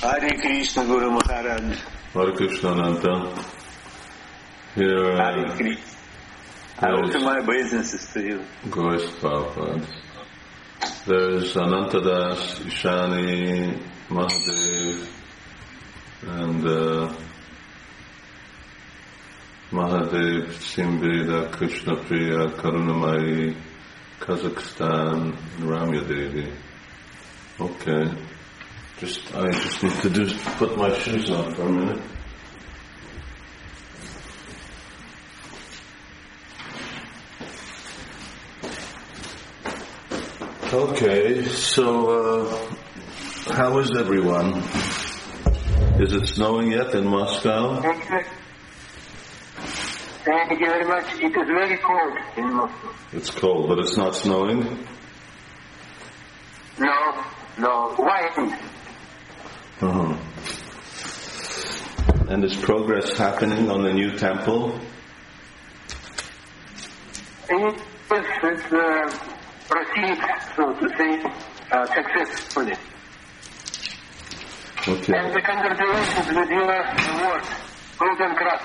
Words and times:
Hare 0.00 0.30
Krishna 0.40 0.84
Guru 0.86 1.10
Maharaj. 1.10 1.78
Hare 2.14 2.32
Krishna 2.32 2.70
Ananta. 2.70 3.44
Here, 4.74 5.16
Hare 5.16 5.46
uh, 5.46 5.56
Krishna. 5.56 5.84
I 6.78 6.86
offer 6.92 7.18
my 7.18 7.38
obeisances 7.40 8.10
to 8.14 8.20
you. 8.22 8.44
Grace 8.70 9.04
Prabhupada. 9.20 9.86
There's 11.06 11.54
Anantadas, 11.54 12.60
Ishani, 12.64 13.78
Mahadev, 14.08 15.06
and 16.22 16.66
uh, 16.66 17.14
Mahadev, 19.70 20.46
Simbeda, 20.54 21.52
Krishna 21.52 21.96
Priya, 21.96 22.48
Karunamai, 22.52 23.54
Kazakhstan, 24.20 25.34
and 25.58 25.64
Ramya 25.64 26.08
Devi. 26.08 26.50
Okay. 27.60 28.29
Just, 29.00 29.34
I 29.34 29.50
just 29.50 29.82
need 29.82 29.92
to 30.02 30.10
just 30.10 30.44
put 30.58 30.76
my 30.76 30.92
shoes 30.92 31.30
on 31.30 31.54
for 31.54 31.62
a 31.62 31.72
minute. 31.72 32.02
Okay, 40.70 41.44
so 41.44 42.10
uh, 42.10 43.54
how 43.54 43.78
is 43.78 43.90
everyone? 43.96 44.58
Is 45.98 46.12
it 46.12 46.26
snowing 46.28 46.72
yet 46.72 46.94
in 46.94 47.06
Moscow? 47.06 47.80
Thank 47.80 48.04
you. 48.10 48.20
Thank 50.26 50.50
you 50.60 50.66
very 50.66 50.84
much. 50.84 51.14
It 51.14 51.34
is 51.34 51.46
very 51.46 51.78
cold 51.78 52.18
in 52.36 52.52
Moscow. 52.52 52.94
It's 53.14 53.30
cold, 53.30 53.66
but 53.66 53.78
it's 53.78 53.96
not 53.96 54.14
snowing. 54.14 54.86
No, 56.78 57.24
no, 57.56 57.94
wind. 57.98 58.69
Uh-huh. 59.82 60.14
And 62.28 62.44
is 62.44 62.54
progress 62.56 63.16
happening 63.16 63.70
on 63.70 63.82
the 63.82 63.92
new 63.92 64.16
temple? 64.18 64.78
Yes, 67.48 67.80
It 68.10 68.44
is 68.44 68.72
uh, 68.72 69.10
proceed, 69.68 70.18
so 70.54 70.74
to 70.74 70.88
say, 70.98 71.22
uh, 71.72 71.86
successfully. 71.86 72.74
Okay. 74.86 75.14
And 75.16 75.34
the 75.34 75.40
congratulations 75.40 76.26
with 76.28 76.50
your 76.50 76.72
award, 76.72 77.44
Golden 77.98 78.36
Cross. 78.36 78.62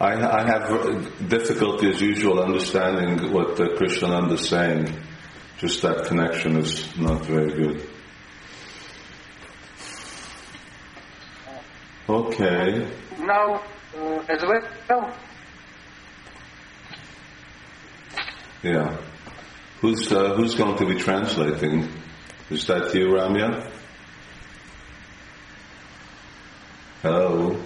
I, 0.00 0.12
I 0.14 0.46
have 0.46 1.28
difficulty 1.28 1.90
as 1.90 2.00
usual 2.00 2.40
understanding 2.40 3.32
what 3.32 3.60
uh, 3.60 3.68
Krishnananda 3.76 4.32
is 4.32 4.48
saying. 4.48 4.94
Just 5.58 5.82
that 5.82 6.06
connection 6.06 6.56
is 6.56 6.96
not 6.96 7.26
very 7.26 7.50
good. 7.50 7.88
Okay. 12.08 12.88
Now, 13.18 13.60
uh, 13.96 14.24
as 14.28 14.42
well, 14.42 15.14
Yeah. 18.62 18.96
Who's 19.80 20.12
uh, 20.12 20.34
who's 20.34 20.54
going 20.54 20.78
to 20.78 20.86
be 20.86 20.94
translating? 20.94 21.88
Is 22.50 22.66
that 22.68 22.94
you, 22.94 23.08
Ramya? 23.08 23.70
Hello. 27.02 27.56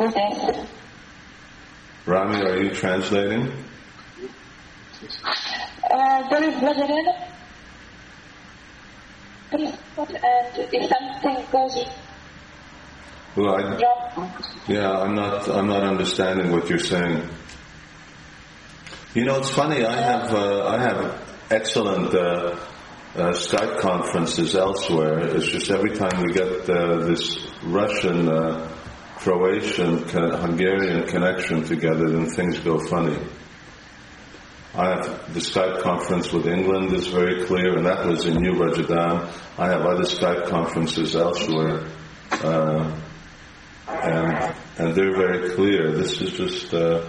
Okay. 0.00 0.66
Rami, 2.06 2.42
are 2.42 2.62
you 2.62 2.70
translating? 2.74 3.52
Uh, 5.90 6.26
Very 6.28 6.50
there 6.50 6.50
is 6.50 6.54
Majaran. 6.56 7.28
And 9.52 9.78
if 10.72 10.90
something 10.90 11.46
goes 11.52 11.86
well, 13.36 13.56
I, 13.56 13.78
yeah, 14.68 14.92
I'm 14.92 15.14
not. 15.14 15.48
I'm 15.48 15.66
not 15.66 15.82
understanding 15.82 16.52
what 16.52 16.68
you're 16.68 16.78
saying. 16.78 17.28
You 19.14 19.24
know, 19.24 19.38
it's 19.38 19.50
funny. 19.50 19.84
I 19.84 19.96
have. 20.00 20.32
Uh, 20.32 20.66
I 20.66 20.78
have 20.80 21.36
excellent 21.50 22.14
uh, 22.14 22.56
uh, 23.14 23.30
Skype 23.32 23.80
conferences 23.80 24.54
elsewhere. 24.54 25.18
It's 25.36 25.46
just 25.46 25.70
every 25.70 25.94
time 25.96 26.22
we 26.22 26.32
get 26.32 26.68
uh, 26.68 26.96
this 27.06 27.46
Russian 27.62 28.28
uh, 28.28 28.73
Croatian, 29.24 30.06
Hungarian 30.06 31.06
connection 31.06 31.64
together, 31.64 32.10
then 32.10 32.26
things 32.26 32.58
go 32.58 32.78
funny. 32.78 33.16
I 34.74 34.88
have 34.90 35.32
the 35.32 35.40
Skype 35.40 35.80
conference 35.80 36.30
with 36.30 36.46
England 36.46 36.92
is 36.92 37.06
very 37.06 37.46
clear, 37.46 37.74
and 37.74 37.86
that 37.86 38.04
was 38.04 38.26
in 38.26 38.34
New 38.34 38.52
Rajadam. 38.52 39.32
I 39.58 39.68
have 39.68 39.80
other 39.80 40.02
Skype 40.02 40.50
conferences 40.50 41.16
elsewhere, 41.16 41.86
uh, 42.32 43.00
and 43.88 44.54
and 44.76 44.94
they're 44.94 45.16
very 45.16 45.54
clear. 45.54 45.92
This 45.92 46.20
is 46.20 46.32
just 46.32 46.74
uh, 46.74 47.08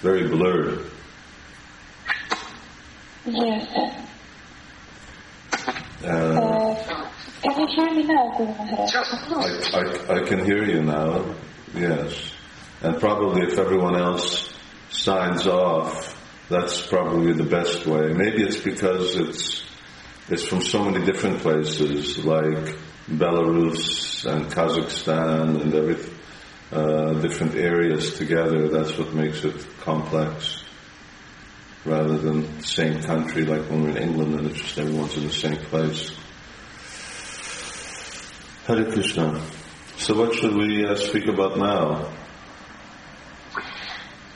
very 0.00 0.26
blurred. 0.26 0.90
yes. 3.26 4.00
Uh, 6.02 7.03
can 7.44 7.60
you 7.60 7.66
hear 7.76 7.94
me 7.94 8.02
now, 8.04 8.34
Guru 8.36 8.52
Maharaj? 8.52 9.74
I, 9.74 10.14
I, 10.14 10.16
I 10.16 10.24
can 10.24 10.44
hear 10.44 10.64
you 10.64 10.82
now, 10.82 11.34
yes. 11.74 12.32
And 12.82 12.98
probably 12.98 13.42
if 13.42 13.58
everyone 13.58 13.96
else 13.96 14.52
signs 14.90 15.46
off, 15.46 16.10
that's 16.48 16.86
probably 16.86 17.32
the 17.32 17.44
best 17.44 17.86
way. 17.86 18.12
Maybe 18.12 18.42
it's 18.42 18.60
because 18.60 19.16
it's 19.16 19.64
it's 20.28 20.46
from 20.46 20.62
so 20.62 20.82
many 20.84 21.04
different 21.04 21.40
places, 21.40 22.24
like 22.24 22.76
Belarus 23.08 24.24
and 24.24 24.46
Kazakhstan 24.50 25.60
and 25.60 25.74
every 25.74 25.96
uh, 26.72 27.12
different 27.20 27.56
areas 27.56 28.16
together. 28.16 28.68
That's 28.68 28.96
what 28.96 29.12
makes 29.12 29.44
it 29.44 29.66
complex, 29.80 30.64
rather 31.84 32.16
than 32.16 32.56
the 32.56 32.62
same 32.62 33.02
country, 33.02 33.44
like 33.44 33.68
when 33.70 33.82
we're 33.82 33.90
in 33.90 33.98
England 33.98 34.34
and 34.34 34.50
it's 34.50 34.60
just 34.60 34.78
everyone's 34.78 35.16
in 35.16 35.24
the 35.24 35.30
same 35.30 35.56
place. 35.56 36.10
Hare 38.66 38.84
Krishna. 38.90 39.40
So 39.98 40.14
what 40.18 40.34
should 40.34 40.54
we 40.56 40.86
uh, 40.86 40.96
speak 40.96 41.26
about 41.26 41.58
now? 41.58 42.08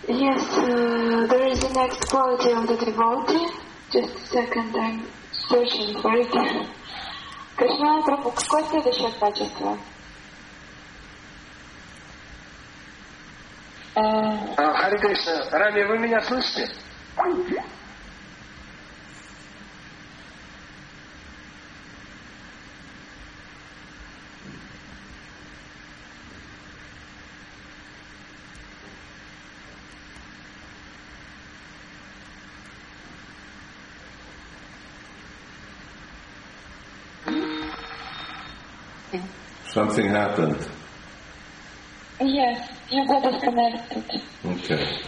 Yes, 0.07 0.43
uh, 0.57 1.27
there 1.29 1.47
is 1.49 1.61
the 1.61 1.71
next 1.71 2.01
quality 2.09 2.53
of 2.53 2.67
the 2.69 2.77
devotee. 2.77 3.47
Just 3.91 4.15
a 4.15 4.27
second, 4.27 4.77
I'm 4.77 5.07
searching 5.33 6.01
for 6.01 6.15
it. 6.15 6.31
Кришна 7.57 8.03
Прабhu, 8.03 8.31
какое 8.33 8.65
следующее 8.71 9.11
качество? 9.19 9.79
Э, 13.97 14.01
А, 14.57 14.75
Хари 14.75 14.99
Кришна, 14.99 15.51
Рами, 15.51 15.83
вы 15.85 15.99
меня 15.99 16.21
слышите? 16.23 16.71
Something 39.68 40.08
happened. 40.10 40.58
Yes, 42.20 42.70
you 42.90 43.08
got 43.08 43.24
disconnected. 43.24 44.22
Okay. 44.46 45.00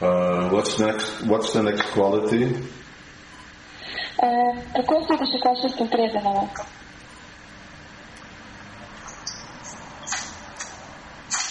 Uh, 0.00 0.48
what's 0.50 0.78
next? 0.78 1.22
What's 1.26 1.52
the 1.52 1.62
next 1.62 1.82
quality? 1.92 2.54
Э, 4.18 4.52
Какое 4.74 5.04
следующее 5.06 5.40
качество 5.40 5.84
преданного? 5.86 6.48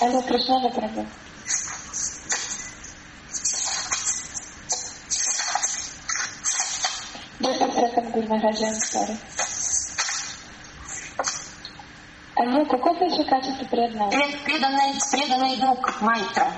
Алло, 0.01 0.21
Кришна, 0.23 0.69
Прабhu. 0.69 1.05
Just 7.41 7.61
a 7.61 7.71
second, 7.71 8.13
Guru 8.13 8.27
Maharaj, 8.27 8.61
I'm 8.63 8.75
sorry. 8.75 9.17
Андрей, 12.38 12.64
какое 12.66 12.94
ваше 12.94 13.24
качество 13.24 13.64
преданного? 13.64 14.10
Преданный, 14.44 14.94
преданный 15.10 15.56
друг 15.56 16.00
Майтра. 16.00 16.52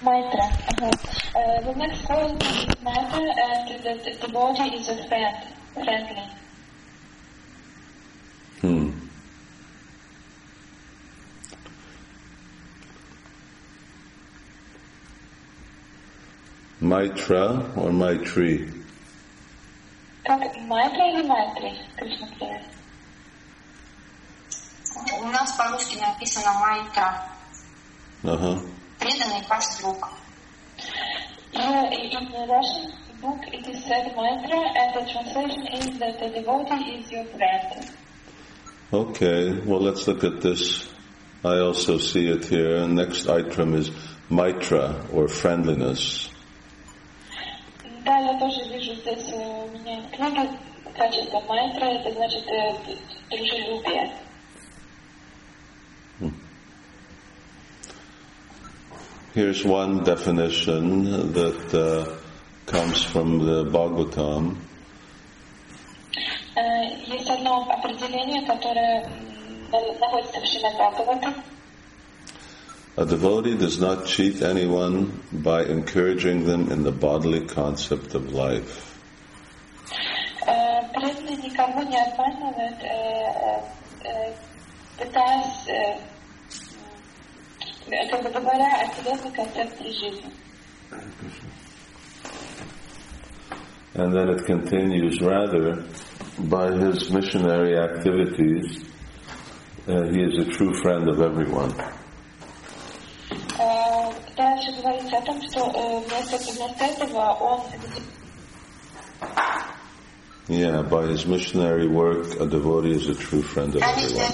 Майтра. 0.00 0.44
Ага. 0.66 0.90
Uh, 1.32 1.62
we 1.66 1.74
met 1.74 1.94
four 2.06 2.26
with 2.26 2.82
Maitra 2.82 3.20
and 3.20 3.84
the, 3.84 4.18
the 4.20 4.28
body 4.32 4.74
is 4.74 4.88
a 4.88 4.96
friend, 5.06 5.36
friendly. 5.74 6.22
Hmm. 8.62 8.90
Maitra 16.80 17.76
or 17.76 17.92
Maitri? 17.92 18.72
Как 20.24 20.40
Майтра 20.66 21.10
или 21.12 21.26
Майтри, 21.26 21.78
Кришна 21.96 22.26
написано 26.19 26.53
Майтра. 26.59 27.23
Uh-huh. 28.23 28.59
Преданный 28.99 29.45
ваш 29.47 29.65
друг. 29.79 30.09
Yeah, 31.53 31.89
in 31.89 32.31
the 32.31 32.45
Russian 32.47 32.91
book 33.21 33.39
it 33.47 33.67
is 33.67 33.83
said 33.85 34.05
Mitra, 34.15 34.59
and 34.59 34.93
the 34.95 35.11
translation 35.11 35.67
is 35.73 35.99
that 35.99 36.19
the 36.19 36.29
devotee 36.29 36.99
is 36.99 37.11
your 37.11 37.25
friend. 37.25 37.91
Okay, 38.91 39.59
well 39.65 39.79
let's 39.79 40.07
look 40.07 40.23
at 40.23 40.41
this. 40.41 40.87
I 41.43 41.59
also 41.59 41.97
see 41.97 42.27
it 42.27 42.45
here. 42.45 42.87
Next 42.87 43.29
item 43.29 43.75
is 43.75 43.91
Maitra 44.29 45.13
or 45.13 45.27
friendliness. 45.27 46.29
Да, 48.03 48.17
я 48.19 48.37
тоже 48.39 48.63
вижу 48.69 48.93
здесь 48.95 49.29
э, 49.31 49.35
у 49.35 49.67
меня 49.69 50.01
в 50.01 50.11
книге 50.11 50.49
качество 50.95 51.39
Майтра, 51.41 51.85
это 51.85 52.11
значит 52.13 52.45
э, 52.47 52.73
дружелюбие. 53.31 54.11
Here's 59.39 59.65
one 59.65 60.03
definition 60.03 61.33
that 61.33 61.73
uh, 61.73 62.05
comes 62.65 63.03
from 63.03 63.39
the 63.39 63.65
Bhagavatam. 63.65 64.55
Э, 66.55 66.61
Есть 67.05 67.29
одно 67.29 67.67
определение, 67.69 68.45
которое 68.47 69.03
м, 69.03 69.69
на- 69.71 69.99
находится 69.99 70.39
в 70.39 70.45
Шримад 70.45 70.73
Бхагавата. 70.93 71.33
A 72.97 73.03
devotee 73.05 73.55
does 73.57 73.77
not 73.77 74.05
cheat 74.05 74.41
anyone 74.41 75.11
by 75.33 75.65
encouraging 75.65 76.45
them 76.45 76.71
in 76.71 76.83
the 76.83 76.93
bodily 76.93 77.41
concept 77.45 78.15
of 78.15 78.31
life. 78.31 78.93
Э, 80.47 80.81
Преданный 80.93 81.35
никого 81.43 81.83
не 81.83 81.97
обманывает, 82.01 82.81
э, 82.83 83.61
э, 87.89 87.95
э, 87.95 88.09
пытаясь, 88.09 88.11
э, 88.11 88.15
м, 88.17 88.23
как 88.23 88.33
бы 88.33 88.39
говоря 88.41 88.81
о 88.81 88.87
телесной 88.95 89.31
концепции 89.31 89.91
жизни. 89.91 90.31
And 93.95 94.13
then 94.13 94.29
it 94.29 94.45
continues, 94.45 95.21
rather, 95.21 95.83
by 96.37 96.69
his 96.73 97.09
missionary 97.11 97.77
activities, 97.77 98.83
uh, 99.87 100.03
he 100.11 100.21
is 100.21 100.37
a 100.37 100.51
true 100.51 100.73
friend 100.81 101.07
of 101.07 101.21
everyone. 101.21 101.73
Э, 103.57 104.11
Дальше 104.35 104.71
говорится 104.81 105.17
о 105.17 105.21
том, 105.21 105.41
что 105.49 105.59
э, 105.71 105.99
вместо, 106.07 106.37
вместо 106.37 106.83
этого 106.85 107.33
он 107.39 107.61
Yeah, 110.47 110.83
by 110.83 111.07
his 111.07 111.25
missionary 111.25 111.87
work, 111.87 112.39
a 112.39 112.45
devotee 112.45 112.91
is 112.91 113.07
a 113.07 113.15
true 113.15 113.41
friend 113.41 113.73
of 113.75 113.81
Опять, 113.81 114.03
everyone. 114.11 114.31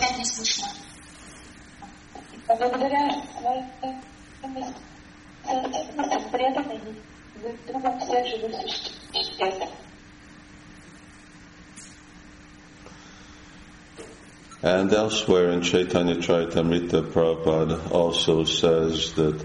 опять 2.46 2.46
не 2.46 2.46
слышно. 2.46 2.58
благодаря 2.58 3.12
своим 3.40 3.66
ценностям 5.44 6.30
преданный 6.32 6.80
другом 7.68 8.00
всех 8.00 8.28
живых 8.28 8.56
существ. 9.12 9.70
And 14.64 14.94
elsewhere 14.94 15.50
in 15.50 15.64
Chaitanya 15.64 16.18
Charitamrita, 16.18 17.12
Prabhupada 17.12 17.92
also 17.92 18.44
says 18.44 19.12
that 19.14 19.44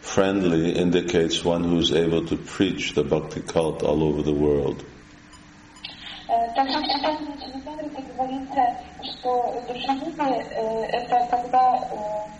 friendly 0.00 0.72
indicates 0.74 1.44
one 1.44 1.64
who 1.64 1.78
is 1.78 1.92
able 1.92 2.24
to 2.26 2.36
preach 2.38 2.94
the 2.94 3.04
bhakti 3.04 3.42
cult 3.42 3.82
all 3.82 4.02
over 4.02 4.22
the 4.22 4.32
world. 4.32 4.82
Э, 6.28 6.54
Также 6.54 6.78
в 6.78 6.82
Читании 6.84 7.36
Чаритамрите 7.38 8.02
говорится, 8.16 8.76
что 9.03 9.61
удержанины– 9.63 10.45
это 10.91 11.27
когда 11.29 11.87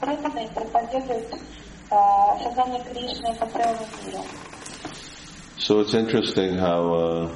преданные 0.01 0.47
проповедуют 0.49 1.33
сознание 2.43 2.83
Кришны 2.83 3.33
по 3.35 3.45
целому 3.47 3.85
миру. 4.05 4.23
So 5.57 5.81
it's 5.81 5.93
interesting 5.93 6.57
how 6.57 6.93
uh, 6.93 7.31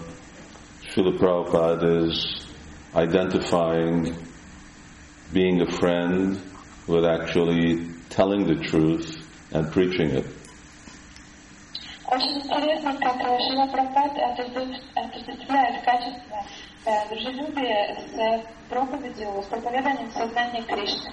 Srila 0.90 1.18
Prabhupada 1.20 2.08
is 2.08 2.46
identifying 2.96 4.16
being 5.34 5.62
a 5.62 5.72
friend 5.80 6.40
with 6.88 7.06
actually 7.06 7.90
telling 8.10 8.46
the 8.46 8.56
truth 8.56 9.28
and 9.52 9.72
preaching 9.72 10.12
it. 10.12 10.26
Очень 12.08 12.42
интересно, 12.42 12.94
как 13.00 13.18
Шрила 13.18 13.68
Прабхупад 13.68 14.12
отождествляет 14.96 15.84
качество 15.84 16.46
э, 16.85 17.09
дружелюбия 17.09 17.97
с 17.97 18.69
проповедью, 18.69 19.43
с 19.43 19.47
проповеданием 19.47 20.11
сознания 20.11 20.63
Кришны. 20.63 21.13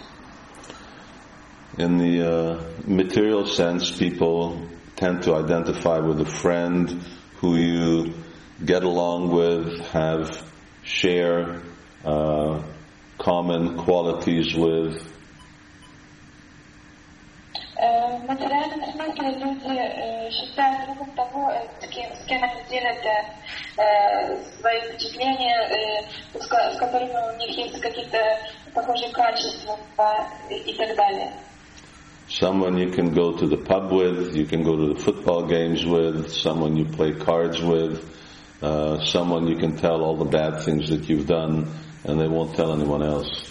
In 1.77 1.97
the 1.97 2.21
uh, 2.21 2.63
material 2.87 3.45
sense, 3.45 3.91
people 3.91 4.61
tend 4.95 5.23
to 5.23 5.35
identify 5.35 5.99
with 5.99 6.21
a 6.21 6.25
friend 6.25 7.03
who 7.41 7.57
you 7.57 8.13
get 8.63 8.83
along 8.83 9.29
with, 9.31 9.85
have 9.87 10.41
share 10.83 11.61
uh, 12.05 12.61
common 13.17 13.77
qualities 13.77 14.55
with. 14.55 15.11
Э, 18.29 18.29
В 18.29 18.29
материальном 18.29 18.83
смысле 18.91 19.31
люди 19.39 19.79
э, 19.79 20.29
считают 20.31 20.85
другом 20.85 21.09
того, 21.15 21.49
э, 21.51 21.65
с 21.81 21.87
кем, 21.89 22.05
с 22.15 22.25
кем 22.27 22.43
они 22.43 22.61
делят 22.69 23.03
э, 23.03 23.81
э, 23.81 24.43
свои 24.59 24.79
впечатления, 24.81 25.57
э, 26.35 26.39
с, 26.39 26.47
ко- 26.47 26.71
с 26.73 26.77
которыми 26.77 27.13
у 27.33 27.37
них 27.37 27.57
есть 27.57 27.79
какие-то 27.81 28.17
похожие 28.73 29.11
качества 29.11 29.77
э, 30.49 30.55
и 30.55 30.73
так 30.75 30.95
далее. 30.95 31.31
Someone 32.27 32.77
you 32.77 32.91
can 32.91 33.13
go 33.13 33.31
to 33.37 33.47
the 33.47 33.57
pub 33.57 33.91
with, 33.91 34.35
you 34.35 34.45
can 34.45 34.63
go 34.63 34.75
to 34.75 34.93
the 34.93 34.99
football 34.99 35.45
games 35.47 35.85
with, 35.85 36.31
someone 36.31 36.75
you 36.75 36.85
play 36.85 37.11
cards 37.13 37.61
with, 37.61 38.03
uh, 38.63 38.97
someone 39.05 39.47
you 39.47 39.57
can 39.57 39.77
tell 39.77 40.01
all 40.01 40.17
the 40.17 40.25
bad 40.25 40.59
things 40.63 40.89
that 40.89 41.07
you've 41.07 41.27
done 41.27 41.67
and 42.03 42.19
they 42.19 42.27
won't 42.27 42.55
tell 42.55 42.73
anyone 42.73 43.03
else. 43.03 43.48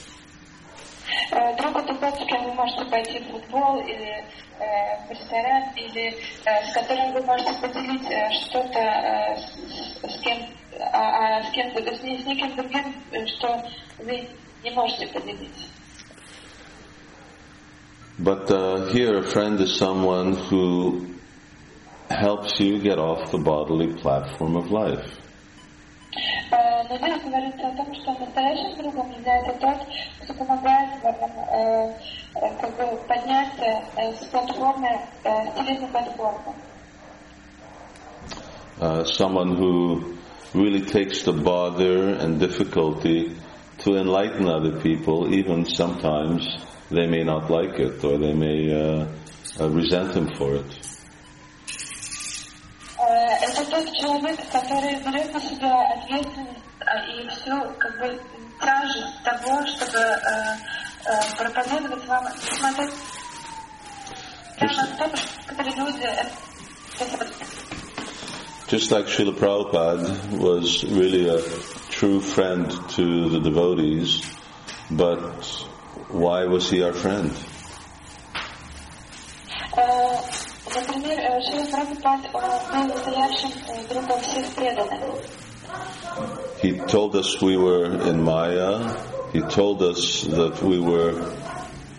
пойти 2.91 3.19
в 3.21 3.31
футбол 3.33 3.79
или 3.81 4.25
э, 4.59 5.07
в 5.07 5.11
ресторан, 5.11 5.65
или 5.77 6.17
э, 6.45 6.65
с 6.71 6.73
которым 6.75 7.13
вы 7.13 7.23
можете 7.23 7.53
поделить 7.61 8.11
э, 8.11 8.31
что-то 8.47 8.79
э, 8.79 9.37
с, 9.37 10.15
с 10.15 10.21
кем, 10.21 10.39
а, 10.93 11.39
а 11.39 11.43
с 11.43 11.51
кем 11.53 11.71
с, 11.71 12.03
ни- 12.03 12.23
с 12.23 12.27
никем 12.27 12.55
другим, 12.57 12.95
э, 13.13 13.27
что 13.27 13.63
вы 13.99 14.29
не 14.63 14.71
можете 14.71 15.07
поделить. 15.09 15.69
But 18.17 18.49
uh, 18.49 18.87
here, 18.93 19.19
a 19.19 19.23
friend 19.25 19.61
is 19.61 19.77
someone 19.77 20.37
who 20.37 21.15
helps 22.09 22.61
you 22.61 22.79
get 22.79 22.99
off 22.99 23.33
the 23.33 23.39
bodily 23.39 23.93
platform 23.93 24.57
of 24.57 24.71
life. 24.71 25.05
Э, 26.51 26.83
Но 26.89 26.97
здесь 26.97 27.23
говорится 27.23 27.67
о 27.69 27.77
том, 27.77 27.95
что 27.95 28.13
настоящим 28.13 28.77
другом 28.83 29.11
является 29.19 29.53
тот, 29.55 29.79
кто 30.23 30.35
помогает 30.35 31.03
вам 31.03 31.15
э, 31.51 31.93
э, 32.37 32.55
как 32.61 32.77
бы 32.77 32.97
подняться 33.09 33.83
э, 33.97 34.13
с 34.13 34.25
платформы, 34.27 34.89
э, 35.25 35.51
с 35.51 35.55
телесной 35.55 35.89
платформы. 35.89 36.55
Uh, 38.81 39.05
someone 39.05 39.57
who 39.57 40.17
really 40.53 40.81
takes 40.81 41.23
the 41.23 41.33
bother 41.33 42.09
and 42.19 42.41
difficulty 42.41 43.31
to 43.79 43.97
enlighten 43.97 44.49
other 44.49 44.81
people, 44.81 45.33
even 45.33 45.65
sometimes 45.65 46.45
they 46.91 47.07
may 47.07 47.23
not 47.23 47.49
like 47.51 47.79
it 47.79 48.03
or 48.05 48.19
they 48.19 48.33
may 48.33 48.73
uh, 48.73 49.07
uh, 49.61 49.69
resent 49.71 50.15
him 50.15 50.29
for 50.37 50.57
it. 50.57 50.78
Э, 53.09 53.35
Это 53.43 53.65
тот 53.71 53.93
человек, 53.95 54.39
который 54.53 54.97
берет 55.03 55.33
на 55.33 55.41
себя 55.41 55.95
ответственность 55.95 56.61
а, 56.87 56.99
и 57.07 57.29
всю 57.29 57.73
как 57.79 57.99
бы 57.99 58.21
тяжесть 58.61 59.23
того, 59.25 59.67
чтобы 59.67 59.99
э, 59.99 60.57
э, 61.07 61.37
проповедовать 61.37 62.07
вам, 62.07 62.25
несмотря 62.37 62.87
на 64.61 64.97
то, 64.97 65.17
что 65.17 65.63
люди 65.63 66.03
это 66.05 66.31
Just 68.67 68.91
like 68.91 69.07
Srila 69.07 69.35
Prabhupada 69.35 70.39
was 70.39 70.85
really 70.85 71.29
a 71.29 71.41
true 71.91 72.21
friend 72.21 72.71
to 72.97 73.29
the 73.29 73.39
devotees, 73.39 74.23
but 74.91 75.45
why 76.09 76.45
was 76.47 76.71
he 76.71 76.83
our 76.83 76.93
friend? 76.95 77.31
Э, 79.77 80.21
Например, 80.75 81.19
э, 81.19 81.41
Шрила 81.43 81.67
Прабхупад 81.71 82.21
он 82.35 82.89
был 82.89 82.95
настоящим 82.95 83.51
э, 83.69 83.93
другом 83.93 84.21
всех 84.21 84.47
преданных. 84.55 85.01
He 86.63 86.79
told 86.87 87.15
us 87.15 87.41
we 87.43 87.57
were 87.57 87.87
in 88.09 88.23
Maya. 88.23 88.97
He 89.33 89.41
told 89.41 89.83
us 89.83 90.23
that 90.23 90.63
we 90.63 90.79
were 90.79 91.15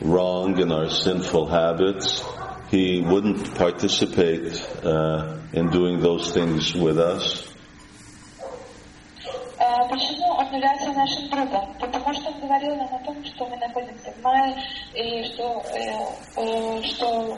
wrong 0.01 0.57
in 0.59 0.71
our 0.71 0.89
sinful 0.89 1.47
habits. 1.47 2.23
he 2.69 3.01
wouldn't 3.01 3.55
participate 3.55 4.53
uh, 4.83 5.37
in 5.53 5.69
doing 5.69 5.99
those 5.99 6.31
things 6.31 6.73
with 6.73 6.97
us? 6.97 7.43
А 9.57 9.87
Почему 9.87 10.27
он 10.27 10.45
является 10.53 10.91
нашим 10.91 11.29
другом? 11.29 11.73
Потому 11.79 12.13
что 12.13 12.29
он 12.29 12.39
говорил 12.41 12.75
нам 12.75 12.93
о 12.93 12.99
том, 13.05 13.23
что 13.23 13.47
мы 13.47 13.57
находимся 13.57 14.11
в 14.11 14.21
мае, 14.21 14.55
и 14.93 15.23
что, 15.23 15.63
э, 15.73 16.05
э, 16.37 16.83
что 16.83 17.37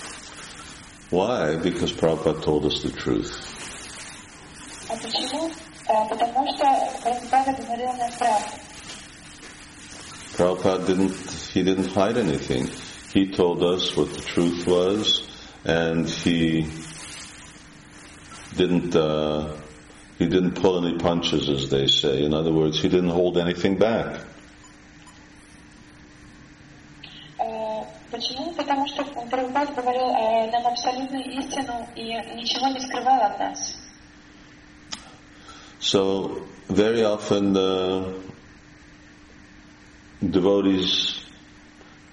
Why? 1.10 1.56
Because 1.56 1.92
Prabhupada 1.92 2.42
told 2.42 2.64
us 2.66 2.82
the 2.82 2.90
truth. 2.90 3.30
А 4.88 4.96
почему? 4.96 5.50
Э, 5.88 6.08
потому 6.08 6.46
что 6.48 6.64
Прабхупада 7.02 7.52
говорил 7.62 7.92
нам 7.92 8.10
правду. 8.18 8.56
Prabhupada 10.36 10.86
didn't 10.86 11.14
he 11.52 11.62
didn't 11.62 11.92
hide 11.92 12.18
anything. 12.18 12.68
He 13.12 13.30
told 13.30 13.62
us 13.62 13.96
what 13.96 14.12
the 14.12 14.20
truth 14.20 14.66
was, 14.66 15.26
and 15.64 16.08
he 16.08 16.68
didn't 18.56 18.94
uh, 18.96 19.56
he 20.18 20.26
didn't 20.26 20.60
pull 20.60 20.84
any 20.84 20.98
punches, 20.98 21.48
as 21.48 21.70
they 21.70 21.86
say. 21.86 22.24
In 22.24 22.34
other 22.34 22.52
words, 22.52 22.80
he 22.80 22.88
didn't 22.88 23.10
hold 23.10 23.38
anything 23.38 23.78
back. 23.78 24.20
Э, 28.10 28.10
Почему? 28.10 28.52
Потому 28.52 28.86
что 28.88 29.04
Прабхупад 29.04 29.74
говорил 29.74 30.08
э, 30.10 30.50
нам 30.50 30.66
абсолютную 30.66 31.24
истину 31.24 31.86
и 31.94 32.04
ничего 32.34 32.68
не 32.68 32.80
скрывал 32.80 33.20
от 33.22 33.38
нас. 33.38 33.76
So 35.80 36.42
very 36.68 37.04
often 37.04 37.56
uh, 37.56 38.12
devotees 40.22 41.20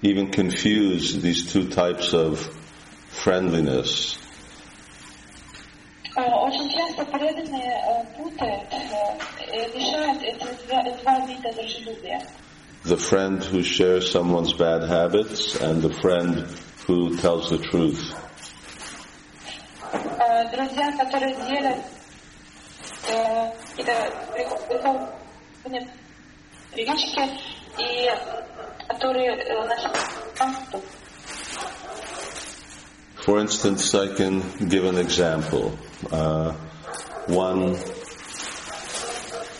even 0.02 0.30
confuse 0.30 1.20
these 1.22 1.50
two 1.50 1.68
types 1.70 2.12
of 2.12 2.38
friendliness. 3.08 4.18
Э, 6.16 6.22
Очень 6.22 6.70
часто 6.70 7.04
преданные 7.06 7.72
э, 7.72 8.04
путают, 8.16 8.68
э, 8.72 9.18
и 9.50 9.78
мешают 9.78 10.22
эти 10.22 10.66
два, 10.68 10.82
два 10.82 11.26
вида 11.26 11.52
дружелюбия. 11.52 12.22
The 12.84 12.96
friend 12.96 13.42
who 13.42 13.62
shares 13.62 14.10
someone's 14.10 14.52
bad 14.52 14.82
habits 14.82 15.56
and 15.56 15.80
the 15.80 15.92
friend 16.02 16.46
who 16.86 17.16
tells 17.16 17.48
the 17.50 17.58
truth. 17.58 18.14
Э, 19.92 20.50
Друзья, 20.54 20.92
которые 20.98 21.34
делят 21.48 21.78
э, 23.08 23.50
какие-то 23.76 24.12
греховные 24.68 25.88
привычки 26.72 27.30
и 27.78 28.10
которые 28.88 29.30
э, 29.36 29.66
наши 29.66 29.88
поступки. 30.38 30.88
For 33.24 33.38
instance, 33.40 33.94
I 33.94 34.08
can 34.14 34.42
give 34.68 34.84
an 34.84 34.98
example. 34.98 35.78
Uh, 36.12 36.52
one 37.26 37.74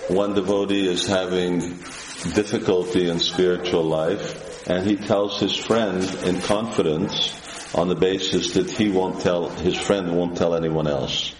one 0.09 0.35
devotee 0.35 0.87
is 0.87 1.07
having 1.07 1.79
difficulty 2.35 3.09
in 3.09 3.19
spiritual 3.19 3.85
life, 3.85 4.67
and 4.69 4.87
he 4.87 4.97
tells 4.97 5.39
his 5.41 5.55
friend 5.55 6.03
in 6.25 6.41
confidence 6.41 7.33
on 7.75 7.89
the 7.89 7.95
basis 7.95 8.53
that 8.53 8.71
he 8.71 8.89
won't 8.91 9.21
tell 9.21 9.49
his 9.49 9.77
friend 9.77 10.17
won't 10.17 10.37
tell 10.37 10.55
anyone 10.55 10.87
else. 10.87 11.35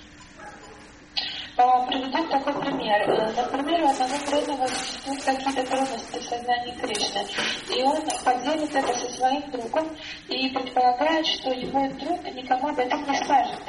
А, 1.57 1.87
Приведем 1.87 2.29
такой 2.29 2.53
пример. 2.55 3.09
Э, 3.09 3.33
Например, 3.37 3.85
у 3.85 3.89
одного 3.89 4.19
преданного 4.27 4.67
существуют 4.67 5.23
какие-то 5.23 5.63
трудности 5.71 6.19
в 6.19 6.25
сознании 6.25 6.75
Кришны. 6.81 7.79
И 7.79 7.83
он 7.85 8.03
поделит 8.25 8.75
это 8.75 8.99
со 8.99 9.09
своим 9.13 9.51
другом 9.53 9.89
и 10.29 10.49
предполагает, 10.49 11.25
что 11.27 11.51
его 11.53 11.89
друг 12.01 12.25
никому 12.35 12.69
об 12.71 12.79
этом 12.81 13.05
не 13.09 13.17
скажет. 13.23 13.61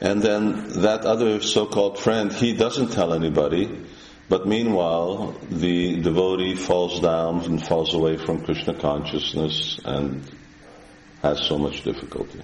And 0.00 0.22
then 0.22 0.82
that 0.82 1.04
other 1.04 1.40
so-called 1.40 1.98
friend, 1.98 2.32
he 2.32 2.52
doesn't 2.52 2.92
tell 2.92 3.12
anybody, 3.14 3.68
but 4.28 4.46
meanwhile 4.46 5.34
the 5.50 6.00
devotee 6.00 6.54
falls 6.54 7.00
down 7.00 7.40
and 7.44 7.62
falls 7.62 7.94
away 7.94 8.16
from 8.16 8.44
Krishna 8.44 8.74
consciousness 8.74 9.78
and 9.84 10.22
has 11.22 11.40
so 11.46 11.58
much 11.58 11.82
difficulty. 11.84 12.40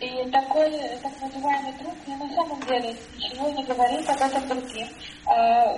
И 0.00 0.30
такой 0.30 0.70
так 1.02 1.12
называемый 1.20 1.72
друг 1.80 1.94
не 2.06 2.14
на 2.14 2.28
самом 2.32 2.60
деле 2.62 2.94
ничего 3.16 3.50
не 3.50 3.64
говорит 3.64 4.08
об 4.08 4.20
этом 4.20 4.48
другим. 4.48 4.86
А, 5.26 5.74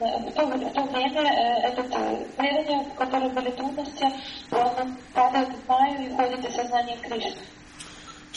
в 0.00 0.32
то, 0.32 0.46
в 0.46 0.72
то 0.72 0.82
время 0.82 1.22
э, 1.22 1.68
этот 1.68 1.86
э, 1.94 2.26
преданный, 2.36 2.78
у 2.78 2.94
которого 2.94 3.28
были 3.28 3.50
трудности, 3.52 4.06
он 4.50 4.96
падает 5.14 5.48
в 5.50 5.68
маю 5.68 6.04
и 6.04 6.16
ходит 6.16 6.44
из 6.44 6.56
сознания 6.56 6.96
Кришны. 6.96 7.36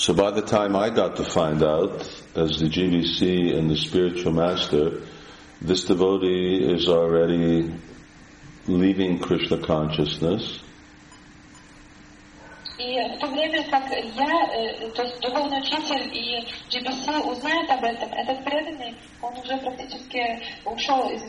So 0.00 0.14
by 0.14 0.30
the 0.30 0.40
time 0.40 0.76
I 0.76 0.88
got 0.88 1.16
to 1.16 1.24
find 1.24 1.62
out, 1.62 1.92
as 2.34 2.58
the 2.58 2.70
GBC 2.70 3.54
and 3.54 3.68
the 3.68 3.76
spiritual 3.76 4.32
master, 4.32 5.02
this 5.60 5.84
devotee 5.84 6.56
is 6.56 6.88
already 6.88 7.70
leaving 8.66 9.18
Krishna 9.18 9.58
consciousness. 9.58 10.60
И 12.78 12.96
в 13.14 13.20
то 13.20 13.26
время, 13.26 13.62
как 13.70 13.90
я, 13.90 14.32
э, 14.54 14.90
то 14.92 15.02
есть 15.02 15.20
духовный 15.20 15.58
учитель 15.58 16.08
и 16.16 16.46
GBC 16.70 17.66
об 17.68 17.84
этом, 17.84 18.10
этот 18.10 18.42
преданный, 18.42 18.96
он 19.20 19.36
уже 19.36 19.58
практически 19.58 20.42
ушел 20.64 21.10
из. 21.10 21.20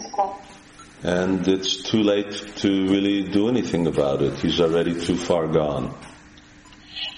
And 1.03 1.45
it's 1.45 1.83
too 1.83 2.03
late 2.03 2.55
to 2.61 2.87
really 2.87 3.23
do 3.23 3.49
anything 3.49 3.87
about 3.87 4.21
it. 4.21 4.39
He's 4.39 4.61
already 4.61 4.93
too 4.93 5.17
far 5.17 5.47
gone. 5.47 5.93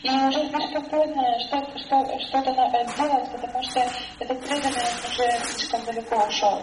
И 0.03 0.09
уже 0.11 0.49
слишком 0.49 0.85
поздно 0.87 1.23
что, 1.47 1.79
что, 1.79 2.19
что-то 2.29 2.53
надо 2.55 2.85
делать, 2.97 3.31
потому 3.33 3.63
что 3.65 3.81
этот 4.19 4.41
преданный 4.41 4.83
он 4.83 5.11
уже 5.11 5.47
слишком 5.53 5.85
далеко 5.85 6.17
ушел. 6.27 6.63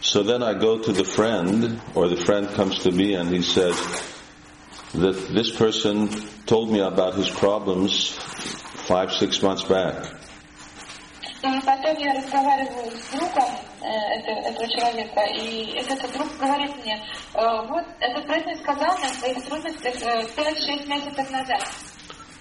So 0.00 0.22
then 0.24 0.42
I 0.42 0.54
go 0.54 0.78
to 0.78 0.92
the 0.92 1.04
friend, 1.04 1.80
or 1.94 2.08
the 2.08 2.16
friend 2.16 2.48
comes 2.54 2.80
to 2.80 2.90
me 2.90 3.14
and 3.14 3.28
he 3.30 3.40
says 3.42 3.76
that 4.94 5.16
this 5.32 5.50
person 5.50 6.08
told 6.46 6.70
me 6.70 6.80
about 6.80 7.14
his 7.14 7.30
problems 7.30 8.10
five, 8.88 9.12
six 9.12 9.42
months 9.42 9.62
back. 9.64 10.04
И 11.42 11.60
потом 11.66 11.96
я 11.98 12.14
разговариваю 12.14 12.90
с 12.96 13.10
другом 13.10 13.50
э, 13.80 13.88
это- 13.88 14.48
этого 14.48 14.68
человека, 14.68 15.20
и 15.34 15.72
этот 15.76 16.12
друг 16.12 16.28
говорит 16.38 16.76
мне, 16.84 17.02
«Э, 17.34 17.66
вот 17.68 17.84
этот 17.98 18.26
преданный 18.26 18.56
сказал 18.56 18.96
мне 18.98 19.06
о 19.06 19.14
своих 19.14 19.44
трудностях 19.44 19.94
э, 20.02 20.24
5-6 20.36 20.86
месяцев 20.86 21.30
назад. 21.30 21.62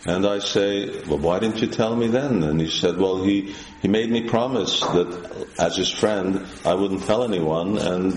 And 0.05 0.25
I 0.25 0.39
say, 0.39 1.01
well, 1.07 1.19
why 1.19 1.37
didn't 1.39 1.61
you 1.61 1.67
tell 1.67 1.95
me 1.95 2.07
then? 2.07 2.41
And 2.43 2.59
he 2.59 2.67
said, 2.69 2.97
well, 2.97 3.23
he, 3.23 3.53
he 3.83 3.87
made 3.87 4.09
me 4.09 4.27
promise 4.27 4.79
that 4.79 5.47
as 5.59 5.75
his 5.77 5.89
friend, 5.91 6.43
I 6.65 6.73
wouldn't 6.73 7.03
tell 7.03 7.23
anyone, 7.23 7.77
and 7.77 8.13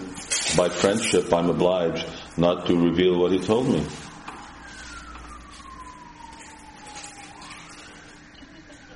by 0.56 0.70
friendship, 0.70 1.30
I'm 1.32 1.50
obliged 1.50 2.06
not 2.38 2.66
to 2.66 2.76
reveal 2.76 3.18
what 3.18 3.32
he 3.32 3.38
told 3.38 3.68
me. 3.68 3.84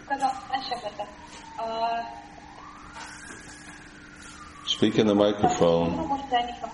Сказал, 0.07 0.33
знаешь 0.49 0.73
об 0.73 0.85
этом. 0.85 1.07
А, 1.59 2.05
Speak 4.67 4.99
in 4.99 5.07
the 5.07 5.15
microphone. 5.15 5.97
ну, 5.97 6.07
может, 6.07 6.27
я 6.31 6.43
никому. 6.43 6.73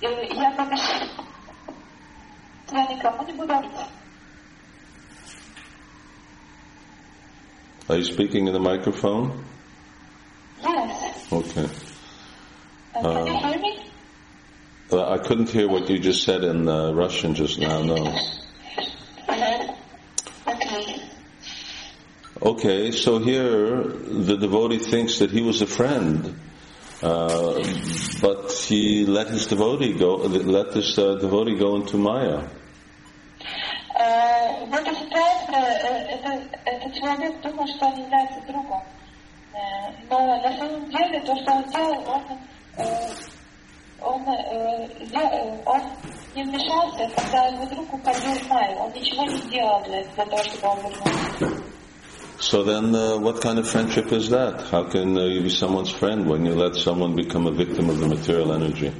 Э, 0.00 0.34
Я 0.34 0.50
пообещала, 0.52 1.06
что 2.66 2.76
я 2.76 2.86
никому 2.86 3.26
не 3.26 3.32
буду 3.32 3.54
Are 7.89 7.97
you 7.97 8.05
speaking 8.05 8.47
in 8.47 8.53
the 8.53 8.59
microphone? 8.59 9.43
Yes. 10.61 11.33
Okay. 11.33 11.69
Uh, 12.95 13.01
can 13.01 13.27
you 13.27 13.37
hear 13.39 13.59
me? 13.59 13.91
I 14.93 15.17
couldn't 15.17 15.49
hear 15.49 15.67
what 15.67 15.89
you 15.89 15.99
just 15.99 16.23
said 16.23 16.43
in 16.43 16.69
uh, 16.69 16.93
Russian 16.93 17.35
just 17.35 17.59
now, 17.59 17.81
no. 17.81 18.15
Okay. 19.27 19.73
Okay, 22.41 22.91
so 22.91 23.19
here 23.19 23.83
the 23.83 24.37
devotee 24.37 24.77
thinks 24.77 25.19
that 25.19 25.31
he 25.31 25.41
was 25.41 25.61
a 25.61 25.67
friend, 25.67 26.39
uh, 27.01 27.63
but 28.21 28.51
he 28.51 29.05
let 29.05 29.27
his 29.27 29.47
devotee 29.47 29.97
go, 29.97 30.15
let 30.15 30.71
this 30.73 30.97
uh, 30.97 31.15
devotee 31.15 31.57
go 31.57 31.75
into 31.75 31.97
Maya. 31.97 32.47
Э, 34.02 34.64
В 34.66 34.74
этой 34.74 34.94
ситуации 34.94 35.54
э, 35.54 36.14
это, 36.14 36.42
этот 36.64 36.94
человек 36.94 37.40
думал, 37.40 37.66
что 37.68 37.86
он 37.86 38.00
является 38.02 38.40
другом. 38.46 38.82
Э, 39.54 39.58
Но 40.10 40.18
на 40.36 40.56
самом 40.56 40.88
деле 40.90 41.20
то, 41.20 41.34
что 41.36 41.52
он 41.52 41.64
делал, 41.70 42.04
он, 42.06 42.22
э, 42.76 42.84
он, 44.00 44.22
э, 44.28 44.88
дел- 45.06 45.32
э, 45.32 45.62
он 45.66 45.80
не 46.34 46.44
вмешался, 46.44 47.08
когда 47.16 47.46
его 47.46 47.66
друг 47.66 47.92
уходил 47.94 48.32
в 48.34 48.48
май. 48.48 48.74
Он 48.76 48.92
ничего 48.92 49.24
не 49.24 49.36
сделал 49.38 49.82
для, 49.84 50.04
для 50.04 50.24
того, 50.26 50.38
чтобы 50.44 50.68
он 50.68 50.78
вернулся. 50.78 51.62
So 52.40 52.62
then, 52.62 52.94
uh, 52.94 53.18
what 53.18 53.40
kind 53.40 53.58
of 53.58 53.68
friendship 53.68 54.12
is 54.12 54.30
that? 54.30 54.60
How 54.70 54.84
can 54.84 55.18
uh, 55.18 55.24
you 55.24 55.40
be 55.40 55.50
someone's 55.50 55.90
friend 55.90 56.28
when 56.28 56.46
you 56.46 56.54
let 56.54 56.76
someone 56.76 57.16
become 57.16 57.48
a 57.48 57.50
victim 57.50 57.90
of 57.90 57.98
the 57.98 58.06
material 58.06 58.52
energy? 58.52 58.92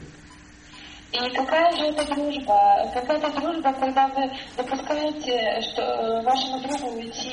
И 1.13 1.29
какая 1.29 1.71
же 1.77 1.85
это 1.85 2.05
дружба? 2.15 2.89
Какая 2.91 3.17
это 3.19 3.29
дружба, 3.39 3.71
когда 3.73 4.07
вы 4.07 4.31
допускаете 4.57 5.61
что, 5.61 5.81
э, 5.83 6.21
вашему 6.23 6.59
другу 6.61 6.95
уйти 6.97 7.29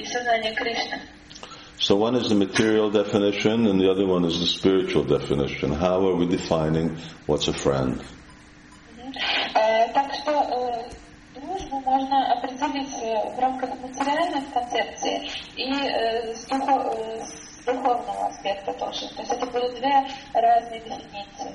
из 0.00 0.10
сознания 0.10 0.54
Кришны? 0.54 0.98
So 1.78 1.96
one 1.96 2.16
is 2.16 2.28
the 2.28 2.34
material 2.34 2.90
definition 2.90 3.66
and 3.66 3.78
the 3.78 3.88
other 3.90 4.06
one 4.06 4.24
is 4.24 4.40
the 4.40 4.46
spiritual 4.46 5.04
definition. 5.04 5.72
How 5.72 6.00
are 6.08 6.16
we 6.16 6.26
defining 6.26 6.96
what's 7.26 7.48
a 7.48 7.52
friend? 7.52 8.00
Э, 9.54 9.92
Так 9.92 10.12
что 10.14 10.30
э, 10.32 10.90
дружбу 11.38 11.80
можно 11.80 12.32
определить 12.32 12.96
в 12.96 13.38
рамках 13.38 13.70
материальной 13.82 14.42
концепции 14.54 15.28
и 15.56 15.70
с, 16.34 16.46
духо- 16.48 16.94
с 17.22 17.64
духовного 17.66 18.28
аспекта 18.28 18.72
тоже. 18.72 19.06
То 19.14 19.20
есть 19.20 19.32
это 19.32 19.46
будут 19.46 19.74
две 19.78 20.06
разные 20.32 20.80
дефиниции. 20.80 21.54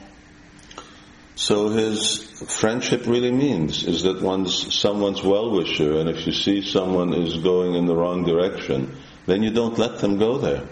So 1.42 1.68
his 1.68 2.18
friendship 2.58 3.06
really 3.06 3.30
means 3.30 3.84
is 3.84 4.02
that 4.02 4.20
one's 4.20 4.74
someone's 4.74 5.22
well-wisher 5.22 6.00
and 6.00 6.08
if 6.08 6.26
you 6.26 6.32
see 6.32 6.62
someone 6.62 7.14
is 7.14 7.36
going 7.36 7.74
in 7.74 7.86
the 7.86 7.94
wrong 7.94 8.24
direction, 8.24 8.96
then 9.26 9.44
you 9.44 9.50
don't 9.50 9.78
let 9.78 10.00
them 10.00 10.18
go 10.18 10.38
there. 10.38 10.66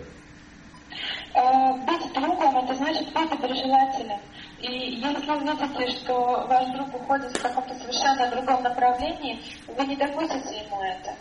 Э, 1.37 1.73
Быть 1.87 2.13
другом 2.15 2.57
это 2.57 2.75
значит 2.75 3.13
быть 3.13 3.31
доброжелателем. 3.31 4.19
И 4.61 4.97
если 4.97 5.31
вы 5.31 5.39
видите, 5.39 5.99
что 5.99 6.47
ваш 6.49 6.67
друг 6.75 6.95
уходит 7.01 7.37
в 7.37 7.43
каком-то 7.43 7.75
совершенно 7.75 8.31
другом 8.31 8.63
направлении, 8.63 9.39
вы 9.69 9.87
не 9.87 9.97
допустите 9.97 10.65
ему 10.65 10.83
это. 10.83 11.15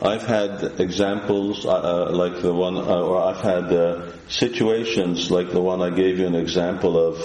I've 0.00 0.26
had 0.26 0.80
examples 0.80 1.66
uh, 1.66 2.08
uh, 2.08 2.10
like 2.12 2.40
the 2.40 2.52
one, 2.52 2.78
uh, 2.78 3.02
or 3.02 3.22
I've 3.22 3.42
had 3.42 3.70
uh, 3.70 4.10
situations 4.28 5.30
like 5.30 5.52
the 5.52 5.60
one 5.60 5.82
I 5.82 5.90
gave 5.90 6.18
you 6.18 6.26
an 6.26 6.34
example 6.34 6.96
of 6.96 7.18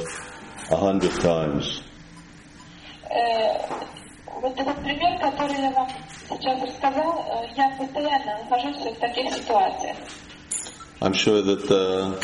a 0.72 0.76
hundred 0.76 1.12
times. 1.22 1.82
Э, 3.10 3.68
Вот 4.42 4.54
этот 4.60 4.84
пример, 4.84 5.20
который 5.20 5.60
я 5.60 5.72
вам 5.72 5.90
сейчас 6.30 6.62
рассказал, 6.62 7.26
э, 7.28 7.48
я 7.56 7.70
постоянно 7.78 8.38
нахожусь 8.44 8.78
в 8.78 9.00
таких 9.00 9.34
ситуациях. 9.34 9.98
I'm 11.02 11.14
sure 11.14 11.42
that 11.42 11.70
uh, 11.72 12.20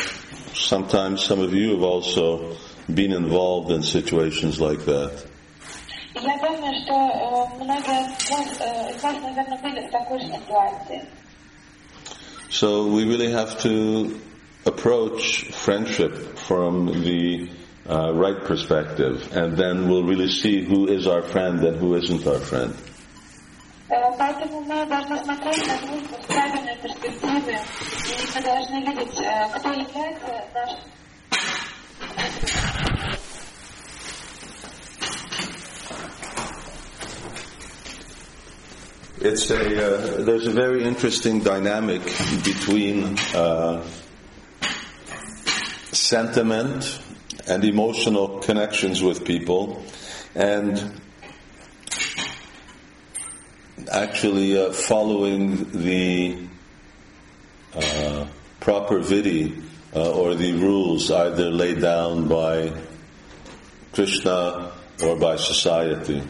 sometimes 0.54 1.22
some 1.24 1.40
of 1.40 1.52
you 1.52 1.72
have 1.74 1.82
also 1.82 2.56
been 2.88 3.12
involved 3.12 3.70
in 3.72 3.82
situations 3.82 4.60
like 4.60 4.84
that. 4.84 5.26
И 6.14 6.20
я 6.20 6.36
думаю, 6.38 6.72
что 6.84 6.94
э, 6.94 7.64
многие 7.64 8.06
из 8.06 8.30
вас, 8.30 8.60
э, 8.60 8.90
из 8.96 9.02
вас, 9.02 9.16
наверное, 9.20 9.58
были 9.58 9.88
в 9.88 9.90
такой 9.90 10.20
же 10.20 10.26
ситуации. 10.26 11.04
So 12.50 12.86
we 12.86 13.04
really 13.04 13.32
have 13.32 13.58
to 13.62 14.20
approach 14.64 15.50
friendship 15.50 16.38
from 16.38 17.02
the 17.02 17.48
uh, 17.88 18.12
right 18.14 18.42
perspective, 18.44 19.28
and 19.36 19.56
then 19.56 19.88
we'll 19.88 20.04
really 20.04 20.28
see 20.28 20.64
who 20.64 20.88
is 20.88 21.06
our 21.06 21.22
friend 21.22 21.62
and 21.64 21.76
who 21.76 21.94
isn't 21.96 22.26
our 22.26 22.38
friend. 22.40 22.74
Э, 23.90 24.10
Поэтому 24.18 24.60
мы 24.62 24.86
должны 24.86 25.16
смотреть 25.22 25.66
на 25.66 25.76
дружбу 25.86 26.16
с 26.22 26.26
правильной 26.26 26.76
перспективы, 26.82 27.52
и 27.52 28.34
мы 28.34 28.42
должны 28.42 28.80
видеть, 28.80 29.20
э, 29.20 29.58
кто 29.58 29.68
является 29.70 30.26
нашим 30.54 30.94
It's 39.20 39.50
a 39.50 39.56
uh, 39.56 40.22
there's 40.22 40.46
a 40.46 40.50
very 40.50 40.84
interesting 40.84 41.40
dynamic 41.40 42.02
between 42.44 43.16
uh, 43.34 43.82
sentiment 45.92 47.00
and 47.49 47.65
emotional 47.65 48.39
connections 48.39 49.01
with 49.01 49.25
people, 49.25 49.83
and 50.35 51.01
actually 53.91 54.57
uh, 54.59 54.71
following 54.71 55.69
the 55.71 56.37
uh, 57.75 58.25
proper 58.59 58.99
vidhi 58.99 59.63
uh, 59.95 60.11
or 60.11 60.35
the 60.35 60.53
rules 60.53 61.09
either 61.09 61.49
laid 61.49 61.81
down 61.81 62.27
by 62.27 62.71
Krishna 63.93 64.71
or 65.03 65.15
by 65.17 65.35
society. 65.35 66.21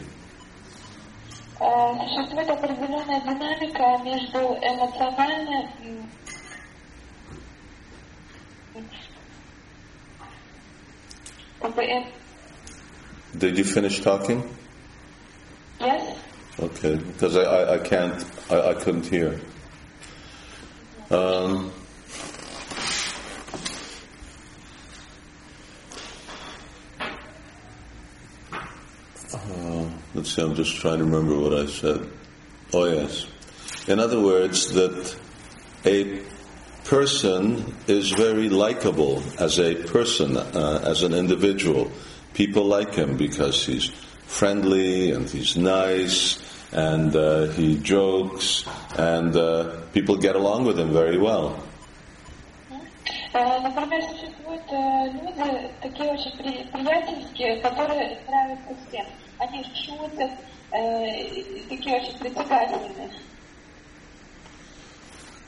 Did 13.36 13.58
you 13.58 13.64
finish 13.64 14.00
talking? 14.00 14.56
Yes. 15.78 16.18
Okay, 16.58 16.96
because 16.96 17.36
I, 17.36 17.42
I, 17.42 17.74
I 17.74 17.78
can't, 17.78 18.24
I, 18.50 18.70
I 18.70 18.74
couldn't 18.74 19.06
hear. 19.06 19.40
Um, 21.10 21.72
uh, 29.32 29.90
let's 30.14 30.34
see, 30.34 30.42
I'm 30.42 30.54
just 30.54 30.76
trying 30.76 30.98
to 30.98 31.04
remember 31.04 31.38
what 31.38 31.54
I 31.54 31.66
said. 31.66 32.08
Oh, 32.72 32.84
yes. 32.84 33.26
In 33.86 33.98
other 33.98 34.20
words, 34.20 34.72
that 34.72 35.16
a 35.84 36.22
person 36.89 37.73
is 37.87 38.11
very 38.11 38.49
likable 38.49 39.21
as 39.39 39.59
a 39.59 39.75
person, 39.75 40.37
uh, 40.37 40.81
as 40.85 41.03
an 41.03 41.13
individual. 41.13 41.91
People 42.33 42.65
like 42.65 42.93
him 42.93 43.17
because 43.17 43.65
he's 43.65 43.89
friendly 44.27 45.11
and 45.11 45.29
he's 45.29 45.55
nice 45.55 46.37
and 46.71 47.15
uh, 47.15 47.47
he 47.53 47.77
jokes 47.79 48.65
and 48.97 49.35
uh, 49.35 49.71
people 49.93 50.15
get 50.17 50.35
along 50.35 50.65
with 50.65 50.77
him 50.79 50.91
very 50.91 51.17
well. 51.17 51.55
Э, 53.33 53.59
Например, 53.59 54.01
существуют 54.11 54.63
э, 54.71 55.11
люди 55.11 55.69
такие 55.81 56.09
очень 56.09 56.31
при- 56.37 56.63
приятельские, 56.71 57.57
которые 57.61 58.17
нравятся 58.29 58.75
всем. 58.87 59.05
Они 59.39 59.61
шутят, 59.75 60.31
э, 60.71 61.21
и 61.33 61.63
такие 61.69 61.97
очень 61.97 62.17
притягательные. 62.19 63.11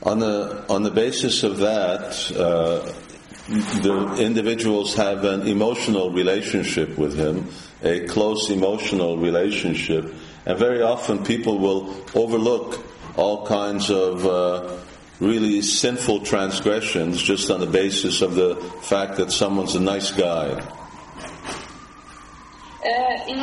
On 0.02 0.18
the 0.20 0.64
on 0.68 0.82
the 0.84 0.90
basis 0.90 1.42
of 1.42 1.58
that, 1.58 2.14
uh, 2.36 2.92
the 3.82 4.16
individuals 4.22 4.94
have 4.94 5.24
an 5.24 5.48
emotional 5.48 6.10
relationship 6.12 6.96
with 6.96 7.16
him, 7.18 7.48
a 7.82 8.06
close 8.06 8.48
emotional 8.50 9.18
relationship, 9.18 10.14
and 10.46 10.56
very 10.58 10.82
often 10.82 11.24
people 11.24 11.58
will 11.58 11.94
overlook 12.14 12.78
all 13.16 13.44
kinds 13.46 13.90
of 13.90 14.24
uh, 14.24 14.76
really 15.18 15.60
sinful 15.62 16.20
transgressions 16.20 17.20
just 17.20 17.50
on 17.50 17.58
the 17.58 17.66
basis 17.66 18.22
of 18.22 18.36
the 18.36 18.54
fact 18.82 19.16
that 19.16 19.32
someone's 19.32 19.74
a 19.74 19.80
nice 19.80 20.12
guy. 20.12 20.62
Э, 22.84 23.26
И, 23.26 23.34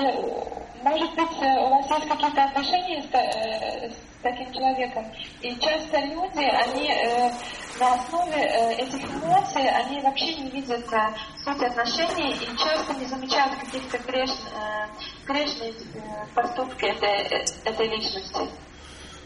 может 0.83 1.13
быть, 1.15 1.37
э, 1.41 1.59
у 1.59 1.69
вас 1.69 1.89
есть 1.89 2.07
какие-то 2.07 2.43
отношения 2.45 3.03
с, 3.03 3.07
та- 3.11 3.19
э, 3.19 3.89
с 3.91 3.95
таким 4.21 4.51
человеком. 4.53 5.05
И 5.41 5.55
часто 5.59 5.99
люди, 5.99 6.43
они 6.43 6.89
э, 6.89 7.31
на 7.79 7.93
основе 7.93 8.41
э, 8.41 8.73
этих 8.73 9.03
эмоций, 9.03 9.69
они 9.69 10.01
вообще 10.01 10.35
не 10.35 10.49
видят 10.49 10.85
э, 10.91 11.13
суть 11.43 11.61
отношений 11.61 12.33
и 12.33 12.57
часто 12.57 12.93
не 12.99 13.05
замечают 13.05 13.55
каких-то 13.59 13.97
греш, 13.99 14.31
э, 14.31 15.27
грешных 15.27 15.75
э, 15.75 16.25
поступки 16.33 16.85
этой, 16.85 17.39
э, 17.39 17.45
этой 17.65 17.87
личности. 17.87 18.49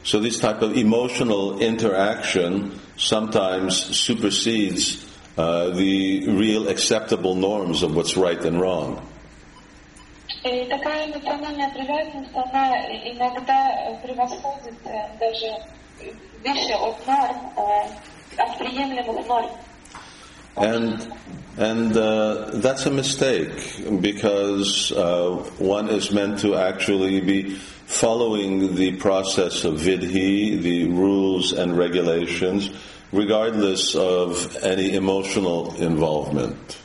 So 0.04 0.20
this 0.20 0.40
type 0.40 0.62
of 0.62 0.78
emotional 0.78 1.60
interaction 1.60 2.80
sometimes 2.96 3.76
supersedes 3.98 5.06
uh, 5.38 5.70
the 5.72 6.28
real 6.28 6.68
acceptable 6.70 7.36
norms 7.36 7.84
of 7.84 7.96
what's 7.96 8.16
right 8.16 8.44
and 8.46 8.60
wrong. 8.60 9.06
И 10.44 10.66
такая 10.66 11.12
эмоциональная 11.12 11.70
привязанность, 11.72 12.32
она 12.34 12.76
иногда 13.04 13.72
э, 13.72 13.98
превосходит 14.02 14.76
э, 14.86 15.10
даже 15.20 15.54
выше 16.44 16.74
от 16.74 17.08
норм, 17.08 17.52
э, 17.58 18.42
от 18.42 18.58
приемлемых 18.58 19.28
норм. 19.28 19.50
And 20.56 21.12
And 21.60 21.98
uh, 21.98 22.52
that's 22.54 22.86
a 22.86 22.90
mistake 22.90 23.84
because 24.00 24.94
uh, 24.94 25.36
one 25.58 25.90
is 25.90 26.10
meant 26.10 26.40
to 26.40 26.56
actually 26.56 27.20
be 27.20 27.56
following 27.86 28.76
the 28.76 28.96
process 28.96 29.66
of 29.66 29.74
vidhi, 29.74 30.62
the 30.62 30.86
rules 30.86 31.52
and 31.52 31.78
regulations, 31.78 32.72
regardless 33.12 33.94
of 33.94 34.56
any 34.64 34.96
emotional 34.96 35.76
involvement. 35.76 36.80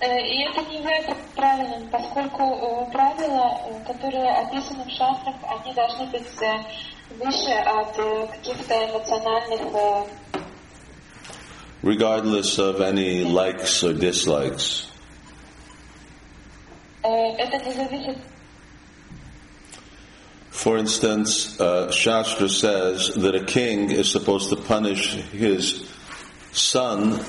Э, 0.00 0.20
И 0.20 0.42
это 0.44 0.62
не 0.68 0.78
является 0.78 1.14
правильным, 1.34 1.88
поскольку 1.90 2.42
э, 2.42 2.92
правила, 2.92 3.58
э, 3.66 3.84
которые 3.92 4.30
описаны 4.32 4.84
в 4.84 4.90
шастрах, 4.90 5.36
они 5.48 5.72
должны 5.72 6.06
быть 6.06 6.42
э, 6.42 6.64
выше 7.18 7.52
от 7.52 7.98
э, 7.98 8.26
каких-то 8.26 8.74
эмоциональных, 8.74 9.60
э, 9.72 10.04
regardless 11.82 12.58
of 12.58 12.80
any 12.80 13.24
likes 13.24 13.82
or 13.82 13.92
dislikes. 13.92 14.86
э, 17.02 17.08
это 17.38 17.64
не 17.64 17.72
зависит 17.72 18.18
For 20.50 20.78
instance, 20.78 21.60
uh, 21.60 21.90
Shastra 21.90 22.48
says 22.48 23.10
that 23.16 23.34
a 23.34 23.44
king 23.44 23.90
is 23.90 24.10
supposed 24.10 24.48
to 24.50 24.56
punish 24.56 25.12
his 25.32 25.84
son 26.52 27.20
uh, 27.20 27.24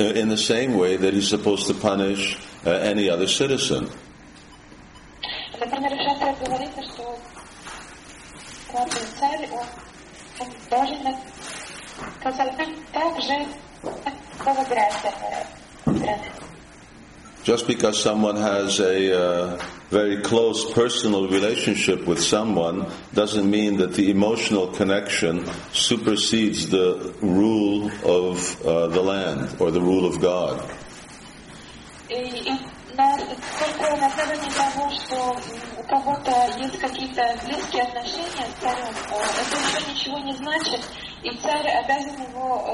in 0.00 0.28
the 0.28 0.36
same 0.36 0.76
way 0.76 0.96
that 0.96 1.14
he's 1.14 1.28
supposed 1.28 1.66
to 1.66 1.74
punish 1.74 2.38
uh, 2.64 2.70
any 2.70 3.08
other 3.08 3.26
citizen. 3.26 3.88
Например, 5.58 5.90
в 5.90 6.02
шастрах 6.02 6.38
говорится, 6.40 6.82
что 6.82 7.18
главный 8.70 9.00
царь, 9.18 9.48
он, 9.52 9.66
он 10.40 10.48
должен 10.68 11.02
наказать 11.02 12.56
так 12.92 13.22
же, 13.22 13.46
как 14.38 14.68
граждане 14.68 15.46
страны. 15.82 16.30
Just 17.44 17.68
because 17.68 18.02
someone 18.02 18.34
has 18.36 18.80
a 18.80 19.12
uh, 19.16 19.62
very 19.90 20.20
close 20.22 20.72
personal 20.72 21.28
relationship 21.28 22.04
with 22.04 22.20
someone 22.20 22.86
doesn't 23.14 23.48
mean 23.48 23.76
that 23.76 23.94
the 23.94 24.10
emotional 24.10 24.66
connection 24.72 25.46
supersedes 25.72 26.68
the 26.70 27.14
rule 27.22 27.88
of 28.04 28.66
uh, 28.66 28.88
the 28.88 29.00
land 29.00 29.54
or 29.60 29.70
the 29.70 29.80
rule 29.80 30.06
of 30.06 30.20
God. 30.20 30.60
И, 32.08 32.14
и 32.14 32.50
на, 32.96 33.16
только 33.16 33.96
на 33.96 34.06
основании 34.06 34.50
того, 34.50 34.90
что 34.90 35.16
м, 35.16 35.78
у 35.78 35.82
кого-то 35.84 36.32
есть 36.58 36.78
какие-то 36.78 37.22
близкие 37.44 37.82
отношения 37.82 38.46
с 38.46 38.60
царем, 38.60 38.94
э, 39.10 39.16
это 39.40 39.56
еще 39.56 39.92
ничего 39.92 40.18
не 40.18 40.34
значит, 40.34 40.80
и 41.22 41.30
царь 41.42 41.68
обязан 41.84 42.14
его 42.30 42.64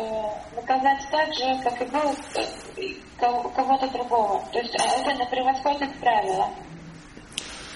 э, 0.52 0.56
наказать 0.56 1.00
так 1.10 1.32
же, 1.34 1.62
как 1.62 1.80
и 1.80 1.84
был 1.86 2.14
э, 2.34 2.80
и 2.80 3.00
ко- 3.18 3.30
у 3.44 3.48
кого-то 3.50 3.88
другого. 3.88 4.42
То 4.52 4.58
есть 4.58 4.74
э, 4.74 5.00
это 5.00 5.12
не 5.14 5.26
превосходит 5.26 5.90
правила. 6.00 6.48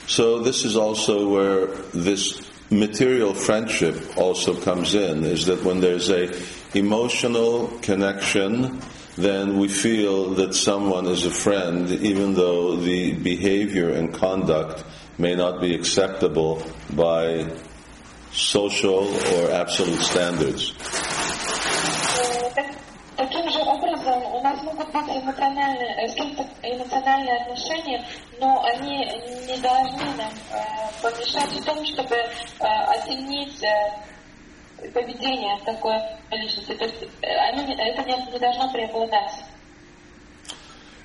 So 0.08 0.38
this 0.40 0.64
is 0.64 0.76
also 0.76 1.28
where 1.28 1.66
this 1.92 2.40
material 2.70 3.34
friendship 3.34 3.96
also 4.16 4.54
comes 4.54 4.94
in, 4.94 5.24
is 5.24 5.46
that 5.46 5.64
when 5.64 5.80
there's 5.80 6.10
a 6.10 6.30
emotional 6.74 7.68
connection, 7.82 8.80
then 9.16 9.58
we 9.58 9.68
feel 9.68 10.34
that 10.34 10.54
someone 10.54 11.06
is 11.06 11.24
a 11.26 11.30
friend, 11.30 11.90
even 11.90 12.34
though 12.34 12.76
the 12.76 13.14
behavior 13.14 13.90
and 13.90 14.12
conduct 14.12 14.84
may 15.18 15.34
not 15.34 15.60
be 15.60 15.74
acceptable 15.74 16.62
by 16.94 17.46
social 18.32 19.06
or 19.34 19.50
absolute 19.52 20.00
standards. 20.02 20.72
Э, 22.18 22.50
так- 22.54 22.66
Таким 23.16 23.48
же 23.50 23.58
образом 23.60 24.22
у 24.34 24.42
нас 24.42 24.62
могут 24.62 24.92
быть 24.92 25.16
эмоциональные, 25.16 26.04
э, 26.04 26.08
с 26.08 26.14
кем-то 26.16 26.46
эмоциональные 26.62 27.34
отношения, 27.40 28.04
но 28.38 28.62
они 28.62 28.98
не 29.46 29.56
должны 29.62 30.04
нам 30.18 30.30
э, 30.52 30.58
помешать 31.02 31.50
в 31.50 31.64
том, 31.64 31.82
чтобы 31.86 32.14
э, 32.14 32.28
оценить 32.60 33.62
э, 33.62 34.90
поведение 34.92 35.58
такой 35.64 35.94
личности. 36.30 36.74
То 36.74 36.84
есть 36.84 37.02
э, 37.22 37.26
они 37.52 37.64
не- 37.64 37.74
это 37.90 38.02
не, 38.02 38.32
не 38.32 38.38
должно 38.38 38.70
преобладать. 38.70 39.32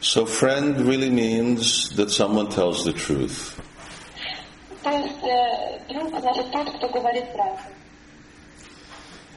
So 0.01 0.25
friend 0.25 0.79
really 0.85 1.09
means 1.09 1.91
that 1.95 2.09
someone 2.11 2.49
tells 2.49 2.83
the 2.83 2.91
truth. 2.91 3.55
То 4.85 4.89
есть 4.89 5.23
э, 5.23 5.79
друг 5.89 6.19
значит 6.19 6.51
тот, 6.51 6.75
кто 6.75 6.89
говорит 6.89 7.31
правду. 7.33 7.61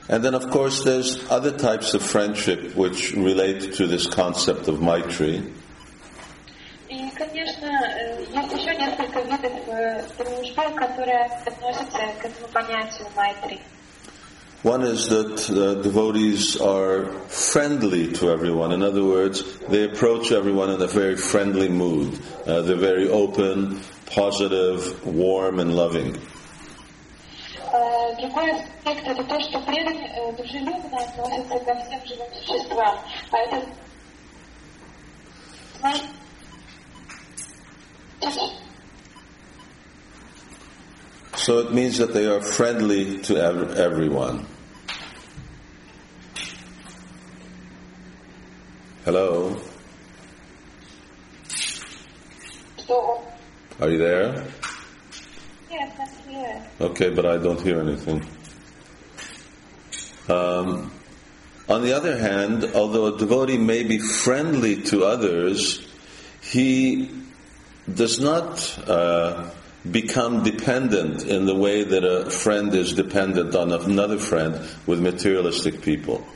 And 0.07 0.23
then, 0.23 0.35
of 0.35 0.51
course, 0.51 0.85
there's 0.85 1.19
other 1.31 1.51
types 1.51 1.95
of 1.95 2.03
friendship 2.03 2.77
which 2.77 3.13
relate 3.15 3.75
to 3.77 3.87
this 3.87 4.07
concept 4.07 4.69
of 4.69 4.81
Maitri. 4.83 5.43
И, 6.91 7.11
конечно, 7.17 7.67
э, 7.67 8.25
есть 8.33 8.53
еще 8.53 8.77
несколько 8.77 9.21
видов 9.21 9.53
э, 9.69 10.05
дружбы, 10.19 10.79
которые 10.79 11.25
относятся 11.47 11.99
к 12.21 12.25
этому 12.27 12.49
понятию 12.53 13.09
майтри. 13.17 13.61
One 14.63 14.83
is 14.83 15.09
that 15.11 15.51
uh, 15.51 15.83
devotees 15.83 16.57
are 16.59 17.05
friendly 17.29 18.13
to 18.15 18.31
everyone. 18.31 18.73
In 18.73 18.83
other 18.83 19.05
words, 19.05 19.45
they 19.69 19.85
approach 19.85 20.33
everyone 20.33 20.71
in 20.71 20.81
a 20.81 20.87
very 20.87 21.17
friendly 21.17 21.69
mood. 21.69 22.19
Uh, 22.47 22.63
they're 22.63 22.77
very 22.77 23.07
open, 23.11 23.83
positive, 24.09 25.05
warm, 25.05 25.59
and 25.61 25.75
loving. 25.75 26.17
Э, 27.73 28.15
Другой 28.21 28.53
аспект 28.53 29.07
это 29.07 29.25
то, 29.25 29.41
что 29.41 29.61
преданные 29.61 30.09
э, 30.17 30.33
дружелюбно 30.37 30.99
относятся 30.99 31.59
ко 31.59 31.75
всем 31.75 32.07
живым 32.07 32.29
существам. 32.47 32.99
А 33.33 33.37
это 33.39 33.67
знаете, 35.81 36.05
So 41.37 41.59
it 41.59 41.73
means 41.75 41.99
that 41.99 42.15
they 42.15 42.27
are 42.27 42.41
friendly 42.41 43.19
to 43.25 43.37
ev- 43.37 43.77
everyone. 43.77 44.47
Hello? 49.05 49.55
что 52.79 53.01
он 53.01 53.25
Are 53.82 53.90
you 53.90 53.98
there? 53.98 54.46
Yes, 55.72 55.98
I'm 55.98 56.30
here. 56.30 56.68
Okay, 56.82 57.12
but 57.12 57.26
I 57.26 57.38
don't 57.38 57.62
hear 57.62 57.80
anything. 57.80 58.28
Um, 60.28 60.92
on 61.70 61.84
the 61.84 61.94
other 61.94 62.18
hand, 62.18 62.72
although 62.76 63.16
a 63.16 63.18
devotee 63.18 63.58
may 63.58 63.84
be 63.84 63.98
friendly 64.00 64.82
to 64.84 65.06
others, 65.06 65.88
he 66.42 67.10
does 67.94 68.20
not 68.20 68.78
uh, 68.86 69.50
become 69.90 70.44
dependent 70.44 71.24
in 71.24 71.46
the 71.46 71.56
way 71.56 71.86
that 71.86 72.04
a 72.04 72.30
friend 72.30 72.74
is 72.76 72.92
dependent 72.92 73.56
on 73.56 73.72
another 73.72 74.20
friend 74.20 74.60
with 74.88 75.00
materialistic 75.00 75.82
people. 75.82 76.28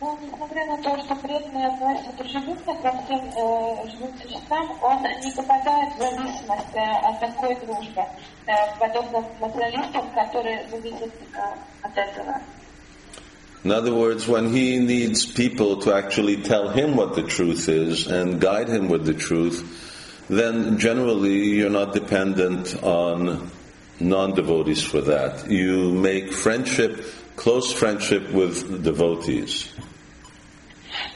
Но 0.00 0.18
несмотря 0.20 0.66
на 0.66 0.82
то, 0.82 0.98
что 1.02 1.14
преданные 1.16 1.68
относятся 1.68 2.12
дружелюбно 2.18 2.74
ко 2.82 2.92
всем 3.04 3.20
э, 3.20 3.90
живым 3.90 4.18
существам, 4.20 4.70
он 4.82 5.02
не 5.02 5.30
попадает 5.30 5.94
в 5.94 5.98
зависимость 5.98 6.74
э, 6.74 7.08
от 7.08 7.20
такой 7.20 7.54
дружбы, 7.64 8.02
э, 8.46 8.52
подобно 8.78 9.24
материалистам, 9.40 10.10
которые 10.10 10.68
зависят 10.68 11.12
э, 11.32 11.38
от 11.82 11.96
этого. 11.96 12.40
In 13.64 13.72
other 13.72 13.94
words, 13.94 14.28
when 14.28 14.52
he 14.52 14.78
needs 14.78 15.24
people 15.24 15.78
to 15.78 15.94
actually 15.94 16.36
tell 16.42 16.68
him 16.68 16.96
what 16.96 17.14
the 17.14 17.22
truth 17.22 17.66
is 17.66 18.06
and 18.06 18.38
guide 18.38 18.68
him 18.68 18.90
with 18.90 19.06
the 19.06 19.14
truth, 19.14 19.64
then 20.28 20.78
generally 20.78 21.48
you're 21.56 21.70
not 21.70 21.94
dependent 21.94 22.76
on 22.82 23.50
non-devotees 24.00 24.82
for 24.82 25.00
that. 25.00 25.50
You 25.50 25.92
make 25.92 26.32
friendship, 26.34 27.06
close 27.36 27.72
friendship 27.72 28.30
with 28.32 28.82
devotees. 28.82 29.70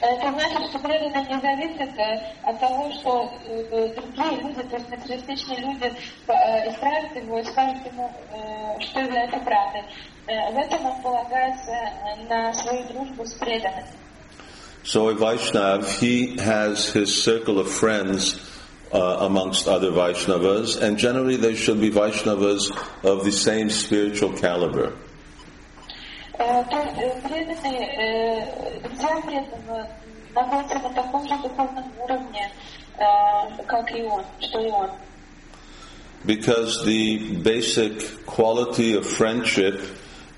Это 0.01 0.31
значит, 0.31 0.69
что 0.69 0.79
преданные 0.79 1.25
не 1.27 1.39
зависят 1.39 1.97
э, 1.97 2.21
от 2.43 2.59
того, 2.59 2.91
что 2.91 3.31
э, 3.45 3.93
другие 3.95 4.41
люди, 4.41 4.61
то 4.63 4.75
есть 4.75 4.89
материалистичные 4.89 5.59
люди 5.59 5.93
э, 6.27 6.69
исправят 6.69 7.15
его 7.15 7.39
и 7.39 7.43
скажут 7.43 7.85
ему, 7.85 8.11
э, 8.31 8.81
что 8.81 8.99
является 9.01 9.37
правдой. 9.39 9.83
Э, 10.27 10.51
В 10.53 10.57
этом 10.57 10.85
он 10.85 11.01
полагается 11.01 11.71
э, 11.71 12.27
на 12.27 12.53
свою 12.53 12.83
дружбу 12.87 13.25
с 13.25 13.33
преданными. 13.35 13.87
So 14.83 15.09
a 15.09 15.13
Vaishnav, 15.13 15.99
he 15.99 16.37
has 16.37 16.87
his 16.87 17.21
circle 17.21 17.59
of 17.59 17.69
friends 17.69 18.39
uh, 18.93 19.17
amongst 19.19 19.67
other 19.67 19.91
Vaishnavas, 19.91 20.81
and 20.81 20.97
generally 20.97 21.35
they 21.35 21.53
should 21.55 21.81
be 21.81 21.91
Vaishnavas 21.91 22.71
of 23.03 23.25
the 23.25 23.31
same 23.31 23.69
spiritual 23.69 24.31
caliber. 24.33 24.93
на 30.82 30.90
таком 30.94 31.28
же 31.28 31.36
духовном 31.42 31.84
уровне, 32.02 32.50
как 33.66 33.96
и 33.96 34.02
он, 34.02 34.24
что 34.40 34.60
и 34.60 34.70
он. 34.70 34.90
Because 36.26 36.84
the 36.86 37.36
basic 37.42 38.24
quality 38.24 38.94
of 38.94 39.06
friendship 39.06 39.78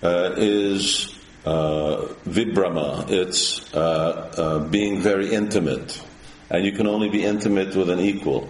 uh, 0.03 0.33
is 0.37 1.17
uh, 1.45 2.09
visrambha, 2.27 3.09
it's 3.09 3.73
uh, 3.73 3.79
uh, 3.79 4.59
being 4.69 5.01
very 5.01 5.33
intimate. 5.33 6.03
And 6.51 6.65
you 6.65 6.73
can 6.73 6.89
only 6.89 7.09
be 7.09 7.25
intimate 7.25 7.77
with 7.77 7.89
an 7.89 8.01
equal. 8.01 8.49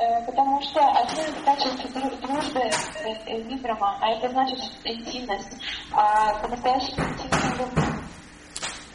Э, 0.00 0.24
Потому 0.24 0.62
что 0.62 0.80
одно 0.80 1.22
из 1.22 1.44
качеств 1.44 1.84
дру- 1.94 2.20
дружбы 2.26 2.60
э, 2.60 3.12
э, 3.26 3.42
вибрама, 3.42 3.98
а 4.00 4.10
это 4.12 4.30
значит 4.30 4.58
интимность. 4.84 5.52
А 5.92 6.34
по-настоящему 6.40 7.04
интимной 7.04 7.58
любви 7.58 8.00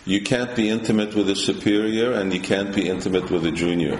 You 0.08 0.22
can't 0.24 0.56
be 0.56 0.70
intimate 0.70 1.16
with 1.16 1.30
a 1.30 1.36
superior, 1.36 2.12
and 2.14 2.32
you 2.32 2.40
can't 2.40 2.74
be 2.74 2.90
intimate 2.90 3.30
with 3.32 3.44
a 3.46 3.52
junior. 3.52 4.00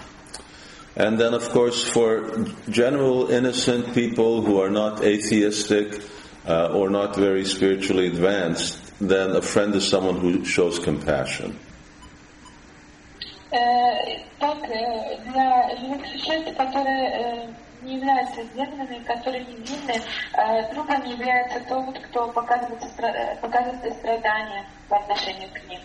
And 0.96 1.18
then 1.18 1.34
of 1.34 1.48
course 1.50 1.84
for 1.84 2.24
general 2.70 3.28
innocent 3.30 3.92
people 3.94 4.40
who 4.42 4.60
are 4.60 4.70
not 4.70 5.04
atheistic 5.04 6.00
uh, 6.48 6.68
or 6.72 6.88
not 6.88 7.16
very 7.16 7.44
spiritually 7.44 8.06
advanced, 8.06 8.78
then 9.00 9.36
a 9.36 9.42
friend 9.42 9.74
is 9.74 9.86
someone 9.86 10.16
who 10.16 10.44
shows 10.44 10.78
compassion. 10.78 11.58
Э, 13.52 14.24
Так, 14.38 14.58
э, 14.68 15.16
для 15.32 15.76
живых 15.80 16.06
существ, 16.12 16.54
которые 16.56 17.08
э, 17.08 17.48
не 17.82 17.96
являются 17.96 18.42
верными, 18.54 19.02
которые 19.04 19.44
невинны, 19.44 19.96
э, 20.34 20.74
другом 20.74 21.02
является 21.06 21.60
тот, 21.68 21.98
кто 22.00 22.28
показывает, 22.28 22.82
состра- 22.82 23.14
э, 23.14 23.36
показывает 23.40 23.82
сострадание 23.82 24.66
по 24.90 24.98
отношению 24.98 25.48
к 25.54 25.70
ним. 25.70 25.80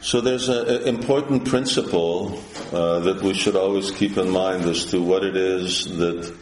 So 0.00 0.20
there's 0.20 0.50
an 0.50 0.82
important 0.86 1.46
principle 1.46 2.38
uh, 2.72 3.00
that 3.00 3.22
we 3.22 3.32
should 3.32 3.56
always 3.56 3.90
keep 3.90 4.18
in 4.18 4.28
mind 4.28 4.64
as 4.66 4.84
to 4.86 5.00
what 5.00 5.24
it 5.24 5.34
is 5.34 5.86
that 5.96 6.34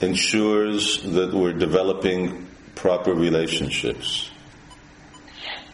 ensures 0.00 1.02
that 1.02 1.32
we're 1.32 1.52
developing 1.52 2.46
proper 2.74 3.14
relationships. 3.14 4.30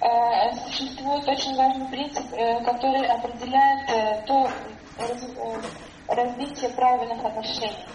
Э, 0.03 0.51
Существует 0.69 1.27
очень 1.29 1.57
важный 1.57 1.89
принцип, 1.89 2.25
э, 2.33 2.65
который 2.65 3.07
определяет 3.07 3.89
э, 3.89 4.27
то 4.27 4.51
раз- 4.99 5.25
э, 5.37 6.15
развитие 6.15 6.71
правильных 6.71 7.25
отношений. 7.25 7.87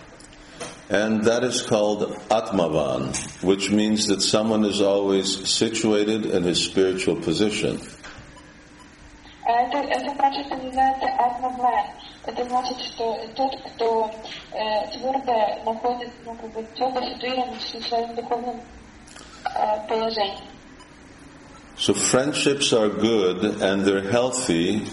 And 0.89 1.23
that 1.25 1.43
is 1.43 1.61
called 1.61 2.17
Atmavan, 2.29 3.13
which 3.43 3.69
means 3.71 4.07
that 4.07 4.21
someone 4.21 4.63
is 4.63 4.81
always 4.81 5.45
situated 5.47 6.25
in 6.25 6.43
his 6.43 6.63
spiritual 6.63 7.17
position. 7.17 7.79
А 9.45 9.61
Это, 9.61 9.77
это 9.77 10.13
качество 10.15 10.55
называется 10.55 11.07
атмавлай. 11.17 11.85
Это 12.25 12.43
значит, 12.43 12.77
что 12.81 13.17
тот, 13.35 13.55
кто 13.61 14.11
э, 14.51 14.87
твердо 14.91 15.63
находит, 15.65 16.11
ну, 16.25 16.35
как 16.35 16.51
бы, 16.51 16.63
твердо 16.75 17.01
ситуирован 17.01 17.53
в 17.53 17.87
своем 17.87 18.15
духовном 18.15 18.61
э, 19.45 19.87
положении. 19.87 20.43
So 21.77 21.93
friendships 21.93 22.73
are 22.73 22.89
good 22.89 23.61
and 23.61 23.85
they're 23.85 24.11
healthy. 24.11 24.83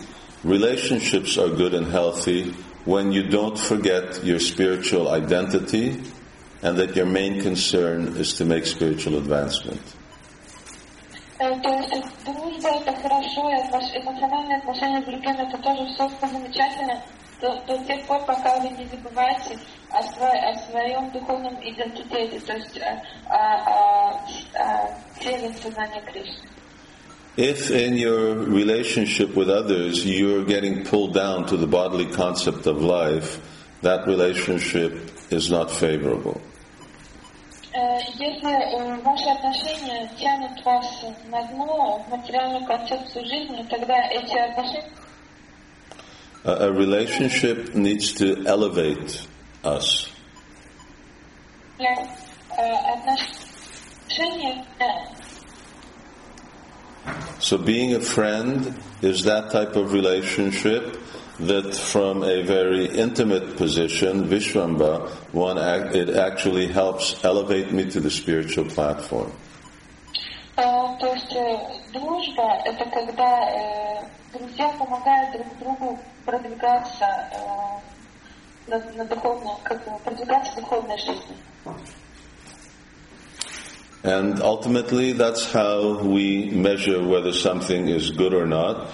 Relationships 0.44 1.38
are 1.38 1.48
good 1.48 1.72
and 1.74 1.90
healthy 1.90 2.54
when 2.84 3.10
you 3.10 3.22
don't 3.22 3.58
forget 3.58 4.22
your 4.22 4.38
spiritual 4.38 5.08
identity 5.08 6.02
and 6.62 6.76
that 6.76 6.94
your 6.94 7.06
main 7.06 7.40
concern 7.40 8.16
is 8.18 8.34
to 8.34 8.44
make 8.44 8.66
spiritual 8.66 9.16
advancement. 9.16 9.80
Э, 11.38 11.50
То 11.60 11.68
есть 11.68 12.24
дружба 12.24 12.68
это 12.80 12.92
хорошо, 13.02 13.50
и 13.50 13.54
отнош- 13.54 13.96
эмоциональные 14.00 14.58
отношения 14.58 15.02
с 15.02 15.04
другими 15.04 15.48
это 15.48 15.58
тоже 15.62 15.84
все 15.94 16.08
замечательно, 16.28 17.02
до, 17.40 17.60
до 17.66 17.78
тех 17.84 18.06
пор, 18.06 18.20
пока 18.24 18.58
вы 18.60 18.68
не 18.70 18.86
забываете 18.86 19.58
о, 19.90 20.00
сво- 20.00 20.30
о 20.30 20.54
своем 20.70 21.10
духовном 21.10 21.54
идентитете, 21.62 22.38
то 22.46 22.52
есть 22.54 22.76
э, 22.76 23.02
о, 23.28 23.34
о, 23.34 24.20
о 24.54 24.94
цели 25.20 25.52
сознания 25.60 26.00
Кришны. 26.02 26.48
If 27.36 27.68
in 27.72 27.96
your 27.96 28.36
relationship 28.46 29.34
with 29.34 29.50
others 29.50 30.06
you're 30.06 30.44
getting 30.44 30.84
pulled 30.84 31.14
down 31.14 31.46
to 31.46 31.56
the 31.56 31.66
bodily 31.66 32.06
concept 32.06 32.66
of 32.68 32.80
life, 32.80 33.40
that 33.82 34.06
relationship 34.06 35.10
is 35.30 35.50
not 35.50 35.68
favorable. 35.68 36.40
Э, 37.78 37.98
Если 38.18 38.52
э, 38.52 39.00
ваши 39.02 39.28
отношения 39.30 40.08
тянут 40.18 40.64
вас 40.64 41.04
на 41.28 41.42
дно 41.48 41.98
в 41.98 42.10
материальную 42.10 42.64
концепцию 42.66 43.26
жизни, 43.26 43.66
тогда 43.68 43.96
эти 44.10 44.36
отношения 44.36 44.90
A, 46.44 46.66
a 46.66 46.70
relationship 46.70 47.74
needs 47.74 48.12
to 48.12 48.44
elevate 48.46 49.26
us. 49.64 50.08
э, 51.78 52.64
отношения 52.92 54.64
э, 54.78 54.84
So 57.40 57.58
being 57.58 57.94
a 57.94 58.00
friend 58.00 58.74
is 59.02 59.24
that 59.24 59.50
type 59.50 59.76
of 59.76 59.92
relationship 59.92 60.96
that 61.39 61.75
from 61.75 62.23
a 62.23 62.43
very 62.43 62.85
intimate 62.85 63.55
position, 63.57 64.27
Visrambha, 64.27 65.09
one 65.31 65.57
act, 65.57 65.95
it 65.95 66.09
actually 66.09 66.67
helps 66.67 67.23
elevate 67.23 67.71
me 67.71 67.89
to 67.89 67.99
the 67.99 68.11
spiritual 68.11 68.65
platform. 68.65 69.31
Э, 70.57 70.97
то 70.99 71.13
есть 71.13 71.31
э, 71.33 71.57
дружба– 71.93 72.61
это 72.65 72.83
когда 72.89 73.39
э, 73.49 74.03
друзья 74.33 74.67
помогают 74.77 75.31
друг 75.31 75.57
другу 75.59 75.99
продвигаться 76.25 77.07
на, 78.67 78.79
продвигаться. 80.03 80.59
And 84.03 84.41
ultimately, 84.41 85.11
that's 85.11 85.51
how 85.51 85.99
we 85.99 86.49
measure 86.51 87.05
whether 87.05 87.33
something 87.33 87.87
is 87.87 88.11
good 88.11 88.33
or 88.33 88.45
not. 88.45 88.87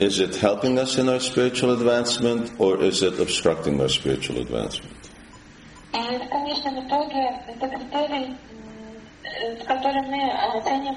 Is 0.00 0.20
it 0.20 0.36
helping 0.36 0.78
us 0.78 0.98
in 0.98 1.08
our 1.08 1.20
spiritual 1.20 1.72
advancement 1.72 2.52
or 2.58 2.82
is 2.82 3.02
it 3.02 3.18
obstructing 3.18 3.80
our 3.80 3.88
spiritual 3.88 4.38
advancement? 4.38 4.92
И 5.94 6.18
в 6.18 6.28
конечном 6.28 6.86
итоге 6.86 7.40
это 7.48 7.68
критерий, 7.68 8.26
м, 8.26 8.36
э, 9.24 9.62
с 9.62 9.66
которым 9.66 10.04
мы 10.06 10.30
оценим, 10.30 10.96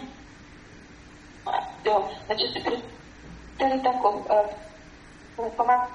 а, 1.45 1.63
да, 1.85 2.03
значит, 2.27 2.51
критерий 2.53 3.79
такой, 3.81 4.21
э, 4.29 5.49
помогает 5.55 5.89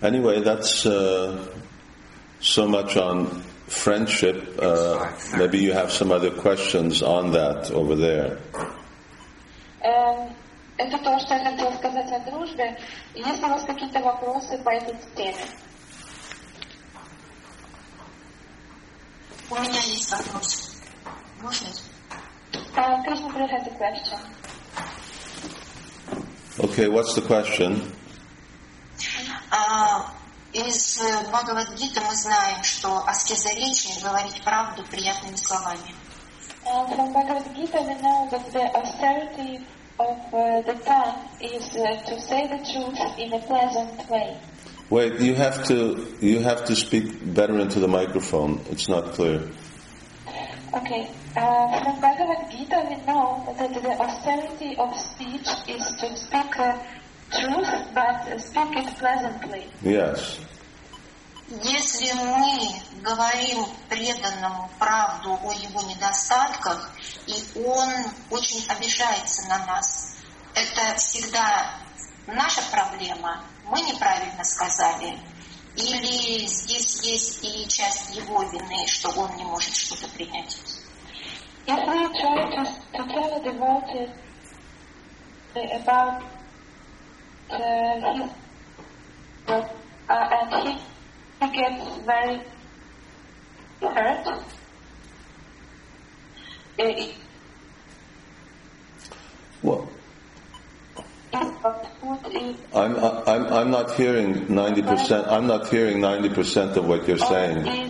Anyway, 0.00 0.40
that's 0.40 0.86
uh, 0.86 1.46
so 2.40 2.66
much 2.66 2.96
on 2.96 3.44
friendship. 3.72 4.58
Uh, 4.58 5.10
maybe 5.36 5.58
you 5.58 5.72
have 5.72 5.90
some 5.92 6.10
other 6.12 6.30
questions 6.30 7.02
on 7.02 7.32
that 7.32 7.70
over 7.70 7.94
there. 7.96 8.38
Эм, 9.82 10.34
Это 10.78 10.96
то, 10.98 11.18
что 11.18 11.34
я 11.34 11.44
хотела 11.50 11.72
сказать 11.72 12.10
о 12.12 12.30
дружбе. 12.30 12.78
Есть 13.14 13.40
ли 13.40 13.44
у 13.46 13.48
вас 13.48 13.64
какие-то 13.64 13.98
вопросы 13.98 14.56
по 14.58 14.70
этой 14.70 14.94
теме? 15.16 15.34
У 19.50 19.54
меня 19.56 19.80
есть 19.86 20.10
вопрос. 20.12 20.76
Можно? 21.42 21.68
Uh, 22.76 23.02
Krishna 23.02 23.28
Priya 23.32 23.48
has 23.48 23.66
a 23.66 23.70
question. 23.70 24.18
Okay, 26.60 26.86
what's 26.86 27.14
the 27.14 27.22
question? 27.22 27.82
А, 30.62 30.62
из 30.62 31.00
э, 31.00 31.28
Бхагавадгиты 31.28 32.00
мы 32.00 32.14
знаем, 32.14 32.62
что 32.62 32.98
аскеза 33.06 33.50
речи 33.54 34.00
говорить 34.02 34.42
правду 34.42 34.82
приятными 34.90 35.36
словами. 35.36 35.94
Uh, 36.66 36.86
from 36.94 37.12
Bhagavad 37.14 37.44
Gita, 37.56 37.80
we 37.80 37.94
know 38.02 38.28
that 38.30 38.52
the 38.52 38.60
austerity 38.76 39.58
of 39.98 40.18
uh, 40.34 40.60
the 40.62 40.74
tongue 40.84 41.16
is 41.40 41.74
uh, 41.76 41.96
to 42.06 42.20
say 42.20 42.46
the 42.46 42.58
truth 42.70 42.98
in 43.18 43.32
a 43.32 43.38
pleasant 43.46 44.10
way. 44.10 44.36
Wait, 44.90 45.18
you 45.20 45.34
have 45.34 45.64
to 45.64 46.06
you 46.20 46.40
have 46.40 46.64
to 46.66 46.76
speak 46.76 47.04
better 47.34 47.58
into 47.58 47.80
the 47.80 47.88
microphone. 47.88 48.60
It's 48.70 48.88
not 48.88 49.12
clear. 49.14 49.48
Okay, 50.74 51.10
uh, 51.36 51.82
from 51.82 52.00
Bhagavad 52.00 52.50
Gita 52.50 52.84
we 52.88 52.96
know 53.06 53.44
that 53.58 53.72
the 53.72 53.92
austerity 54.00 54.76
of 54.76 54.94
speech 54.98 55.48
is 55.68 55.84
to 56.00 56.16
speak 56.16 56.58
uh, 56.58 56.78
truth, 57.32 57.68
but 57.94 58.38
speak 58.40 58.76
it 58.76 58.96
pleasantly. 58.98 59.66
Yes. 59.82 60.38
Если 61.47 62.13
мы 62.13 62.81
говорим 63.01 63.65
преданному 63.89 64.69
правду 64.79 65.37
о 65.43 65.51
его 65.51 65.81
недостатках, 65.81 66.91
и 67.27 67.59
он 67.59 67.89
очень 68.29 68.65
обижается 68.69 69.49
на 69.49 69.65
нас, 69.65 70.15
это 70.55 70.95
всегда 70.95 71.75
наша 72.27 72.61
проблема, 72.71 73.43
мы 73.65 73.81
неправильно 73.81 74.43
сказали, 74.45 75.19
или 75.75 76.45
здесь 76.47 77.03
есть 77.03 77.43
и 77.43 77.67
часть 77.67 78.15
его 78.15 78.43
вины, 78.43 78.87
что 78.87 79.09
он 79.09 79.35
не 79.35 79.43
может 79.43 79.75
что-то 79.75 80.07
принять. 80.09 80.57
About 85.55 86.23
uh, 87.51 88.01
his 88.05 88.29
uh, 89.47 89.63
and 90.09 90.67
he, 90.67 90.77
Eh, 91.43 91.45
I 91.45 91.49
get 91.51 92.05
very 92.05 92.41
hurt. 93.81 94.43
What? 99.61 99.87
I'm, 101.33 102.95
I'm, 102.97 103.45
I'm 103.47 103.71
not 103.71 103.95
hearing 103.95 104.47
90%. 104.47 105.27
I'm 105.27 105.47
not 105.47 105.67
hearing 105.69 105.99
90% 105.99 106.75
of 106.75 106.85
what 106.87 107.07
you're 107.07 107.17
saying. 107.17 107.67
I 107.67 107.89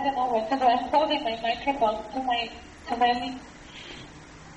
don't 0.00 0.14
know. 0.14 0.46
I'm 0.50 0.88
holding 0.88 1.24
my 1.24 1.40
microphone 1.42 2.04
to 2.12 2.22
my, 2.22 2.50
to 2.88 2.96
my 2.96 3.38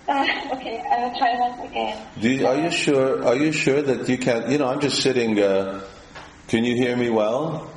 ah, 0.07 0.53
okay, 0.55 0.83
I 0.91 1.03
will 1.03 1.17
try 1.17 1.39
once 1.39 1.69
again. 1.69 2.45
Are 2.45 2.55
you 2.55 2.71
sure? 2.71 3.25
Are 3.25 3.35
you 3.35 3.51
sure 3.51 3.81
that 3.81 4.07
you 4.07 4.17
can't? 4.17 4.49
You 4.49 4.57
know, 4.57 4.67
I'm 4.67 4.79
just 4.79 5.01
sitting 5.01 5.39
uh, 5.39 5.81
can 6.47 6.63
you 6.63 6.75
hear 6.75 6.95
me 6.95 7.09
well? 7.09 7.69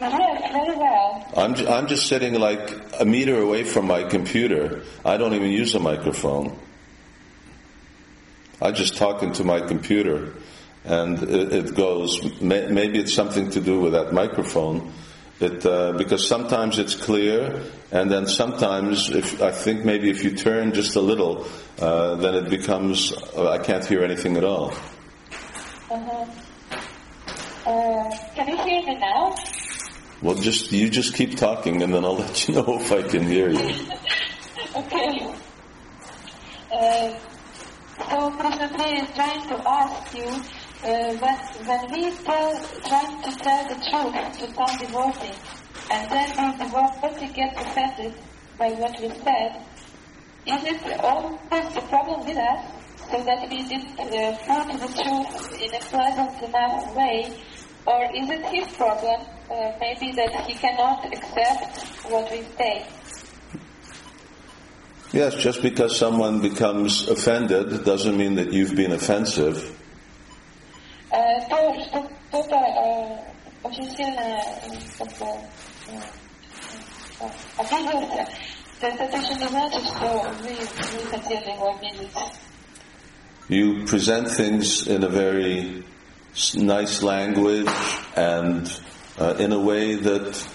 Yes, 0.00 0.52
very 0.52 0.76
well. 0.76 1.32
I'm, 1.36 1.54
ju- 1.54 1.68
I'm 1.68 1.86
just 1.86 2.06
sitting 2.06 2.34
like 2.34 2.74
a 3.00 3.04
meter 3.04 3.40
away 3.40 3.64
from 3.64 3.86
my 3.86 4.04
computer. 4.04 4.82
I 5.04 5.16
don't 5.16 5.34
even 5.34 5.50
use 5.50 5.74
a 5.74 5.80
microphone. 5.80 6.58
I 8.60 8.70
just 8.72 8.96
talk 8.96 9.22
into 9.22 9.44
my 9.44 9.60
computer 9.60 10.34
and 10.84 11.22
it, 11.22 11.52
it 11.52 11.74
goes, 11.74 12.40
may, 12.40 12.66
maybe 12.68 12.98
it's 12.98 13.14
something 13.14 13.50
to 13.50 13.60
do 13.60 13.80
with 13.80 13.92
that 13.92 14.12
microphone. 14.12 14.92
It, 15.40 15.66
uh, 15.66 15.92
because 15.92 16.28
sometimes 16.28 16.78
it's 16.78 16.94
clear 16.94 17.62
and 17.90 18.10
then 18.10 18.26
sometimes 18.26 19.10
if, 19.10 19.42
I 19.42 19.50
think 19.50 19.84
maybe 19.84 20.08
if 20.10 20.22
you 20.24 20.34
turn 20.34 20.72
just 20.72 20.96
a 20.96 21.00
little, 21.00 21.46
uh, 21.80 22.14
then 22.16 22.34
it 22.34 22.50
becomes, 22.50 23.12
uh, 23.36 23.50
I 23.50 23.58
can't 23.58 23.84
hear 23.84 24.04
anything 24.04 24.36
at 24.36 24.44
all. 24.44 24.72
Uh-huh. 25.90 26.26
Uh, 27.66 28.10
can 28.34 28.48
you 28.48 28.56
hear 28.58 28.82
me 28.82 28.98
now? 28.98 29.34
Well, 30.20 30.34
just, 30.34 30.70
you 30.70 30.90
just 30.90 31.14
keep 31.14 31.36
talking 31.36 31.82
and 31.82 31.94
then 31.94 32.04
I'll 32.04 32.16
let 32.18 32.46
you 32.46 32.54
know 32.54 32.78
if 32.80 32.92
I 32.92 33.02
can 33.02 33.24
hear 33.26 33.50
you. 33.50 33.86
Okay. 34.76 35.32
Uh, 36.72 37.14
so 38.10 38.30
Priya 38.32 39.04
is 39.04 39.10
trying 39.14 39.48
to 39.48 39.68
ask 39.68 40.12
you 40.18 40.26
uh, 40.26 41.14
when, 41.22 41.38
when 41.64 41.92
we 41.92 42.10
tell, 42.24 42.58
trying 42.88 43.22
to 43.22 43.30
tell 43.38 43.62
the 43.68 43.76
truth 43.86 44.38
to 44.40 44.52
some 44.52 44.78
devotee, 44.78 45.38
and 45.92 46.10
then 46.10 46.38
on 46.40 46.58
the 46.58 46.64
devotee 46.64 47.32
gets 47.32 47.60
offended 47.62 48.14
by 48.58 48.70
what 48.72 49.00
we 49.00 49.08
said, 49.22 49.62
is 50.46 50.64
it 50.64 51.00
always 51.00 51.76
a 51.76 51.80
problem 51.82 52.26
with 52.26 52.36
us, 52.36 52.84
so 53.10 53.22
that 53.22 53.48
we 53.48 53.62
didn't 53.68 54.00
uh, 54.00 54.36
put 54.42 54.80
the 54.80 55.02
truth 55.02 55.62
in 55.62 55.74
a 55.74 55.78
pleasant 55.78 56.42
enough 56.42 56.96
way, 56.96 57.32
or 57.86 58.04
is 58.14 58.30
it 58.30 58.44
his 58.46 58.76
problem, 58.76 59.20
uh, 59.50 59.72
maybe 59.80 60.12
that 60.12 60.46
he 60.46 60.54
cannot 60.54 61.04
accept 61.12 61.82
what 62.10 62.30
we 62.30 62.42
say? 62.56 62.86
Yes, 65.12 65.34
just 65.36 65.62
because 65.62 65.96
someone 65.96 66.40
becomes 66.40 67.08
offended 67.08 67.84
doesn't 67.84 68.16
mean 68.16 68.34
that 68.36 68.52
you've 68.52 68.74
been 68.74 68.92
offensive. 68.92 69.78
You 83.48 83.84
present 83.84 84.30
things 84.30 84.86
in 84.88 85.04
a 85.04 85.08
very 85.08 85.84
nice 86.55 87.01
language 87.01 87.69
and 88.15 88.71
uh, 89.17 89.35
in 89.39 89.51
a 89.51 89.59
way 89.59 89.95
that 89.95 90.47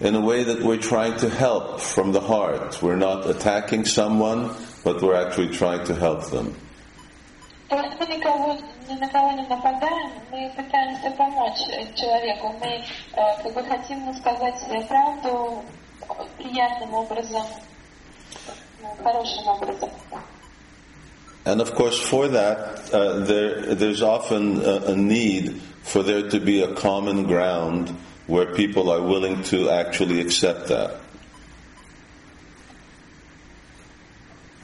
in 0.00 0.14
a 0.14 0.20
way 0.20 0.44
that 0.44 0.62
we're 0.62 0.78
trying 0.78 1.16
to 1.18 1.28
help 1.28 1.80
from 1.80 2.12
the 2.12 2.20
heart. 2.20 2.82
We're 2.82 2.96
not 2.96 3.28
attacking 3.28 3.84
someone, 3.84 4.50
but 4.82 5.02
we're 5.02 5.14
actually 5.14 5.50
trying 5.50 5.84
to 5.86 5.94
help 5.94 6.30
them. 6.30 6.56
То 7.68 7.76
есть 7.76 8.00
мы 8.00 8.06
никого, 8.06 8.58
ни 8.88 8.94
на 8.98 9.08
кого 9.08 9.30
не 9.32 9.46
нападаем, 9.46 10.10
мы 10.32 10.50
пытаемся 10.56 11.10
помочь 11.12 11.60
э, 11.70 11.94
человеку. 11.94 12.52
Мы 12.60 12.66
э, 12.66 13.42
как 13.44 13.54
бы 13.54 13.62
хотим 13.62 14.00
ему 14.00 14.14
сказать 14.14 14.60
э, 14.68 14.82
правду 14.86 15.62
приятным 16.36 16.94
образом, 16.94 17.46
ну, 18.82 18.88
хорошим 19.04 19.46
образом. 19.46 19.90
And 21.45 21.61
of 21.61 21.75
course, 21.75 21.99
for 21.99 22.27
that, 22.29 22.91
uh, 22.91 23.19
there, 23.19 23.75
there's 23.75 24.01
often 24.01 24.65
a, 24.65 24.87
a 24.87 24.95
need 24.95 25.61
for 25.83 26.01
there 26.01 26.27
to 26.29 26.39
be 26.39 26.63
a 26.63 26.73
common 26.73 27.25
ground 27.25 27.89
where 28.25 28.53
people 28.55 28.89
are 28.89 29.01
willing 29.01 29.43
to 29.43 29.69
actually 29.69 30.19
accept 30.19 30.67
that. 30.69 30.99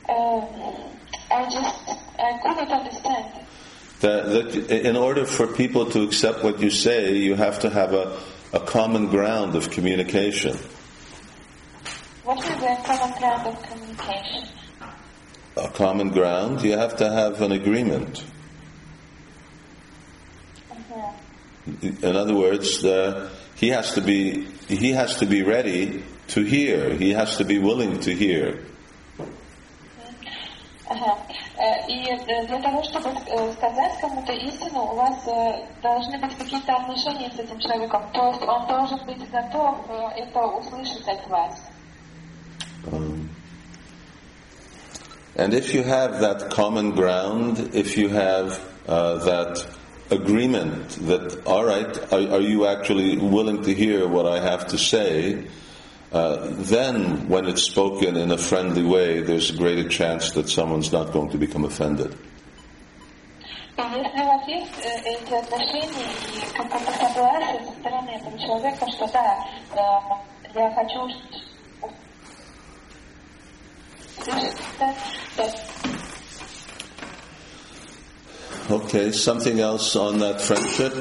Um, 0.10 0.48
I 1.30 1.44
just, 1.50 2.00
I 2.20 2.40
couldn't 2.42 2.72
understand. 2.72 3.46
That, 4.00 4.26
that 4.32 4.86
in 4.88 4.98
order 4.98 5.28
for 5.28 5.46
people 5.46 5.86
to 5.92 6.02
accept 6.02 6.44
what 6.44 6.60
you 6.60 6.72
say, 6.72 7.16
you 7.18 7.36
have 7.36 7.60
to 7.60 7.70
have 7.70 7.94
a, 7.94 8.18
a 8.52 8.60
common 8.60 9.08
ground 9.08 9.56
of 9.56 9.70
communication. 9.70 10.58
What 12.24 12.40
is 12.40 12.50
the 12.60 12.78
common 12.84 13.18
ground 13.20 13.48
of 13.48 13.62
communication? 13.62 14.61
A 15.61 15.69
common 15.69 16.11
ground, 16.11 16.63
you 16.63 16.77
have 16.77 16.97
to 16.97 17.09
have 17.11 17.41
an 17.41 17.53
agreement. 17.53 18.23
Mhm. 20.71 22.05
In 22.05 22.17
other 22.17 22.35
words, 22.35 22.85
uh, 22.85 23.31
he 23.57 23.71
has 23.71 23.95
to 23.95 24.01
be 24.01 24.47
he 24.69 24.93
has 24.93 25.17
to 25.17 25.27
be 25.27 25.43
ready 25.43 26.05
to 26.29 26.43
hear. 26.43 26.95
He 26.95 27.13
has 27.15 27.37
to 27.39 27.45
be 27.45 27.59
willing 27.59 28.01
to 28.01 28.13
hear. 28.15 28.67
Ага. 30.89 31.17
Э, 31.59 31.89
И 31.89 32.05
э, 32.11 32.47
для 32.47 32.61
того, 32.61 32.83
чтобы 32.85 33.09
э, 33.11 33.53
сказать 33.55 33.99
кому-то 34.01 34.33
истину, 34.33 34.83
у 34.83 34.95
вас 34.95 35.27
э, 35.27 35.67
должны 35.83 36.19
быть 36.19 36.37
какие-то 36.37 36.75
отношения 36.77 37.31
с 37.31 37.39
этим 37.41 37.59
человеком. 37.59 38.03
То 38.13 38.29
есть 38.29 38.43
он 38.43 38.67
должен 38.69 38.99
быть 39.07 39.31
готов 39.31 39.79
э, 39.89 40.09
это 40.23 40.41
услышать 40.47 41.09
от 41.09 41.27
вас. 41.29 41.69
Um, 42.93 43.29
and 45.37 45.53
if 45.53 45.75
you 45.75 45.83
have 45.83 46.21
that 46.21 46.51
common 46.51 46.93
ground, 46.93 47.71
if 47.75 47.97
you 47.97 48.09
have 48.09 48.59
uh, 48.87 49.17
that 49.25 49.67
agreement 50.11 50.89
that, 51.07 51.45
all 51.47 51.65
right, 51.65 52.13
are, 52.13 52.37
are 52.37 52.41
you 52.41 52.67
actually 52.67 53.19
willing 53.19 53.63
to 53.63 53.75
hear 53.75 54.09
what 54.09 54.27
I 54.27 54.41
have 54.41 54.69
to 54.69 54.79
say? 54.79 55.45
Uh, 56.13 56.49
then, 56.51 57.29
when 57.29 57.47
it's 57.47 57.63
spoken 57.65 58.17
in 58.17 58.31
a 58.31 58.39
friendly 58.39 58.83
way, 58.83 59.21
there's 59.21 59.51
a 59.51 59.57
greater 59.57 59.89
chance 59.89 60.31
that 60.33 60.49
someone's 60.49 60.93
not 60.93 61.13
going 61.13 61.31
to 61.31 61.39
become 61.39 61.65
offended. 61.65 62.17
И 63.77 63.83
если 63.83 64.23
у 64.23 64.27
вас 64.27 64.49
есть 64.49 64.73
э, 64.83 65.01
эти 65.05 65.35
отношения 65.35 66.09
и 66.33 66.57
какое-то 66.57 66.93
согласие 66.93 67.61
со 67.67 67.73
стороны 67.79 68.09
этого 68.09 68.39
человека, 68.39 68.87
что 68.91 69.07
да, 69.13 69.45
э, 69.75 70.59
я 70.59 70.71
хочу 70.71 71.01
услышать 71.01 71.27
это, 71.27 71.45
то 71.45 71.50
Okay, 78.70 79.12
something 79.12 79.60
else 79.60 79.96
on 79.96 80.20
that 80.20 80.40
friendship? 80.40 80.94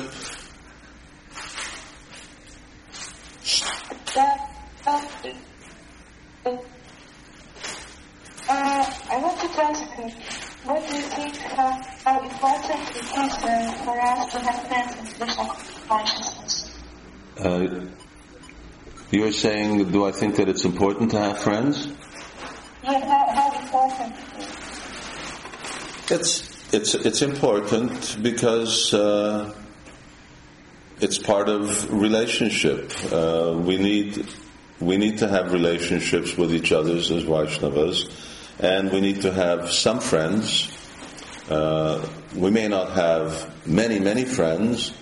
Uh, 8.48 8.84
I 9.10 9.18
want 9.22 9.38
to 9.40 9.46
ask 9.62 9.82
you, 9.98 10.10
what 10.64 10.88
do 10.88 10.96
you 10.96 11.02
think 11.02 11.36
uh, 11.56 11.82
how, 12.04 12.20
important 12.20 12.90
it 12.90 12.96
is 12.96 13.14
uh, 13.14 13.72
for 13.84 14.00
us 14.00 14.32
to 14.32 14.38
have 14.40 14.66
friends 14.66 14.96
and 14.98 15.08
Krishna 15.16 15.44
consciousness? 15.88 16.78
You're 19.12 19.32
saying, 19.32 19.90
do 19.92 20.04
I 20.06 20.10
think 20.12 20.36
that 20.36 20.48
it's 20.48 20.64
important 20.64 21.12
to 21.12 21.20
have 21.20 21.38
friends? 21.38 21.88
It's 26.10 26.72
it's 26.72 26.94
it's 26.94 27.22
important 27.22 28.16
because 28.22 28.94
uh, 28.94 29.52
it's 31.00 31.18
part 31.18 31.48
of 31.48 31.92
relationship. 31.92 32.90
Uh, 33.12 33.54
we 33.58 33.76
need 33.76 34.26
we 34.80 34.96
need 34.96 35.18
to 35.18 35.28
have 35.28 35.52
relationships 35.52 36.36
with 36.38 36.54
each 36.54 36.72
other 36.72 36.96
as 36.96 37.10
Vaishnavas, 37.10 38.08
and 38.58 38.90
we 38.90 39.00
need 39.00 39.22
to 39.22 39.32
have 39.32 39.70
some 39.70 40.00
friends. 40.00 40.68
Uh, 41.50 42.06
we 42.34 42.50
may 42.50 42.68
not 42.68 42.92
have 42.92 43.66
many 43.66 43.98
many 43.98 44.24
friends, 44.24 44.94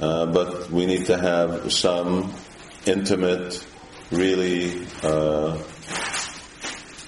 uh, 0.00 0.26
but 0.26 0.68
we 0.70 0.84
need 0.84 1.06
to 1.06 1.16
have 1.16 1.72
some 1.72 2.32
intimate, 2.86 3.64
really 4.10 4.84
uh, 5.04 5.56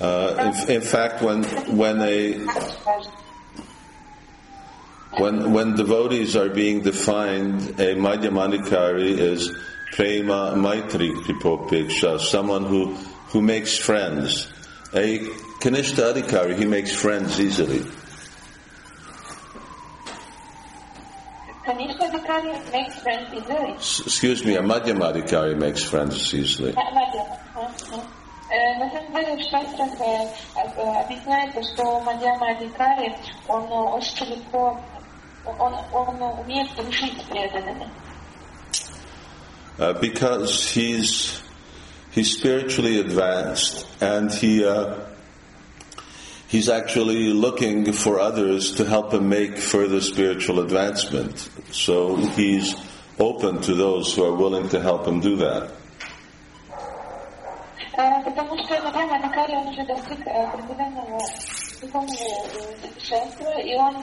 Uh, 0.00 0.52
in, 0.66 0.70
in 0.76 0.80
fact, 0.80 1.22
when 1.22 1.44
when 1.76 2.00
a 2.00 2.32
when 5.18 5.52
when 5.52 5.76
devotees 5.76 6.34
are 6.34 6.48
being 6.48 6.80
defined, 6.82 7.60
a 7.78 7.94
Madhyama 7.94 8.48
Adhikari 8.50 9.16
is 9.18 9.54
prema 9.92 10.56
maitri 10.56 11.12
someone 12.18 12.64
who 12.64 12.94
who 13.28 13.42
makes 13.42 13.76
friends. 13.76 14.52
A 14.92 15.18
Kanishta 15.60 16.14
Adhikari, 16.14 16.58
he 16.58 16.64
makes 16.64 16.92
friends 16.92 17.38
easily. 17.38 17.84
Конечно, 21.69 22.03
Викари 22.05 22.53
makes 22.71 22.95
friends 23.01 23.33
easily. 23.33 23.73
S- 23.77 24.01
excuse 24.05 24.45
me, 24.45 24.55
a 24.55 24.61
Madhyamadikari 24.61 25.57
makes 25.57 25.83
friends 25.83 26.33
easily. 26.33 26.73
Мадьяма. 26.73 27.39
Э, 28.51 28.77
На 28.77 28.89
самом 28.91 29.11
деле 29.13 29.35
в 29.37 29.41
шастрах 29.49 29.99
э, 29.99 30.27
э, 30.55 31.03
объясняется, 31.03 31.63
что 31.73 31.99
Мадьяма 32.01 32.51
Адикари, 32.51 33.15
он 33.47 33.63
э, 33.63 33.95
очень 33.97 34.27
легко, 34.35 34.79
он, 35.59 35.73
он 35.91 36.21
умеет 36.39 36.69
дружить 36.75 37.19
с 37.19 37.23
преданными. 37.23 37.89
Uh, 39.77 39.91
because 39.99 40.69
he's 40.71 41.41
he's 42.11 42.31
spiritually 42.37 42.97
advanced 42.99 43.85
and 43.99 44.31
he 44.31 44.63
uh, 44.63 44.95
he's 46.47 46.69
actually 46.69 47.33
looking 47.33 47.91
for 47.91 48.17
others 48.19 48.71
to 48.75 48.85
help 48.85 49.13
him 49.13 49.27
make 49.27 49.57
further 49.57 49.99
spiritual 49.99 50.61
advancement. 50.61 51.49
So 51.71 52.15
he's 52.35 52.75
open 53.19 53.61
to 53.61 53.73
those 53.75 54.13
who 54.13 54.23
are 54.25 54.35
willing 54.35 54.69
to 54.69 54.81
help 54.81 55.05
him 55.07 55.19
do 55.19 55.35
that. 55.37 55.71
Э, 57.97 58.21
Потому 58.25 58.57
что 58.57 58.81
Мадьяма 58.83 59.15
Адикари, 59.15 59.53
он 59.55 59.67
уже 59.69 59.85
достиг 59.85 60.19
э, 60.27 60.43
определенного 60.43 61.17
духовного 61.81 62.13
э, 62.13 62.75
совершенства, 62.81 63.59
и 63.61 63.75
он 63.75 63.95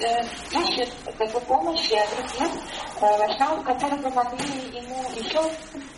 э, 0.00 0.22
ищет 0.52 0.88
как 1.18 1.32
бы, 1.32 1.40
помощи 1.40 1.94
от 1.94 2.08
других 2.16 2.62
э, 3.00 3.18
вайшнавов, 3.18 3.64
которые 3.64 4.00
бы 4.02 4.10
могли 4.10 4.46
ему 4.72 5.02
еще 5.16 5.40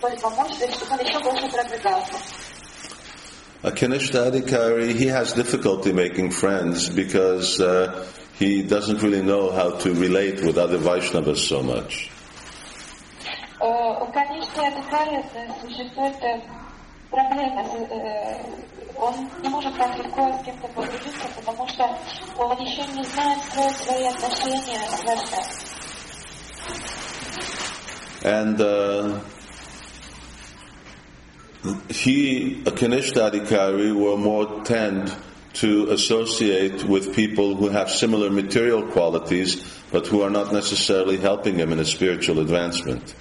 более 0.01 0.19
помочь, 0.21 0.55
чтобы 0.55 0.93
он 0.93 1.01
еще 1.07 1.19
больше 1.21 1.49
продвигался. 1.51 2.15
A 3.65 3.71
Kanishta 3.71 4.27
Adhikari, 4.27 4.93
he 4.93 5.07
has 5.07 5.35
difficulty 5.35 5.93
making 5.93 6.31
friends 6.33 6.89
because 6.89 7.61
uh, 7.61 8.05
he 8.39 8.63
doesn't 8.63 9.03
really 9.03 9.23
know 9.23 9.51
how 9.51 9.71
to 9.79 9.95
relate 9.95 10.43
with 10.43 10.59
other 10.59 10.79
Vaishnavas 10.79 11.39
so 11.39 11.63
much. 11.63 12.11
Э, 13.61 14.03
У 14.03 14.07
Канишки 14.13 14.59
Адикари 14.59 15.23
существует 15.61 16.17
э, 16.23 16.41
проблема. 17.11 17.63
э, 17.91 18.43
Он 18.99 19.15
не 19.43 19.49
может 19.49 19.77
так 19.77 19.97
легко 19.99 20.33
с 20.41 20.45
кем-то 20.45 20.69
подружиться, 20.69 21.27
потому 21.37 21.67
что 21.69 21.85
он 22.39 22.57
еще 22.61 22.83
не 22.93 23.03
знает 23.05 23.39
строить 23.51 23.77
свои 23.77 24.05
отношения 24.05 24.79
с 24.89 25.05
Вайшнавом. 25.05 25.47
And 28.25 28.61
uh, 28.61 29.21
he, 31.89 32.63
a 32.67 32.71
Kanishta 32.71 33.31
Adhikari, 33.33 33.93
will 33.97 34.17
more 34.17 34.63
tend 34.63 35.13
to 35.57 35.91
associate 35.91 36.85
with 36.85 37.15
people 37.15 37.57
who 37.57 37.69
have 37.69 37.91
similar 37.91 38.31
material 38.31 38.83
qualities, 38.83 39.63
but 39.91 40.07
who 40.07 40.23
are 40.23 40.31
not 40.31 40.53
necessarily 40.53 41.19
helping 41.19 41.59
him 41.59 41.73
in 41.73 41.79
his 41.79 41.89
spiritual 41.89 42.41
advancement. 42.41 43.15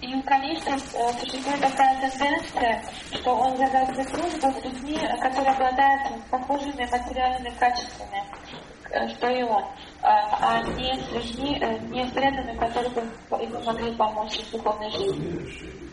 И 0.00 0.14
у 0.14 0.22
Канишки 0.22 0.70
э, 0.70 1.12
существует 1.20 1.60
такая 1.60 2.00
тенденция, 2.00 2.82
что 3.12 3.36
он 3.36 3.56
завязывает 3.56 4.10
дружбу 4.10 4.60
с 4.60 4.64
людьми, 4.64 4.98
которые 5.20 5.50
обладают 5.50 6.24
похожими 6.30 6.88
материальными 6.90 7.54
качествами, 7.58 8.24
э, 8.90 9.08
что 9.08 9.28
и 9.28 9.42
он, 9.42 9.62
а 10.02 10.58
а 10.58 10.62
не 10.72 10.98
с 10.98 11.12
людьми, 11.12 11.58
э, 11.60 11.78
не 11.90 12.06
с 12.06 12.10
преданными, 12.12 12.58
которые 12.58 12.90
бы 12.90 13.02
ему 13.42 13.60
могли 13.62 13.94
помочь 13.94 14.38
в 14.38 14.50
духовной 14.52 14.90
жизни. 14.90 15.83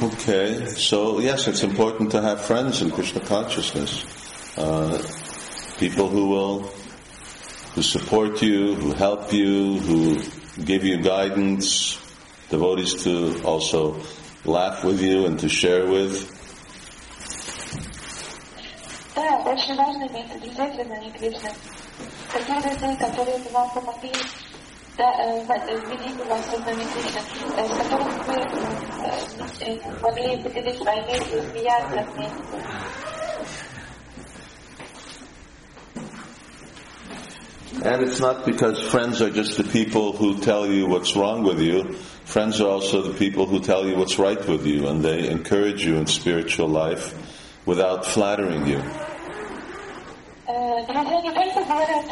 Okay, 0.00 0.66
so 0.66 1.18
yes, 1.18 1.48
it's 1.48 1.64
important 1.64 2.12
to 2.12 2.22
have 2.22 2.40
friends 2.40 2.82
in 2.82 2.92
Krishna 2.92 3.20
consciousness. 3.20 4.04
Uh, 4.56 5.02
people 5.78 6.08
who 6.08 6.28
will, 6.28 6.60
who 7.74 7.82
support 7.82 8.40
you, 8.40 8.76
who 8.76 8.92
help 8.92 9.32
you, 9.32 9.78
who 9.80 10.22
give 10.62 10.84
you 10.84 10.98
guidance, 10.98 11.98
devotees 12.48 13.02
to 13.02 13.42
also 13.42 14.00
laugh 14.44 14.84
with 14.84 15.02
you 15.02 15.26
and 15.26 15.40
to 15.40 15.48
share 15.48 15.86
with 15.86 16.37
Да, 19.17 19.37
очень 19.45 19.75
важно 19.75 20.07
иметь 20.07 20.27
друзей 20.39 20.71
преданных 20.75 21.13
Кришны. 21.17 21.51
Такие 22.33 22.57
людей, 22.57 22.97
которые 22.97 23.37
бы 23.39 23.49
вам 23.51 23.69
помогли 23.71 24.11
да, 24.97 25.05
э, 25.19 25.43
в- 25.43 25.51
э, 25.51 25.79
введите 25.87 26.23
вас 26.25 26.41
в 26.45 26.51
сознание 26.51 26.85
Кришны, 26.93 27.21
э, 27.57 27.67
с 27.67 27.77
которыми 27.77 28.23
вы 28.27 28.33
э, 29.65 29.77
э, 29.77 29.99
могли 30.01 30.37
поделить 30.43 30.77
свои 30.77 31.01
мысли, 31.01 31.41
смеяться 31.51 32.05
вместе. 32.13 32.43
And 37.83 38.01
it's 38.03 38.19
not 38.19 38.45
because 38.45 38.79
friends 38.81 39.21
are 39.21 39.29
just 39.31 39.57
the 39.57 39.63
people 39.63 40.13
who 40.13 40.39
tell 40.39 40.65
you 40.67 40.85
what's 40.87 41.15
wrong 41.15 41.43
with 41.43 41.59
you. 41.59 41.93
Friends 42.23 42.61
are 42.61 42.67
also 42.69 43.01
the 43.01 43.13
people 43.13 43.45
who 43.45 43.59
tell 43.59 43.85
you 43.87 43.95
what's 43.97 44.19
right 44.19 44.47
with 44.47 44.65
you 44.65 44.87
and 44.87 45.03
they 45.03 45.27
encourage 45.27 45.83
you 45.83 45.95
in 45.95 46.05
spiritual 46.07 46.67
life 46.69 47.13
without 47.65 48.05
flattering 48.05 48.67
you. 48.67 48.81
Друзья 50.86 51.20
не 51.20 51.32
только 51.32 51.64
говорят, 51.64 52.04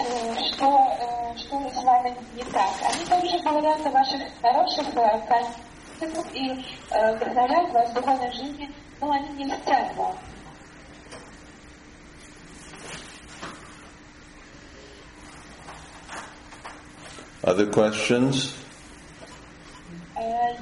что, 0.53 0.99
что 1.37 1.71
с 1.71 1.85
вами 1.85 2.17
не 2.35 2.43
так, 2.45 2.71
они 2.83 3.05
также 3.05 3.39
говорят 3.39 3.87
о 3.87 3.91
ваших 3.91 4.23
хороших 4.43 4.93
качествах 5.29 6.27
и 6.35 6.64
вдохновляют 6.91 7.71
вас 7.73 7.91
в 7.91 7.95
духовной 7.95 8.33
жизни, 8.33 8.75
но 9.01 9.12
они 9.12 9.29
не 9.31 9.45
льстят 9.45 9.95
вам. 9.97 10.17
Other 17.43 17.71
questions? 17.73 18.53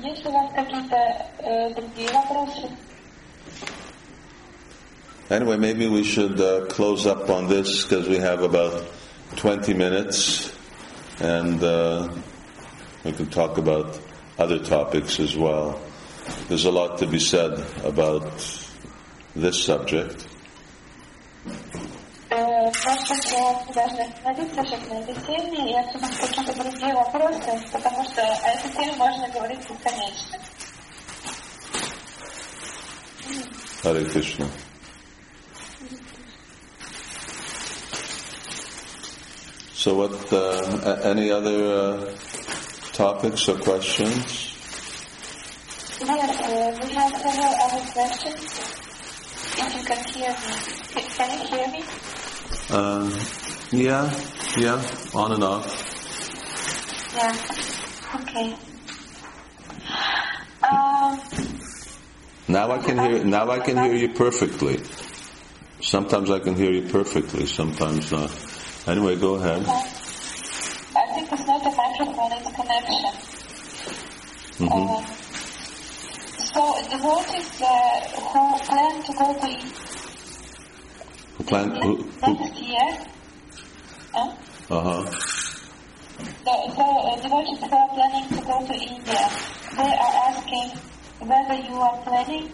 Есть 0.03 0.27
у 0.27 0.31
вас 0.31 0.53
какие-то 0.53 1.75
другие 1.75 2.13
вопросы? 2.13 2.69
Anyway, 5.30 5.58
maybe 5.58 5.88
we 5.88 6.04
should 6.04 6.40
uh, 6.42 6.66
close 6.68 7.06
up 7.06 7.30
on 7.30 7.48
this 7.48 7.84
because 7.84 8.08
we 8.08 8.18
have 8.18 8.42
about 8.42 8.84
20 9.36 9.74
minutes. 9.76 10.52
and 11.20 11.62
uh, 11.64 12.08
we 13.04 13.12
can 13.12 13.30
talk 13.30 13.58
about 13.58 14.00
other 14.38 14.60
topics 14.60 15.20
as 15.20 15.36
well. 15.36 15.80
There's 16.48 16.66
a 16.66 16.72
lot 16.72 16.98
to 17.00 17.08
be 17.08 17.20
said 17.20 17.64
about 17.84 18.24
this 19.36 19.64
subject. 19.64 20.28
Э, 22.32 22.72
Просто 22.72 23.16
я 23.36 23.74
должна 23.74 24.04
остановиться 24.04 24.64
сейчас 24.64 24.88
на 24.88 25.00
этой 25.02 25.16
теме 25.26 25.72
и 25.72 25.76
обсудить 25.76 26.18
какие-то 26.20 26.54
другие 26.64 26.94
вопросы, 26.94 27.66
потому 27.72 28.04
что 28.04 28.22
о 28.22 28.50
этой 28.50 28.72
теме 28.72 28.96
можно 28.96 29.28
говорить 29.30 29.60
бесконечно. 29.60 30.38
Hare 33.82 34.06
Krishna. 34.06 34.46
So, 39.85 39.93
what? 39.97 40.32
Uh, 40.32 40.99
any 41.03 41.30
other 41.30 41.61
uh, 41.61 42.16
topics 42.95 43.47
or 43.51 43.59
questions? 43.59 44.57
Uh, 46.01 46.07
we 46.09 46.95
have 46.95 47.12
several 47.12 47.55
other 47.61 47.85
questions. 47.93 48.49
If 49.61 49.76
you 49.76 49.85
can 49.85 50.05
hear 50.09 50.30
me. 50.30 50.57
Can- 50.89 51.11
Can 51.18 51.28
you 51.39 51.47
hear 51.53 51.68
me? 51.68 51.85
Uh, 52.70 53.11
yeah, 53.72 54.09
yeah, 54.57 54.80
on 55.12 55.32
and 55.32 55.45
off. 55.45 55.68
Yeah. 57.12 57.37
Okay. 58.22 58.57
Um, 60.64 61.20
Now 62.49 62.72
I 62.72 62.78
can 62.78 62.99
hear. 62.99 63.22
Now 63.22 63.51
I 63.51 63.59
can 63.59 63.76
hear 63.76 63.93
you 63.93 64.09
perfectly. 64.14 64.80
Sometimes 65.82 66.30
I 66.30 66.39
can 66.39 66.55
hear 66.55 66.70
you 66.72 66.89
perfectly. 66.89 67.45
Sometimes 67.45 68.11
not. 68.11 68.54
Anyway, 68.87 69.16
go 69.16 69.35
ahead. 69.37 69.64
I 69.66 71.07
think 71.14 71.32
it's 71.32 71.47
not 71.47 71.62
a 71.64 71.70
microphone, 71.74 72.32
it's 72.32 72.47
a 72.47 72.53
connection. 72.53 73.05
hmm 74.59 74.72
Um, 74.72 75.05
so 76.53 76.62
devotees 76.91 77.62
uh, 77.62 78.01
who 78.30 78.43
plan 78.68 79.03
to 79.03 79.12
go 79.12 79.26
to 79.41 79.49
Who 81.39 81.45
plan? 81.45 81.70
Who? 81.82 81.97
who 81.97 82.35
next 82.35 82.61
year, 82.61 82.89
huh? 84.12 84.32
uh 84.70 84.80
huh. 84.80 85.03
So, 86.45 86.53
so 86.76 86.85
uh, 86.85 87.16
devotees 87.22 87.59
who 87.61 87.74
are 87.74 87.89
planning 87.97 88.28
to 88.28 88.41
go 88.45 88.57
to 88.68 88.74
India, 88.74 89.24
they 89.76 89.93
are 90.07 90.14
asking 90.28 90.68
whether 91.26 91.55
you 91.68 91.74
are 91.80 91.97
planning 92.05 92.53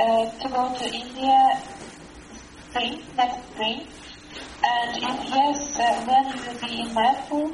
uh, 0.00 0.24
to 0.40 0.48
go 0.48 0.74
to 0.74 0.84
India 0.88 1.60
spring, 2.70 3.02
next 3.16 3.44
spring, 3.52 3.86
and 4.66 4.96
if 4.96 5.28
yes, 5.28 5.78
uh, 5.78 6.04
when 6.06 6.24
you 6.32 6.38
will 6.44 6.60
be 6.66 6.80
in 6.80 6.88
Mayapur, 6.94 7.46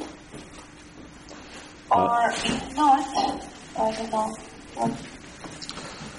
or 1.91 2.31
if 2.31 2.77
not, 2.77 3.45
I 3.79 3.91
don't 3.93 4.11
know. 4.11 4.35
What, 4.75 4.93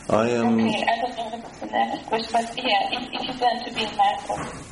I 0.10 0.30
am. 0.30 0.60
okay, 0.60 0.86
I 0.88 1.02
don't 1.02 1.16
know 1.18 1.50
the 1.60 1.66
next 1.66 2.08
question, 2.08 2.30
but 2.34 2.58
yeah, 2.58 2.90
if, 2.92 3.10
if 3.12 3.28
you 3.28 3.34
plan 3.34 3.64
to 3.66 3.74
be 3.74 3.82
in 3.82 3.90
Mayapur. 3.90 4.70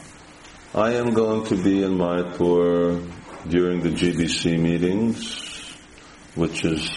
I 0.74 0.94
am 0.94 1.14
going 1.14 1.46
to 1.48 1.56
be 1.56 1.84
in 1.84 1.98
Mayapur 1.98 3.12
during 3.48 3.82
the 3.82 3.90
GBC 3.90 4.60
meetings, 4.60 5.76
which 6.36 6.64
is, 6.64 6.90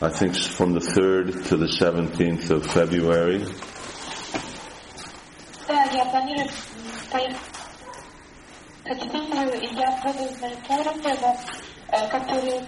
I 0.00 0.08
think, 0.08 0.36
from 0.36 0.72
the 0.72 0.80
3rd 0.80 1.48
to 1.48 1.56
the 1.56 1.66
17th 1.66 2.50
of 2.50 2.66
February. 2.66 3.44
м, 7.09 7.09
поехать 7.11 7.37
к 8.83 8.87
сентябрю, 8.87 9.59
и 9.59 9.75
я 9.75 9.99
буду 10.03 10.23
в 10.27 10.41
Майкоре, 10.41 11.35
э, 11.91 12.07
который 12.09 12.67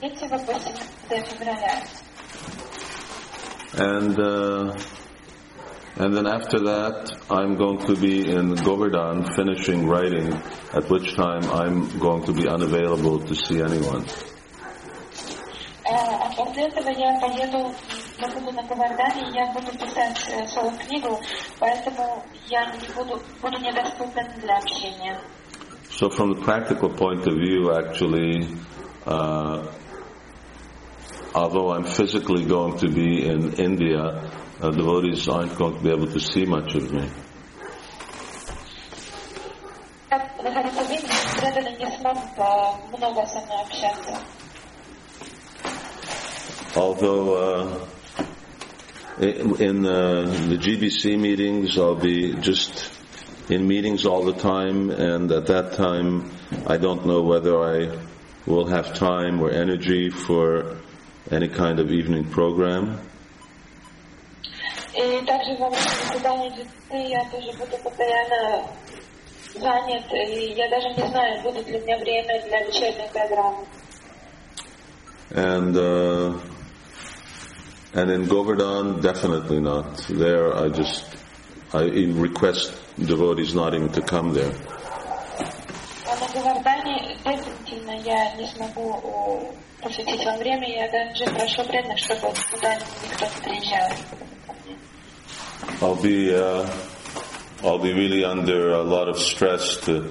3 0.00 0.16
8 0.18 1.26
февраля. 1.26 1.82
And, 3.78 4.18
uh, 4.18 4.72
and 5.98 6.14
then 6.16 6.26
after 6.26 6.58
that, 6.60 7.12
I'm 7.28 7.56
going 7.56 7.78
to 7.86 7.94
be 7.96 8.26
in 8.30 8.54
Govardhan 8.54 9.24
finishing 9.34 9.86
writing, 9.86 10.32
at 10.72 10.88
which 10.88 11.14
time 11.16 11.42
I'm 11.50 11.98
going 11.98 12.22
to 12.24 12.32
be 12.32 12.48
unavailable 12.48 13.18
to 13.20 13.34
see 13.34 13.60
anyone. 13.60 14.04
Э, 15.84 16.16
А 18.20 18.28
после 18.28 18.36
этого 18.36 18.36
я 18.36 18.36
поеду, 18.36 18.36
я 18.36 18.40
буду 18.40 18.52
на 18.52 18.62
Кавардане, 18.62 19.30
и 19.30 19.34
я 19.34 19.52
буду 19.52 19.72
писать 19.72 20.28
э, 20.28 20.46
свою 20.48 20.70
книгу, 20.78 21.20
поэтому 21.58 22.24
я 22.46 22.66
не 22.72 22.88
буду, 22.94 23.20
буду 23.40 23.58
недоступен 23.58 24.40
для 24.40 24.58
общения. 24.58 25.20
So 25.90 26.10
from 26.10 26.34
the 26.34 26.42
practical 26.42 26.90
point 26.90 27.26
of 27.26 27.34
view, 27.34 27.72
actually, 27.72 28.48
uh, 29.06 29.66
although 31.34 31.72
I'm 31.72 31.84
physically 31.84 32.44
going 32.44 32.78
to 32.78 32.88
be 32.88 33.24
in 33.24 33.54
India, 33.54 34.30
uh, 34.60 34.70
devotees 34.70 35.28
aren't 35.28 35.56
going 35.56 35.76
to 35.76 35.82
be 35.82 35.90
able 35.90 36.08
to 36.08 36.20
see 36.20 36.44
much 36.44 36.74
of 36.74 36.92
me. 36.92 37.08
Как 40.08 40.42
находиться 40.42 40.82
в 40.84 40.90
Индии, 40.90 41.40
преданные 41.40 41.76
не 41.76 41.98
смогут 41.98 42.30
э, 42.36 42.96
много 42.96 43.26
со 43.26 43.40
мной 43.40 43.62
общаться. 43.62 44.18
Although 46.74 47.34
uh, 47.34 47.86
in, 49.20 49.56
in 49.60 49.86
uh, 49.86 50.22
the 50.48 50.58
GBC 50.58 51.18
meetings, 51.18 51.78
I'll 51.78 51.94
be 51.94 52.34
just 52.34 52.92
in 53.48 53.66
meetings 53.66 54.04
all 54.06 54.24
the 54.24 54.34
time, 54.34 54.90
and 54.90 55.30
at 55.32 55.46
that 55.46 55.72
time, 55.72 56.30
I 56.66 56.76
don't 56.76 57.06
know 57.06 57.22
whether 57.22 57.58
I 57.58 57.98
will 58.46 58.66
have 58.66 58.94
time 58.94 59.40
or 59.40 59.50
energy 59.50 60.10
for 60.10 60.76
any 61.30 61.48
kind 61.48 61.80
of 61.80 61.90
evening 61.90 62.24
program. 62.30 62.98
И 64.94 65.24
также 65.26 65.56
во 65.58 65.68
время 65.68 65.82
заседания 65.82 66.50
GCC 66.50 67.08
я 67.10 67.24
тоже 67.30 67.52
буду 67.58 67.76
постоянно 67.84 68.66
занят, 69.54 70.04
и 70.12 70.54
я 70.54 70.70
даже 70.70 70.88
не 70.88 71.08
знаю, 71.08 71.42
будет 71.42 71.68
ли 71.68 71.78
у 71.78 71.82
меня 71.82 71.98
время 71.98 72.42
для 72.46 72.64
вечерней 72.64 73.08
программы. 73.12 73.66
And 75.30 75.76
uh, 75.76 76.40
and 77.93 78.09
in 78.09 78.25
Govardhan, 78.27 79.01
definitely 79.01 79.59
not. 79.59 79.97
There, 80.07 80.55
I 80.55 80.69
just, 80.69 81.05
I 81.73 81.83
request 81.83 82.73
devotees 82.97 83.53
not 83.53 83.73
even 83.73 83.89
to 83.89 84.01
come 84.01 84.33
there. 84.33 84.53
I'll 95.81 96.01
be, 96.01 96.33
uh, 96.33 96.69
I'll 97.63 97.79
be 97.79 97.93
really 97.93 98.23
under 98.23 98.71
a 98.71 98.83
lot 98.83 99.09
of 99.09 99.17
stress 99.17 99.77
to 99.85 100.09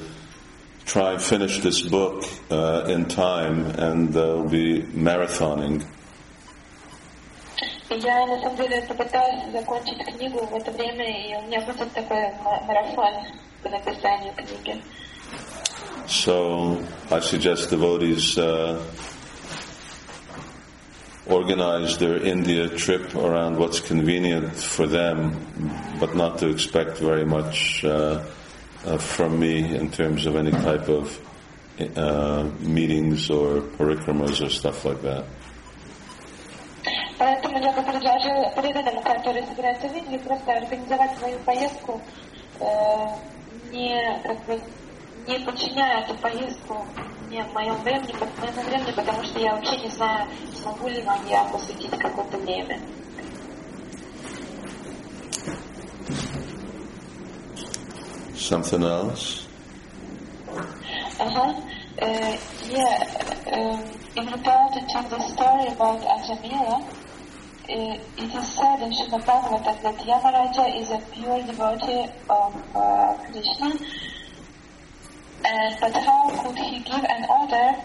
try 0.84 1.12
and 1.12 1.22
finish 1.22 1.60
this 1.60 1.80
book 1.82 2.24
uh, 2.50 2.84
in 2.88 3.06
time, 3.06 3.66
and 3.66 4.14
uh, 4.16 4.20
will 4.20 4.48
be 4.48 4.82
marathoning. 4.82 5.86
И 7.89 7.95
я 7.99 8.25
на 8.25 8.41
самом 8.41 8.55
деле 8.57 8.81
попытаюсь 8.87 9.51
закончить 9.51 10.03
книгу 10.05 10.45
в 10.45 10.55
это 10.55 10.71
время, 10.71 11.05
и 11.05 11.35
у 11.35 11.41
меня 11.47 11.61
будет 11.61 11.91
такой 11.93 12.31
ма- 12.43 12.61
марафон 12.67 13.13
по 13.63 13.69
написанию 13.69 14.33
книги. 14.35 14.81
So 16.07 16.83
I 17.09 17.19
suggest 17.19 17.71
devotees 17.71 18.37
uh, 18.37 18.79
organize 21.27 21.97
their 21.97 22.17
India 22.17 22.69
trip 22.69 23.15
around 23.15 23.57
what's 23.57 23.79
convenient 23.79 24.55
for 24.55 24.85
them, 24.87 25.35
but 25.99 26.15
not 26.15 26.37
to 26.39 26.49
expect 26.49 26.99
very 26.99 27.25
much 27.25 27.83
uh, 27.83 28.23
uh, 28.85 28.97
from 28.97 29.39
me 29.39 29.75
in 29.75 29.89
terms 29.89 30.25
of 30.25 30.35
any 30.35 30.51
type 30.51 30.87
of 30.87 31.19
uh, 31.97 32.47
meetings 32.59 33.29
or 33.29 33.61
parikramas 33.61 34.45
or 34.45 34.49
stuff 34.49 34.85
like 34.85 35.01
that. 35.01 35.25
Поэтому 37.20 37.58
я 37.58 37.70
бы 37.72 37.82
предложила 37.82 38.48
преданным, 38.56 39.02
которые 39.02 39.46
собираются 39.46 39.86
в 39.88 39.94
Индию, 39.94 40.20
просто 40.20 40.52
организовать 40.52 41.18
свою 41.18 41.38
поездку, 41.40 42.00
э, 42.60 42.64
не, 43.70 44.18
как 44.24 44.42
бы, 44.46 44.58
не 45.26 45.38
подчиняя 45.40 46.00
эту 46.00 46.14
поездку 46.14 46.82
мне, 47.26 47.44
моему 47.52 47.76
времени, 47.80 48.14
моему 48.40 48.62
времени, 48.62 48.92
потому 48.92 49.22
что 49.22 49.38
я 49.38 49.54
вообще 49.54 49.76
не 49.80 49.90
знаю, 49.90 50.26
смогу 50.62 50.88
ли 50.88 51.02
вам 51.02 51.20
я 51.28 51.44
посвятить 51.44 51.90
какое-то 51.90 52.38
время. 52.38 52.80
Something 58.34 58.82
else? 58.82 59.46
Uh-huh. 61.18 61.54
Uh, 62.00 62.36
yeah, 62.70 63.04
um, 63.52 63.84
in 64.16 64.26
regard 64.26 64.72
to 64.72 64.80
the 65.10 65.20
story 65.28 65.66
about 65.68 66.00
Ajamila, 66.00 66.82
it 67.70 68.34
is 68.34 68.48
said 68.56 68.82
in 68.82 68.90
Srimad 68.90 69.24
Bhagavatam 69.24 69.82
that 69.82 69.98
Yamaraja 69.98 70.80
is 70.80 70.90
a 70.90 70.98
pure 71.12 71.40
devotee 71.46 72.10
of 72.28 72.52
uh, 72.74 73.16
Krishna 73.30 73.70
And 75.44 75.76
but 75.80 75.92
how 75.94 76.30
could 76.42 76.58
he 76.58 76.80
give 76.80 77.04
an 77.04 77.24
order 77.30 77.82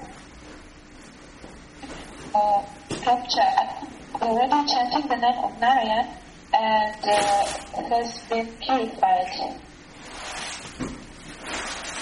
uh, 2.34 2.64
capture 2.90 3.54
already 4.22 4.70
chanting 4.72 5.08
the 5.08 5.16
name 5.16 5.40
of 5.44 5.60
Narayan 5.60 6.08
and 6.54 6.96
uh, 7.04 7.46
has 7.90 8.20
been 8.30 8.48
purified? 8.62 9.60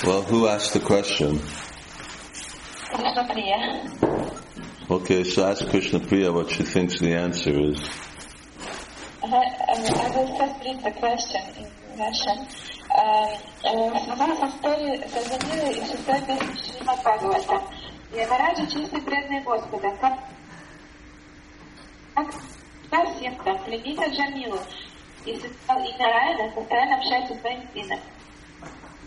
Well, 0.05 0.21
who 0.23 0.47
asked 0.47 0.73
the 0.73 0.79
question? 0.79 1.39
Krishna 2.93 3.27
Priya. 3.31 4.12
Okay, 4.92 5.24
so 5.24 5.44
ask 5.46 5.66
Krishna 5.68 6.00
Priya 6.00 6.32
what 6.32 6.50
she 6.50 6.62
thinks 6.62 6.98
the 6.98 7.12
answer 7.14 7.50
is. 7.50 7.78
Uh, 9.22 9.26
I 9.28 10.12
will 10.14 10.38
first 10.38 10.64
read 10.64 10.82
the 10.82 10.92
question 10.98 11.42
in 11.58 11.68
Russian. 11.98 12.46
Uh, 12.90 13.36
В 13.60 13.98
связи 14.00 14.34
с 14.36 14.54
историей 14.54 15.08
Сазанира 15.08 15.70
и 15.70 15.84
шестой 15.84 16.20
песни 16.22 16.54
Шримад 16.78 16.98
Бхагавата. 17.00 17.60
Ямараджа 18.14 18.66
чистый 18.66 19.02
преданный 19.02 19.42
Господа. 19.42 19.90
Как, 20.00 20.18
как 22.14 22.32
по 22.90 23.04
всем 23.12 23.34
там 23.44 23.58
пленится 23.64 24.06
Джамилу. 24.08 24.58
И, 25.26 25.32
сестра- 25.34 25.84
и 25.84 25.92
Нараяна 25.98 26.50
постоянно 26.54 26.96
общается 26.96 27.34
с 27.34 27.40
своим 27.40 27.62
сыном. 27.74 28.00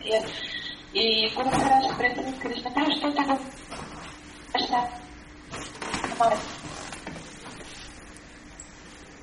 И, 0.03 0.11
и 0.99 1.29
Гуру 1.35 1.49
Махарадж 1.49 1.89
спросил 1.93 2.33
Кришна, 2.39 2.71
«Ну, 2.75 2.91
что 2.95 3.11
ты 3.11 3.23
думаешь? 3.23 3.41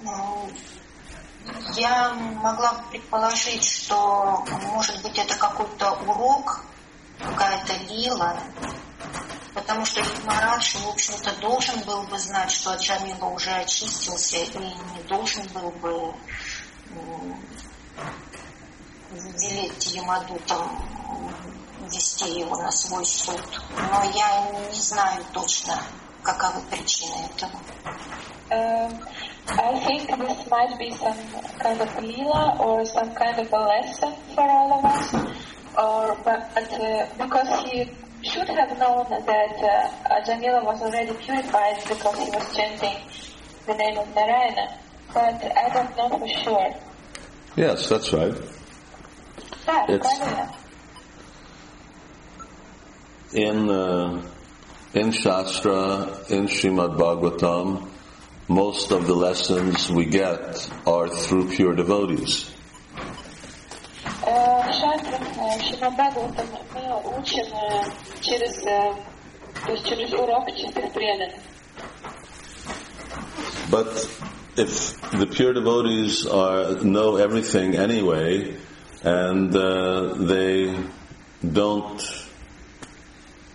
Ну, 0.02 0.50
Я 1.76 2.14
могла 2.14 2.74
предположить, 2.92 3.66
что, 3.66 4.46
может 4.74 5.02
быть, 5.02 5.18
это 5.18 5.36
какой-то 5.36 5.92
урок, 6.08 6.64
какая-то 7.20 7.74
лила, 7.90 8.38
потому 9.54 9.86
что 9.86 10.04
Марадж, 10.26 10.78
в 10.78 10.90
общем-то, 10.90 11.36
должен 11.42 11.80
был 11.82 12.04
бы 12.04 12.20
знать, 12.20 12.52
что 12.52 12.76
Джамила 12.76 13.26
уже 13.26 13.52
очистился 13.52 14.38
и 14.38 14.58
не 14.58 15.04
должен 15.08 15.48
был 15.48 15.72
бы 15.72 16.14
м, 16.92 17.40
велеть 19.12 19.88
Ямадутам 19.88 20.86
вести 21.92 22.40
его 22.40 22.58
на 22.58 22.72
свой 22.72 23.06
суд. 23.06 23.42
Но 23.78 24.04
я 24.14 24.50
не 24.70 24.80
знаю 24.80 25.24
точно, 25.34 25.82
каковы 26.23 26.61
причины 26.71 27.15
этого. 27.31 27.53
Um, 28.51 28.99
I 29.47 29.79
think 29.87 30.09
this 30.09 30.47
might 30.51 30.79
be 30.79 30.91
some 30.93 31.17
kind 31.59 31.81
of 31.81 32.03
lila 32.03 32.57
or 32.61 32.85
some 32.87 33.15
kind 33.15 33.39
of 33.39 33.53
a 33.53 33.61
lesson 33.61 34.13
for 34.35 34.43
all 34.49 34.73
of 34.79 34.85
us, 34.85 35.15
or 35.77 36.17
but 36.25 36.57
uh, 36.57 37.07
because 37.19 37.49
he 37.65 37.91
should 38.23 38.49
have 38.49 38.77
known 38.79 39.05
that 39.11 39.57
uh, 39.63 40.25
Jamila 40.25 40.65
was 40.65 40.81
already 40.83 41.13
purified 41.15 41.77
because 41.87 42.19
he 42.19 42.31
was 42.31 42.57
chanting 42.57 42.97
the 43.67 43.75
name 43.75 43.99
of 43.99 44.09
Narayana, 44.15 44.79
but 45.13 45.45
I 45.57 45.69
don't 45.75 45.97
know 45.97 46.19
for 46.19 46.29
sure. 46.43 46.75
Yes, 47.57 47.89
that's 47.89 48.13
right. 48.13 48.35
Да, 49.67 49.85
It's- 49.89 50.01
правильно. 50.19 50.49
In 53.35 53.69
uh, 53.69 54.23
in 54.94 55.12
Shastra, 55.12 56.06
in 56.30 56.46
Shrimad 56.46 56.98
Bhagavatam, 56.98 57.90
most 58.48 58.92
of 58.92 59.08
the 59.08 59.16
lessons 59.16 59.90
we 59.90 60.06
get 60.06 60.70
are 60.86 61.08
through 61.10 61.50
pure 61.50 61.74
devotees. 61.74 62.52
But 73.72 73.88
if 74.56 75.02
the 75.12 75.28
pure 75.32 75.54
devotees 75.54 76.28
are 76.28 76.76
know 76.84 77.16
everything 77.16 77.76
anyway, 77.76 78.58
and 79.02 79.56
uh, 79.56 80.14
they 80.14 80.78
don't 81.42 82.23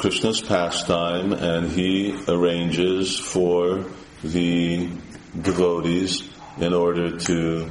Krishna's 0.00 0.40
pastime 0.40 1.34
and 1.34 1.70
he 1.70 2.18
arranges 2.26 3.18
for 3.18 3.84
the 4.24 4.88
devotees 5.38 6.26
in 6.56 6.72
order 6.72 7.18
to 7.18 7.70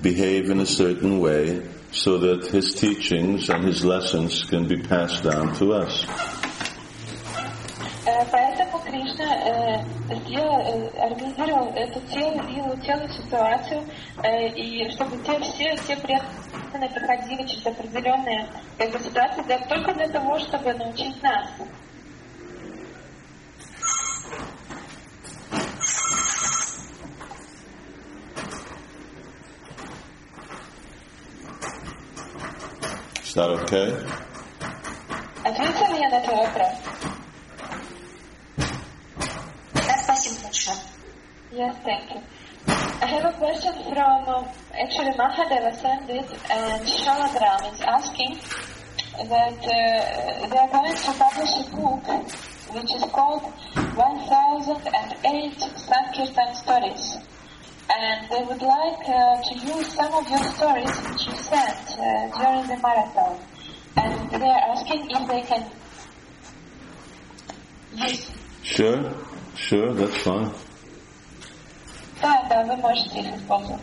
behave 0.00 0.50
in 0.50 0.60
a 0.60 0.66
certain 0.66 1.18
way 1.18 1.66
so 1.90 2.18
that 2.18 2.46
his 2.46 2.74
teachings 2.74 3.50
and 3.50 3.64
his 3.64 3.84
lessons 3.84 4.44
can 4.44 4.68
be 4.68 4.82
passed 4.82 5.24
down 5.24 5.52
to 5.56 5.72
us. 5.72 6.06
Uh, 8.06 8.24
Кришна 8.88 9.24
э, 9.24 9.84
сделал, 10.24 10.60
э, 10.60 10.88
организовал 11.00 11.68
эту 11.74 12.00
тело, 12.08 12.40
лилу, 12.48 12.74
тело 12.78 13.06
ситуацию, 13.10 13.84
э, 14.22 14.48
и 14.48 14.90
чтобы 14.92 15.18
те 15.18 15.38
все, 15.40 15.76
все 15.76 15.96
преданные 15.96 16.88
проходили 16.90 17.46
через 17.46 17.66
определенные 17.66 18.48
как 18.78 18.90
бы, 18.90 18.98
ситуации 19.00 19.42
для, 19.42 19.58
только 19.58 19.92
для 19.92 20.08
того, 20.08 20.38
чтобы 20.38 20.72
научить 20.72 21.22
нас. 21.22 21.50
Is 33.22 33.34
that 33.34 33.50
okay? 33.50 33.94
Ответила 35.44 35.96
я 35.96 36.08
на 36.08 36.20
твой 36.22 36.36
вопрос? 36.36 37.07
Yes, 41.52 41.76
thank 41.84 42.10
you. 42.10 42.20
I 42.66 43.06
have 43.06 43.32
a 43.32 43.36
question 43.38 43.72
from 43.94 44.28
uh, 44.28 44.42
actually 44.74 45.12
Mahadeva 45.12 45.72
sent 45.80 46.10
it, 46.10 46.28
and 46.50 46.82
Shalagram 46.82 47.72
is 47.72 47.80
asking 47.80 48.34
that 49.28 49.54
uh, 49.54 50.48
they 50.48 50.58
are 50.58 50.68
going 50.68 50.94
to 50.94 51.12
publish 51.14 51.52
a 51.62 51.76
book 51.76 52.02
which 52.74 52.90
is 52.92 53.04
called 53.12 53.42
1008 53.94 55.60
Sankirtan 55.78 56.54
Stories. 56.54 57.16
And 57.90 58.28
they 58.30 58.42
would 58.42 58.60
like 58.60 59.08
uh, 59.08 59.40
to 59.40 59.54
use 59.64 59.94
some 59.94 60.12
of 60.12 60.28
your 60.28 60.42
stories 60.42 60.94
which 61.06 61.26
you 61.28 61.36
sent 61.38 61.98
uh, 61.98 62.28
during 62.36 62.66
the 62.66 62.78
marathon. 62.82 63.38
And 63.96 64.30
they 64.30 64.50
are 64.50 64.74
asking 64.74 65.08
if 65.08 65.28
they 65.28 65.42
can 65.42 65.70
use. 67.94 68.30
Sure. 68.62 69.14
sure, 69.57 69.93
that's 69.93 70.17
fine. 70.23 70.51
Да, 72.21 72.41
да, 72.49 72.63
вы 72.63 72.75
можете 72.77 73.19
их 73.19 73.35
использовать. 73.35 73.81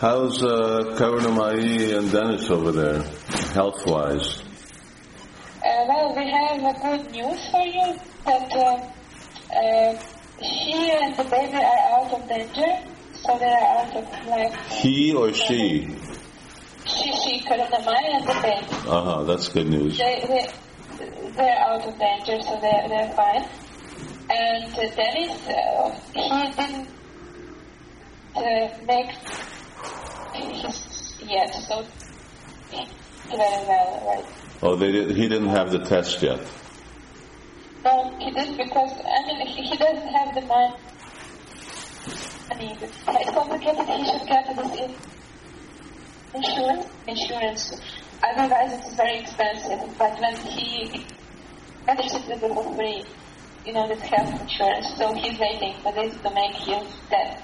How's 0.00 0.42
uh, 0.44 0.94
Karunamai 0.96 1.92
and 1.98 2.12
Dennis 2.12 2.48
over 2.50 2.70
there, 2.70 3.02
health-wise? 3.52 4.42
Uh, 5.64 5.84
well, 5.88 6.14
we 6.14 6.30
have 6.30 6.62
a 6.62 6.78
good 6.80 7.10
news 7.10 7.40
for 7.50 7.62
you 7.66 7.98
that 8.24 8.52
uh, 8.52 8.78
uh, 9.56 9.98
she 10.40 10.90
and 11.02 11.16
the 11.16 11.24
baby 11.24 11.56
are 11.56 11.98
out 11.98 12.12
of 12.12 12.28
danger, 12.28 12.78
so 13.14 13.38
they 13.38 13.46
are 13.46 13.78
out 13.78 13.96
of 13.96 14.26
like 14.28 14.54
He 14.68 15.12
or 15.14 15.32
she? 15.32 15.88
she, 16.86 17.12
she, 17.24 17.40
Karunamai 17.44 17.98
and 18.14 18.24
the 18.28 18.34
baby. 18.40 18.66
Uh-huh, 18.88 19.24
that's 19.24 19.48
good 19.48 19.66
news. 19.68 19.98
They 19.98 20.24
they 20.28 20.46
they're 21.35 21.59
out 21.59 21.81
of 21.85 21.97
danger, 21.97 22.41
so 22.41 22.59
they're, 22.61 22.87
they're 22.87 23.13
fine. 23.13 23.47
And 24.29 24.73
uh, 24.73 24.95
Dennis, 24.95 25.47
uh, 25.47 25.99
he 26.13 26.29
didn't 26.51 26.87
uh, 28.35 28.69
make 28.85 29.11
his 30.33 31.15
yet, 31.21 31.53
so 31.53 31.85
very 33.29 33.65
well, 33.67 34.03
right? 34.07 34.25
Oh, 34.61 34.75
they 34.75 34.91
did, 34.91 35.15
he 35.15 35.27
didn't 35.27 35.49
have 35.49 35.71
the 35.71 35.79
test 35.79 36.21
yet. 36.21 36.39
No, 37.83 38.15
he 38.17 38.31
didn't 38.31 38.57
because 38.57 38.91
I 39.05 39.27
mean 39.27 39.47
he, 39.47 39.63
he 39.63 39.77
doesn't 39.77 40.07
have 40.07 40.33
the 40.35 40.41
money. 40.41 40.73
I 42.51 42.57
mean, 42.57 42.77
it's 42.81 43.03
complicated. 43.31 43.85
He 43.87 44.05
should 44.05 44.27
get 44.27 44.55
this 44.55 44.79
in 44.79 44.95
insurance. 46.33 46.85
Insurance. 47.07 47.81
Otherwise, 48.23 48.73
it's 48.73 48.95
very 48.95 49.19
expensive. 49.19 49.97
But 49.97 50.19
when 50.19 50.35
he 50.37 51.05
managed 51.85 52.15
it 52.15 52.39
for 52.39 52.75
free, 52.75 53.03
you 53.65 53.73
know, 53.73 53.87
this 53.87 54.01
health 54.01 54.41
insurance, 54.41 54.87
so 54.97 55.13
he's 55.13 55.37
waiting 55.39 55.75
for 55.81 55.91
this 55.93 56.13
to 56.21 56.29
make 56.33 56.55
his 56.55 56.87
death. 57.09 57.41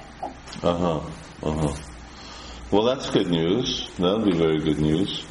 Uh 0.63 0.77
huh. 0.77 1.01
Uh 1.43 1.51
huh. 1.51 1.75
Well, 2.71 2.83
that's 2.83 3.09
good 3.09 3.29
news. 3.29 3.89
That'll 3.97 4.23
be 4.23 4.37
very 4.37 4.59
good 4.59 4.79
news. 4.79 5.25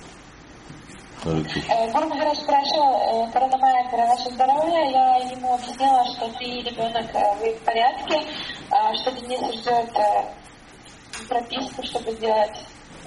Гуру 1.24 2.06
Махарадж 2.06 2.38
спрашивал 2.38 3.26
э, 3.26 3.32
Каранамая 3.32 3.88
про 3.90 4.06
ваше 4.06 4.30
здоровье. 4.30 4.92
Я 4.92 5.16
ему 5.32 5.54
объяснила, 5.54 6.04
что 6.14 6.28
ты 6.38 6.44
ребенок, 6.62 7.06
э, 7.12 7.34
вы 7.40 7.54
в 7.54 7.60
порядке, 7.64 8.22
а, 8.70 8.94
что 8.94 9.10
Денис 9.10 9.60
ждет 9.60 9.90
э, 9.96 11.26
прописку, 11.28 11.82
чтобы 11.82 12.12
сделать 12.12 12.56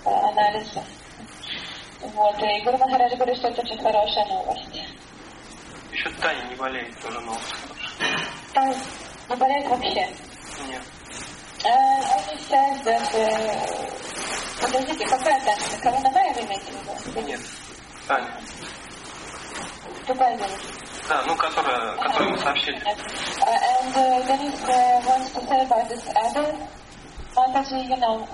э, 0.06 0.10
анализы. 0.10 0.82
Вот. 2.02 2.36
И 2.44 2.62
Гуру 2.64 2.78
Махарадж 2.80 3.16
говорит, 3.16 3.38
что 3.38 3.48
это 3.48 3.62
очень 3.62 3.82
хорошая 3.82 4.26
новость. 4.26 4.82
Еще 5.92 6.10
Таня 6.22 6.44
не 6.50 6.56
болеет, 6.56 6.98
тоже 7.02 7.20
новость. 7.22 7.56
Там 8.54 8.70
не 9.30 9.36
болеет 9.36 9.68
вообще. 9.68 10.08
Нет. 10.68 10.84
Э, 11.64 11.70
Он 11.70 12.38
says 12.40 12.84
that... 12.84 13.14
э, 13.14 14.62
Подождите, 14.62 15.06
какая 15.06 15.40
Таня? 15.42 16.34
Вы 16.34 16.42
имеете 16.42 16.72
в 16.72 17.08
виду? 17.16 17.28
Нет. 17.28 17.40
Таня. 18.08 18.32
Другая 20.08 20.38
девушка. 20.38 20.58
Да, 21.10 21.24
ну, 21.28 21.36
которая, 21.36 21.96
которую 21.98 22.32
мы 22.32 22.38
сообщили. 22.40 22.78
Uh, 22.78 23.50
and 23.50 23.96
uh, 23.98 24.28
Dennis 24.28 24.62
uh, 24.64 25.02
wants 25.06 25.32
to 25.34 25.42
say 25.48 25.62
about 25.66 25.90
this 25.90 26.08
other 26.16 26.56
Mataji, 27.36 27.90
you 27.90 27.98
know, 27.98 28.28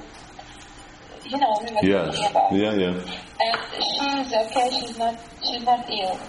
you 1.24 1.38
know, 1.38 1.60
we 1.64 1.74
were 1.74 1.82
Yes. 1.82 2.16
talking 2.16 2.30
about. 2.32 2.52
Yeah, 2.52 2.74
yeah. 2.74 2.94
And 3.40 3.58
she's 3.72 4.34
okay. 4.34 4.70
She's 4.80 4.98
not. 4.98 5.16
She's 5.42 5.64
not 5.64 5.86
ill. 5.90 6.20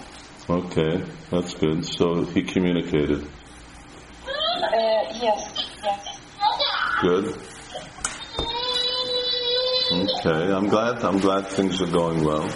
Okay, 0.49 1.03
that's 1.29 1.53
good. 1.53 1.85
So 1.85 2.23
he 2.23 2.41
communicated. 2.41 3.23
Uh, 3.23 3.27
yes. 5.21 5.77
yes. 5.83 6.19
Good. 7.01 7.25
Okay, 9.91 10.51
I'm 10.51 10.67
glad. 10.67 11.03
I'm 11.05 11.19
glad 11.19 11.45
things 11.47 11.79
are 11.83 11.91
going 11.91 12.23
well. 12.23 12.49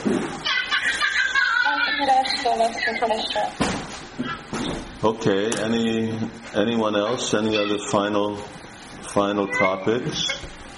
Okay. 5.04 5.52
Any 5.62 6.18
anyone 6.56 6.96
else? 6.96 7.34
Any 7.36 7.56
other 7.58 7.78
final 7.78 8.38
final 8.38 9.48
topics? 9.48 10.30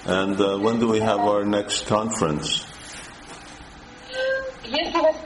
And 0.04 0.38
uh, 0.38 0.58
when 0.58 0.80
do 0.80 0.88
we 0.88 1.00
have 1.00 1.20
our 1.20 1.46
next 1.46 1.86
conference? 1.86 2.66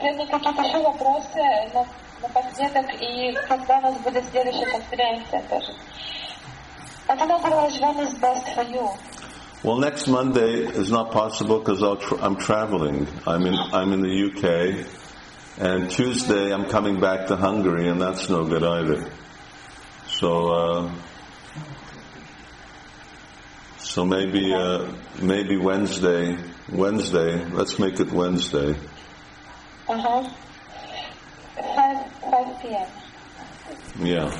прям 0.00 0.40
какие-то 0.40 0.62
еще 0.62 0.78
вопросы 0.82 1.74
на, 1.74 1.86
напоследок, 2.22 2.86
и 3.00 3.36
когда 3.46 3.78
у 3.78 3.82
нас 3.82 3.98
будет 3.98 4.24
следующая 4.30 4.66
конференция 4.66 5.42
тоже. 5.50 5.72
I 7.08 7.16
don't 7.16 7.28
know 7.28 7.40
when 7.40 8.00
is 8.00 8.14
best 8.18 8.48
for 8.54 8.64
you. 8.64 8.88
Well, 9.62 9.78
next 9.78 10.08
Monday 10.08 10.64
is 10.64 10.90
not 10.90 11.12
possible 11.12 11.58
because 11.60 11.80
tr- 12.00 12.16
I'm 12.20 12.36
traveling. 12.36 13.06
I'm 13.26 13.46
in 13.46 13.54
I'm 13.72 13.92
in 13.92 14.00
the 14.00 14.14
UK, 14.28 14.86
and 15.58 15.90
Tuesday 15.90 16.52
I'm 16.52 16.66
coming 16.66 16.98
back 16.98 17.28
to 17.28 17.36
Hungary, 17.36 17.88
and 17.88 18.00
that's 18.00 18.28
no 18.28 18.44
good 18.44 18.64
either. 18.64 19.08
So, 20.08 20.48
uh, 20.48 20.90
so 23.78 24.04
maybe 24.04 24.52
uh, 24.52 24.90
maybe 25.20 25.56
Wednesday. 25.56 26.38
Wednesday. 26.68 27.44
Let's 27.44 27.78
make 27.78 28.00
it 28.00 28.10
Wednesday. 28.10 28.74
Uh-huh. 29.91 30.23
5, 31.57 32.21
5 32.31 32.61
p.m. 32.61 32.87
Yeah. 33.99 34.31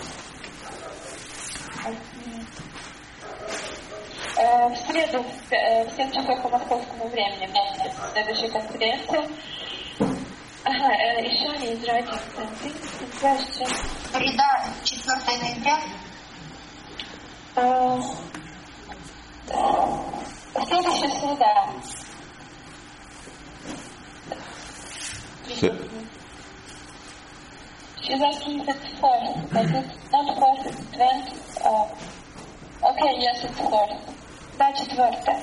Э, 4.37 4.69
В 4.69 4.77
среду 4.77 5.21
в 5.23 5.51
э, 5.51 5.83
в 5.89 5.91
7 5.97 6.11
часов 6.13 6.41
по 6.41 6.47
московскому 6.47 7.09
времени 7.09 7.47
будет 7.47 7.93
следующая 8.13 8.49
конференция. 8.49 9.27
Ага, 10.63 10.93
э, 10.93 11.25
еще 11.25 11.47
is 11.67 11.83
writing 11.83 12.19
something. 12.33 12.73
Question. 13.19 13.67
Среда, 14.13 14.63
4 14.85 15.37
ноября. 15.41 15.79
Э, 17.57 17.99
Следующая 20.65 21.09
среда. 21.19 21.67
Se- 25.50 25.72
She's 28.02 28.22
asking 28.22 28.60
if 28.60 28.68
it's 28.68 29.00
fourth, 29.00 29.52
but 29.52 29.66
it's 29.66 30.12
not 30.12 30.38
fourth, 30.38 30.66
it's 30.66 30.90
twelfth. 30.94 31.58
Uh, 31.64 32.90
okay, 32.90 33.14
yes, 33.18 33.44
it's 33.44 33.58
fourth. 33.58 33.98
Да, 34.58 34.72
четвертая. 34.72 35.42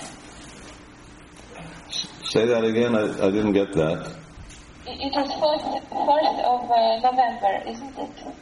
Say 2.23 2.45
that 2.47 2.63
again. 2.63 2.95
I, 2.95 3.03
I 3.27 3.29
didn't 3.29 3.51
get 3.53 3.73
that. 3.73 4.07
It 4.87 4.97
it 4.99 5.13
was 5.13 5.29
fourth, 5.39 5.61
fourth 5.89 6.39
of 6.43 6.71
uh, 6.71 6.99
November, 6.99 7.53
isn't 7.69 7.97
it? 7.99 8.35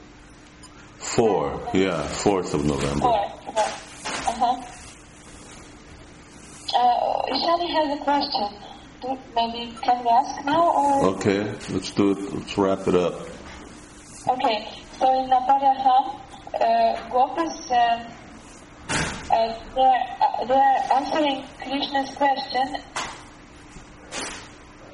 Four. 1.00 1.60
Yeah, 1.74 2.02
fourth 2.24 2.54
of 2.54 2.64
November. 2.64 3.02
Fourth. 3.02 3.44
fourth. 3.46 4.28
Uh-huh. 4.30 4.56
Uh, 6.74 7.36
Ishani 7.36 7.68
has 7.74 8.00
a 8.00 8.04
question. 8.04 8.48
Do, 9.03 9.19
maybe 9.35 9.77
can 9.83 10.03
we 10.05 10.11
ask 10.11 10.45
now 10.45 10.73
or? 10.73 11.05
Okay, 11.17 11.43
let's 11.71 11.91
do 11.91 12.13
it. 12.13 12.33
Let's 12.33 12.57
wrap 12.57 12.89
it 12.89 12.95
up. 12.95 13.15
Okay, 14.29 14.69
so 14.99 15.07
in 15.23 15.31
Naparaham, 15.31 16.21
uh, 16.61 17.09
Gopis, 17.11 17.71
uh, 17.71 18.11
uh, 19.31 19.55
they're, 19.75 20.03
uh, 20.21 20.45
they're 20.47 20.93
answering 20.95 21.45
Krishna's 21.63 22.15
question, 22.17 22.77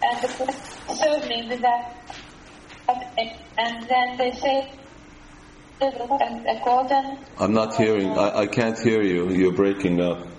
and 0.02 0.22
the 0.22 0.28
question 0.28 0.96
served 0.96 1.28
me 1.28 1.46
with 1.48 1.60
that, 1.62 1.96
and 3.58 3.88
then 3.88 4.16
they 4.18 4.32
say, 4.32 4.70
and 5.80 6.46
I'm 7.38 7.52
not 7.52 7.74
hearing. 7.76 8.16
I, 8.16 8.40
I 8.40 8.46
can't 8.46 8.78
hear 8.78 9.02
you. 9.02 9.30
You're 9.30 9.52
breaking 9.52 10.00
up. 10.00 10.31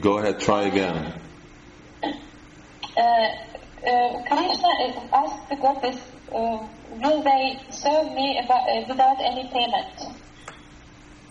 Go 0.00 0.18
ahead. 0.18 0.40
Try 0.40 0.62
again. 0.64 1.12
uh, 2.02 3.00
uh, 3.00 4.22
Krishna 4.28 4.70
is 4.88 4.96
asked 5.12 5.48
the 5.48 5.56
goddess, 5.56 6.00
uh, 6.32 6.66
will 7.02 7.22
they 7.22 7.58
serve 7.70 8.12
me 8.12 8.40
about, 8.44 8.68
uh, 8.68 8.84
without 8.88 9.16
any 9.20 9.48
payment? 9.48 10.16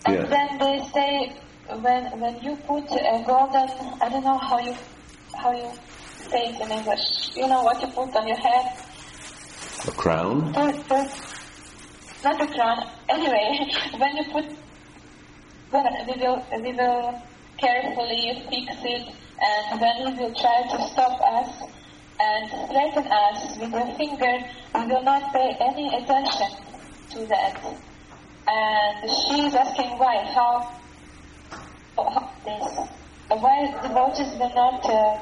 And 0.06 0.14
Yeah. 0.14 0.22
then 0.26 0.58
they 0.58 0.84
say, 0.94 1.32
when 1.80 2.04
when 2.20 2.38
you 2.42 2.56
put 2.66 2.84
a 2.92 3.22
golden, 3.26 3.68
I 4.00 4.08
don't 4.08 4.24
know 4.24 4.38
how 4.38 4.58
you 4.60 4.74
how 5.34 5.50
you 5.52 5.68
say 6.30 6.46
it 6.50 6.60
in 6.60 6.70
English. 6.70 7.36
You 7.36 7.48
know 7.48 7.62
what 7.62 7.80
you 7.82 7.88
put 7.88 8.14
on 8.14 8.26
your 8.28 8.36
head? 8.38 8.66
A 9.88 9.90
crown. 9.90 10.52
Put, 10.54 10.88
put, 10.88 11.08
not 12.24 12.40
a 12.40 12.46
crown. 12.46 12.78
Anyway, 13.08 13.68
when 13.98 14.16
you 14.16 14.24
put, 14.32 14.44
well, 15.72 15.88
we 16.06 16.14
will 16.22 16.46
we 16.62 16.72
will 16.72 17.22
carefully 17.58 18.46
fix 18.50 18.72
it, 18.84 19.14
and 19.40 19.80
when 19.80 19.96
he 20.06 20.22
will 20.22 20.34
try 20.34 20.62
to 20.70 20.82
stop 20.88 21.20
us 21.20 21.62
and 22.18 22.50
threaten 22.70 23.06
us 23.10 23.58
with 23.58 23.70
your 23.70 23.94
finger, 23.96 24.38
we 24.74 24.86
will 24.86 25.02
not 25.02 25.32
pay 25.32 25.56
any 25.60 25.88
attention 25.96 26.48
to 27.10 27.26
that. 27.26 27.60
And 28.48 29.10
she 29.10 29.46
is 29.46 29.54
asking 29.54 29.98
why, 29.98 30.24
how, 30.34 30.72
how 31.96 32.30
this, 32.44 32.78
why 33.28 33.72
the 33.72 33.88
devotees 33.88 34.38
will 34.38 34.54
not 34.54 34.84
uh, 34.84 35.18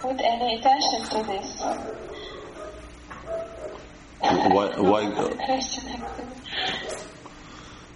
put 0.00 0.20
any 0.20 0.56
attention 0.58 1.02
to 1.10 1.22
this. 1.26 1.62
Why? 4.20 4.68
Why? 4.78 5.02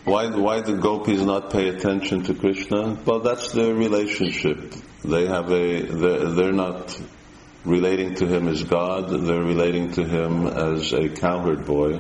Question. 0.03 0.41
Why? 0.41 0.55
Why 0.57 0.61
the 0.61 0.73
gopis 0.77 1.21
not 1.21 1.51
pay 1.51 1.67
attention 1.69 2.23
to 2.23 2.33
Krishna? 2.33 2.97
Well, 3.05 3.19
that's 3.19 3.51
their 3.51 3.73
relationship. 3.73 4.73
They 5.03 5.27
have 5.27 5.51
a. 5.51 5.81
They're, 5.81 6.29
they're 6.31 6.53
not 6.53 6.99
relating 7.65 8.15
to 8.15 8.25
him 8.25 8.47
as 8.47 8.63
God. 8.63 9.09
They're 9.09 9.43
relating 9.43 9.91
to 9.93 10.03
him 10.05 10.47
as 10.47 10.93
a 10.93 11.09
cowherd 11.09 11.65
boy, 11.65 11.99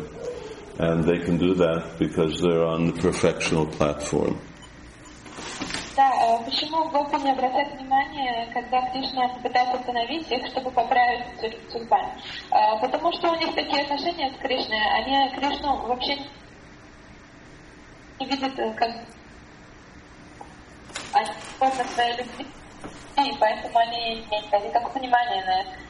and 0.79 1.03
they 1.03 1.19
can 1.19 1.37
do 1.37 1.55
that 1.55 1.99
because 1.99 2.39
they're 2.41 2.63
on 2.65 2.87
the 2.87 2.93
perfectional 2.93 3.69
platform. 3.71 4.39
Да, 5.97 6.11
э, 6.13 6.45
почему 6.45 6.89
Гопи 6.91 7.17
не 7.23 7.31
обращают 7.31 7.73
внимания, 7.73 8.47
когда 8.53 8.79
Кришна 8.91 9.29
пытается 9.41 9.77
остановить 9.79 10.31
их, 10.31 10.45
чтобы 10.51 10.69
поправить 10.69 11.25
тюр- 11.41 11.57
тюрбан? 11.73 12.05
Э, 12.51 12.79
Потому 12.79 13.11
что 13.13 13.31
у 13.31 13.35
них 13.35 13.55
такие 13.55 13.81
отношения 13.81 14.31
с 14.31 14.37
Кришной, 14.37 14.77
они 14.93 15.31
Кришну 15.35 15.87
вообще 15.87 16.17
не 18.21 18.25
видят 18.27 18.57
э, 18.59 18.73
как... 18.73 18.91
а- 21.13 21.25
свободны 21.57 21.83
в 21.83 21.89
своей 21.89 22.17
любви, 22.17 22.45
и 23.17 23.37
поэтому 23.39 23.77
они 23.79 23.97
не 23.97 24.13
имеют 24.25 24.65
никакого 24.65 24.93
понимания 24.93 25.45
на 25.45 25.61
это. 25.61 25.87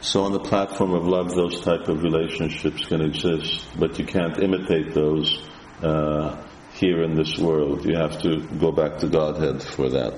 So 0.00 0.22
on 0.24 0.32
the 0.32 0.40
platform 0.40 0.94
of 0.94 1.06
love, 1.06 1.34
those 1.34 1.60
type 1.62 1.88
of 1.88 2.02
relationships 2.02 2.86
can 2.86 3.00
exist, 3.00 3.66
but 3.76 3.98
you 3.98 4.04
can't 4.04 4.38
imitate 4.38 4.94
those 4.94 5.42
uh, 5.82 6.36
here 6.74 7.02
in 7.02 7.16
this 7.16 7.38
world. 7.38 7.84
You 7.84 7.96
have 7.96 8.20
to 8.22 8.40
go 8.60 8.70
back 8.70 8.98
to 8.98 9.08
Godhead 9.08 9.62
for 9.62 9.88
that. 9.90 10.14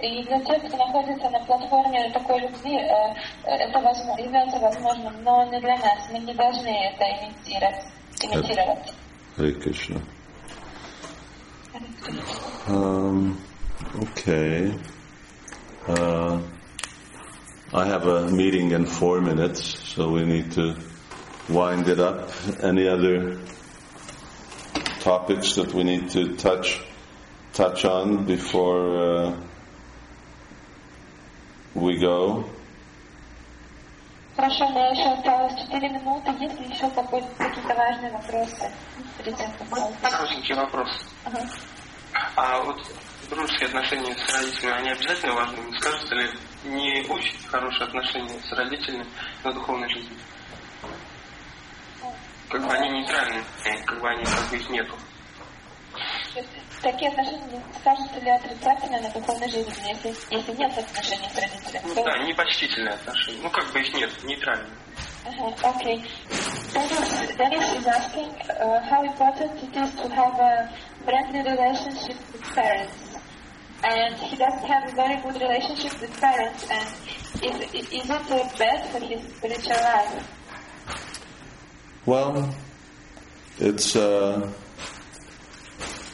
И 0.00 0.22
для 0.24 0.38
тех, 0.40 0.62
кто 0.66 0.76
находится 0.76 1.30
на 1.30 1.38
платформе 1.44 2.10
такой 2.12 2.40
любви, 2.40 2.76
э, 2.76 3.14
это 3.44 3.78
возможно, 3.80 4.22
является 4.22 4.58
возможным, 4.58 5.22
но 5.22 5.44
не 5.44 5.60
для 5.60 5.76
нас. 5.78 6.08
Мы 6.12 6.18
не 6.18 6.34
должны 6.34 6.68
это 6.68 7.04
имитировать. 7.06 8.92
Hare 9.39 9.53
Krishna. 9.53 10.01
Um, 12.67 13.41
okay. 13.95 14.75
Uh, 15.87 16.41
I 17.73 17.85
have 17.85 18.05
a 18.05 18.29
meeting 18.29 18.71
in 18.71 18.85
four 18.85 19.21
minutes, 19.21 19.63
so 19.63 20.09
we 20.09 20.25
need 20.25 20.51
to 20.53 20.75
wind 21.47 21.87
it 21.87 22.01
up. 22.01 22.29
Any 22.61 22.89
other 22.89 23.39
topics 24.99 25.55
that 25.55 25.73
we 25.73 25.85
need 25.85 26.09
to 26.09 26.35
touch 26.35 26.81
touch 27.53 27.85
on 27.85 28.25
before 28.25 28.97
uh, 28.97 29.41
we 31.75 31.97
go? 31.97 32.43
Хорошо, 34.39 34.67
у 34.67 34.69
меня 34.69 34.87
еще 34.91 35.09
осталось 35.09 35.53
4 35.65 35.89
минуты. 35.89 36.31
Есть 36.39 36.57
ли 36.61 36.67
еще 36.67 36.89
какие-то 36.91 37.75
важные 37.75 38.09
вопросы 38.09 38.71
мы 38.97 39.33
уйдем? 39.33 39.51
Коротенький 40.01 40.55
вопрос. 40.55 40.87
Ага. 41.25 41.39
А 42.37 42.61
вот 42.61 42.77
дружеские 43.29 43.67
отношения 43.67 44.15
с 44.15 44.33
родителями, 44.33 44.77
они 44.77 44.89
обязательно 44.91 45.33
важны? 45.33 45.57
Не 45.57 45.77
скажется 45.77 46.15
ли 46.15 46.29
не 46.63 47.05
очень 47.09 47.37
хорошие 47.49 47.83
отношения 47.83 48.39
с 48.39 48.51
родителями 48.53 49.05
на 49.43 49.51
духовной 49.51 49.89
жизни? 49.89 50.17
Как 52.47 52.65
бы 52.65 52.71
они 52.71 52.91
нейтральны, 52.91 53.43
как 53.85 53.99
бы 53.99 54.09
они 54.09 54.23
как 54.23 54.49
бы 54.51 54.55
их 54.55 54.69
нету. 54.69 54.95
Такие 56.82 57.10
отношения 57.10 57.44
не 57.52 57.60
скажутся 57.80 58.20
ли 58.20 58.30
отрицательно 58.30 59.00
на 59.00 59.10
духовной 59.10 59.48
жизни, 59.48 59.72
если, 59.88 60.14
если 60.30 60.52
нет 60.52 60.76
отношений 60.76 61.28
с 61.30 61.38
родителями? 61.38 61.84
Ну 61.86 61.94
то- 61.94 62.04
да, 62.04 62.18
непочтительные 62.18 62.94
отношения. 62.94 63.40
Ну 63.42 63.50
как 63.50 63.72
бы 63.72 63.80
их 63.80 63.94
нет, 63.94 64.10
нейтральные. 64.24 64.70
Uh-huh, 65.24 65.50
okay. 65.62 66.04
Dennis, 66.74 67.36
Dennis 67.38 67.72
is 67.78 67.86
asking 67.86 68.28
uh, 68.60 68.78
how 68.82 69.02
important 69.02 69.52
it 69.62 69.74
is 69.74 69.94
to 69.94 70.08
have 70.10 70.38
a 70.38 70.68
friendly 71.06 71.40
relationship 71.40 72.18
with 72.30 72.42
parents. 72.54 73.16
And 73.82 74.14
he 74.16 74.36
doesn't 74.36 74.66
have 74.66 74.92
a 74.92 74.94
very 74.94 75.16
good 75.22 75.40
relationship 75.40 75.98
with 76.00 76.20
parents. 76.20 76.66
And 76.70 76.86
is, 77.42 77.74
is 77.74 78.10
it 78.10 78.30
uh, 78.30 78.48
bad 78.58 78.86
for 78.90 79.00
his 79.00 79.22
spiritual 79.36 79.80
life? 79.82 80.28
Well, 82.04 82.54
it's 83.58 83.96
uh, 83.96 84.52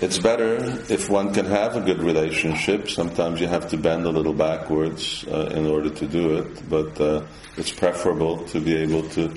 it's 0.00 0.18
better 0.18 0.56
if 0.88 1.08
one 1.11 1.32
can 1.34 1.46
have 1.46 1.76
a 1.76 1.80
good 1.80 2.02
relationship. 2.02 2.88
Sometimes 2.88 3.40
you 3.40 3.46
have 3.48 3.68
to 3.70 3.76
bend 3.76 4.06
a 4.06 4.11
little 4.11 4.32
backwards 4.34 5.24
uh, 5.28 5.50
in 5.54 5.66
order 5.66 5.90
to 5.90 6.06
do 6.06 6.38
it, 6.38 6.68
but 6.68 6.98
uh, 7.00 7.22
it's 7.56 7.72
preferable 7.72 8.38
to 8.48 8.61
be 8.61 8.74
able 8.76 9.02
to. 9.11 9.30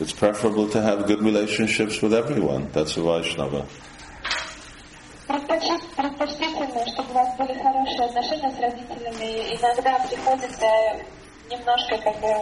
It's 0.00 0.12
preferable 0.12 0.68
to 0.70 0.80
have 0.82 1.06
good 1.06 1.20
relationships 1.22 2.02
with 2.02 2.12
everyone. 2.14 2.68
That's 2.72 2.96
a 2.96 3.02
Vaishnava. 3.02 3.66
Предпочти- 5.28 5.80
Предпочтительно, 5.96 6.86
чтобы 6.86 7.10
у 7.10 7.14
вас 7.14 7.36
были 7.38 7.54
хорошие 7.62 8.04
отношения 8.06 8.50
с 8.50 8.58
родителями. 8.60 9.52
И 9.52 9.56
Иногда 9.56 9.98
приходится 10.08 10.66
немножко 11.50 11.98
как 11.98 12.20
бы 12.20 12.34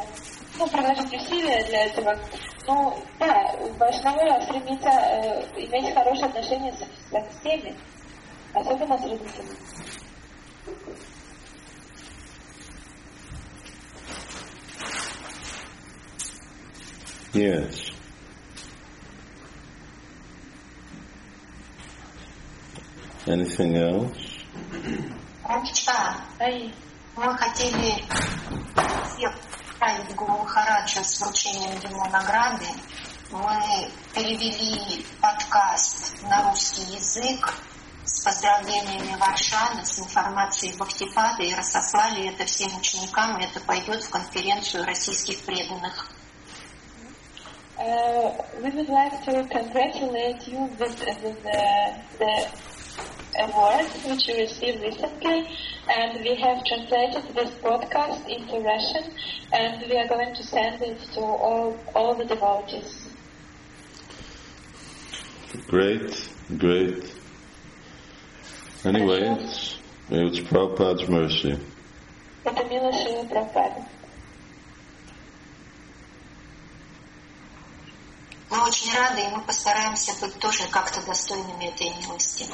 ну, 0.59 0.67
приложить 0.69 1.13
усилия 1.13 1.65
для 1.69 1.85
этого. 1.87 2.19
Ну, 2.68 2.98
да, 3.20 3.52
Вайшнава 3.78 4.42
стремится 4.44 4.90
э, 4.90 5.44
иметь 5.56 5.94
хорошие 5.94 6.26
отношения 6.26 6.74
со, 6.74 6.86
со 7.12 7.40
всеми, 7.40 7.76
особенно 8.54 8.98
с 8.98 9.04
родителями. 9.04 9.56
Yes. 17.34 17.92
Anything 23.28 23.76
else? 23.76 24.36
Мы 27.18 27.38
хотели 27.38 28.04
всех 29.06 29.34
отправить 29.86 30.16
Гуру 30.16 30.38
Махараджа 30.38 31.04
с 31.04 31.22
вручением 31.22 31.80
ему 31.80 32.06
награды. 32.10 32.66
Мы 33.32 33.92
перевели 34.14 35.06
подкаст 35.22 36.22
на 36.24 36.50
русский 36.50 36.96
язык 36.96 37.54
с 38.04 38.24
поздравлениями 38.24 39.16
Варшаны, 39.20 39.86
с 39.86 40.00
информацией 40.00 40.76
Бхактипада 40.78 41.44
и 41.44 41.54
разослали 41.54 42.30
это 42.30 42.46
всем 42.46 42.76
ученикам, 42.78 43.40
и 43.40 43.46
это 43.46 43.60
пойдет 43.62 44.04
в 44.04 44.10
конференцию 44.10 44.86
российских 44.86 45.44
преданных. 45.44 46.10
Uh, 47.78 48.32
we 48.64 48.70
would 48.70 48.88
like 48.88 49.22
to 49.26 49.44
congratulate 49.50 50.48
you 50.48 50.60
with, 50.80 50.98
with 51.22 51.44
the, 51.44 51.94
the 52.18 52.48
award 53.39 53.87
which 54.05 54.29
you 54.29 54.37
received 54.37 54.81
recently, 54.83 55.49
and 55.89 56.21
we 56.21 56.35
have 56.37 56.65
translated 56.65 57.35
this 57.35 57.51
podcast 57.61 58.27
into 58.29 58.61
Russian, 58.61 59.13
and 59.53 59.83
we 59.89 59.97
are 59.97 60.09
going 60.09 60.35
to 60.35 60.43
send 60.43 60.83
it 60.83 60.99
to 61.15 61.21
all, 61.21 61.79
all 61.95 62.15
the 62.15 62.25
devotees. 62.25 63.09
Great, 65.69 66.31
great. 66.59 67.13
Anyway, 68.85 69.21
it's, 69.21 69.79
it's 70.09 70.41
Prabhupada's 70.41 71.09
mercy. 71.09 71.59
Это 72.45 72.65
милость 72.65 73.03
Шилы 73.03 73.29
Прабхупады. 73.29 73.85
Мы 78.51 78.65
очень 78.67 78.93
рады, 78.95 79.21
и 79.21 79.29
мы 79.29 79.43
постараемся 79.43 80.13
быть 80.21 80.39
тоже 80.41 80.67
как-то 80.71 81.05
достойными 81.07 81.67
этой 81.67 81.91
милости. 82.01 82.47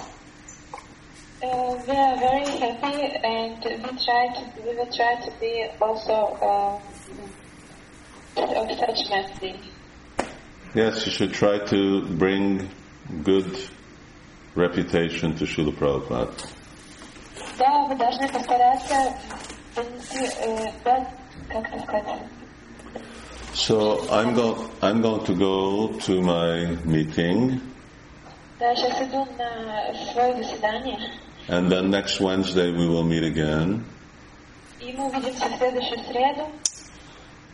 Uh, 1.42 1.76
we 1.86 1.94
are 1.94 2.16
very 2.16 2.46
happy, 2.58 3.02
and 3.22 3.62
we 3.62 4.04
try 4.04 4.26
to 4.34 4.42
we 4.64 4.74
will 4.74 4.90
try 4.90 5.14
to 5.20 5.30
be 5.38 5.66
also 5.80 6.12
uh, 6.40 6.80
of 8.36 8.70
such 8.78 9.10
mercy. 9.10 9.60
Yes, 10.74 11.04
you 11.06 11.12
should 11.12 11.32
try 11.34 11.58
to 11.58 12.02
bring 12.16 12.68
good 13.22 13.58
reputation 14.54 15.36
to 15.36 15.44
Srila 15.44 15.72
Prabhupada. 15.72 16.32
Да, 17.58 17.86
вы 17.86 17.94
должны 17.96 18.28
постараться 18.28 19.14
донести, 19.74 20.24
э, 20.40 20.72
да, 20.84 21.06
как 21.48 21.68
это 21.68 21.82
сказать, 21.82 22.20
So 23.54 24.06
I'm 24.10 24.34
going. 24.34 24.70
I'm 24.82 25.00
going 25.00 25.24
to 25.24 25.34
go 25.34 25.88
to 26.00 26.20
my 26.20 26.76
meeting, 26.84 27.60
Да, 28.58 28.74
сейчас 28.74 29.02
иду 29.02 29.26
на 29.38 29.94
свое 30.12 30.42
заседание, 30.42 30.98
and 31.48 31.70
then 31.70 31.90
next 31.90 32.20
Wednesday 32.20 32.70
we 32.70 32.86
will 32.86 33.04
meet 33.04 33.22
again. 33.22 33.84
и 34.80 34.92
мы 34.92 35.06
увидимся 35.06 35.46
в 35.48 35.56
следующую 35.58 36.04
среду. 36.04 36.48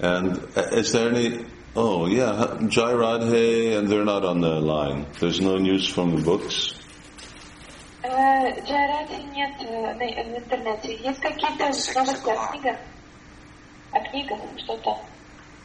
And 0.00 0.36
uh, 0.56 0.62
is 0.72 0.92
there 0.92 1.10
any? 1.10 1.44
Oh 1.76 2.06
yeah, 2.06 2.56
Jai 2.68 2.92
Radhe, 2.92 3.78
and 3.78 3.88
they're 3.88 4.04
not 4.04 4.24
on 4.24 4.40
the 4.40 4.60
line. 4.60 5.06
There's 5.20 5.40
no 5.40 5.56
news 5.58 5.86
from 5.88 6.16
the 6.16 6.22
books. 6.22 6.74
Э, 8.02 8.50
Джайрати 8.66 9.22
нет 9.32 9.54
э, 9.62 9.94
на- 9.94 10.34
в 10.34 10.38
интернете. 10.38 10.96
Есть 10.96 11.20
какие-то 11.20 11.66
новости 11.66 12.30
о 12.30 12.46
книгах? 12.48 12.76
О 13.92 14.00
книгах, 14.10 14.38
что-то? 14.58 14.98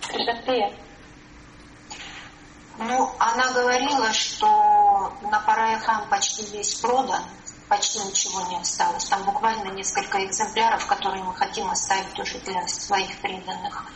Кришнаприя. 0.08 0.72
Ну, 2.78 3.10
она 3.18 3.52
говорила, 3.54 4.14
что 4.14 5.12
на 5.24 5.39
Параяхам 5.48 6.08
почти 6.10 6.45
весь 6.56 6.76
продан, 6.76 7.24
Почти 7.73 8.01
ничего 8.01 8.43
не 8.51 8.59
осталось. 8.59 9.07
Там 9.07 9.25
буквально 9.25 9.70
несколько 9.70 10.23
экземпляров, 10.27 10.87
которые 10.87 11.25
мы 11.25 11.35
хотим 11.35 11.70
оставить 11.70 12.18
уже 12.18 12.39
для 12.41 12.68
своих 12.68 13.18
преданных. 13.23 13.87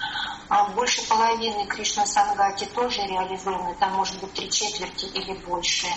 А 0.49 0.69
больше 0.71 1.07
половины 1.07 1.67
Кришна 1.67 2.07
Сангати 2.07 2.65
тоже 2.65 3.03
реализованы, 3.03 3.75
там 3.75 3.93
может 3.93 4.19
быть 4.23 4.33
три 4.33 4.51
четверти 4.51 5.05
или 5.05 5.35
больше. 5.45 5.89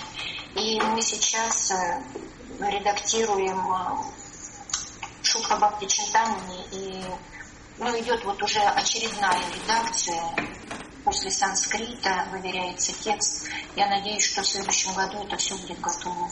И 0.56 0.82
мы 0.82 1.02
сейчас 1.02 1.72
э, 1.72 2.04
редактируем 2.60 3.60
э, 3.72 4.04
Шутха 5.24 5.56
Бхакти 5.56 5.86
Чинтамани, 5.86 6.66
и 6.74 7.06
ну, 7.78 7.98
идет 7.98 8.26
вот 8.26 8.44
уже 8.44 8.60
очередная 8.60 9.40
редакция 9.56 10.22
после 11.06 11.32
санскрита, 11.32 12.28
выверяется 12.34 12.92
текст. 12.92 13.48
Я 13.78 13.88
надеюсь, 13.88 14.26
что 14.26 14.42
в 14.42 14.48
следующем 14.48 14.94
году 14.96 15.24
это 15.24 15.38
все 15.38 15.56
будет 15.56 15.80
готово. 15.80 16.30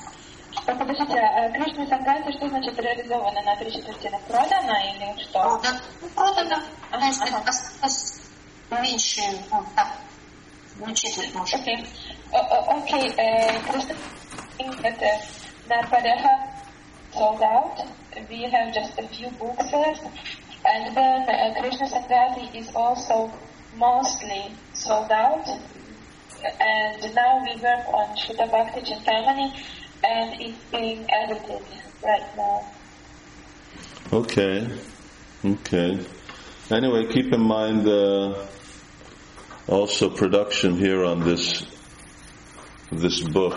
А, 0.67 0.75
Подождите, 0.75 1.17
а 1.17 1.49
Кришна 1.51 1.87
Сангата, 1.87 2.29
что 2.33 2.49
значит 2.49 2.77
реализовано 2.77 3.41
на 3.41 3.55
три 3.55 3.71
четвертины? 3.71 4.19
Продано 4.27 4.73
или 4.83 5.17
что? 5.23 5.39
Продано. 5.39 5.79
Ну, 6.01 6.09
продано. 6.09 6.57
Ага. 6.91 7.07
осталось 7.47 8.21
меньше, 8.69 9.21
ну, 9.49 9.63
так, 9.77 9.87
ну, 10.77 10.93
четверть, 10.93 11.33
может. 11.33 11.61
Uh, 12.29 13.61
Krishna 13.71 13.95
saying 14.57 14.75
that 14.81 15.01
uh, 15.01 15.17
Narpadaha 15.69 16.33
sold 17.13 17.41
out. 17.41 17.87
We 18.29 18.41
have 18.51 18.73
just 18.73 18.99
a 18.99 19.07
few 19.07 19.29
books 19.39 19.71
left. 19.71 20.03
And 20.65 20.97
then 20.97 21.29
uh, 21.29 21.61
Krishna 21.61 21.87
Sangati 21.87 22.53
is 22.53 22.67
also 22.75 23.31
mostly 23.77 24.51
sold 24.73 25.09
out. 25.11 25.47
And 26.59 27.15
now 27.15 27.41
we 27.41 27.55
work 27.61 27.87
on 27.93 28.17
Shuddha 28.17 28.51
Bhakti 28.51 28.81
Chintamani 28.81 29.55
and 30.03 30.41
it's 30.41 30.57
being 30.71 31.05
edited 31.09 31.61
right 32.03 32.37
now. 32.37 32.71
Okay, 34.13 34.67
okay. 35.43 35.99
Anyway, 36.71 37.05
keep 37.11 37.33
in 37.33 37.41
mind 37.41 37.87
uh, 37.87 38.45
also 39.67 40.09
production 40.09 40.77
here 40.77 41.03
on 41.03 41.21
this 41.21 41.65
this 42.91 43.21
book, 43.21 43.53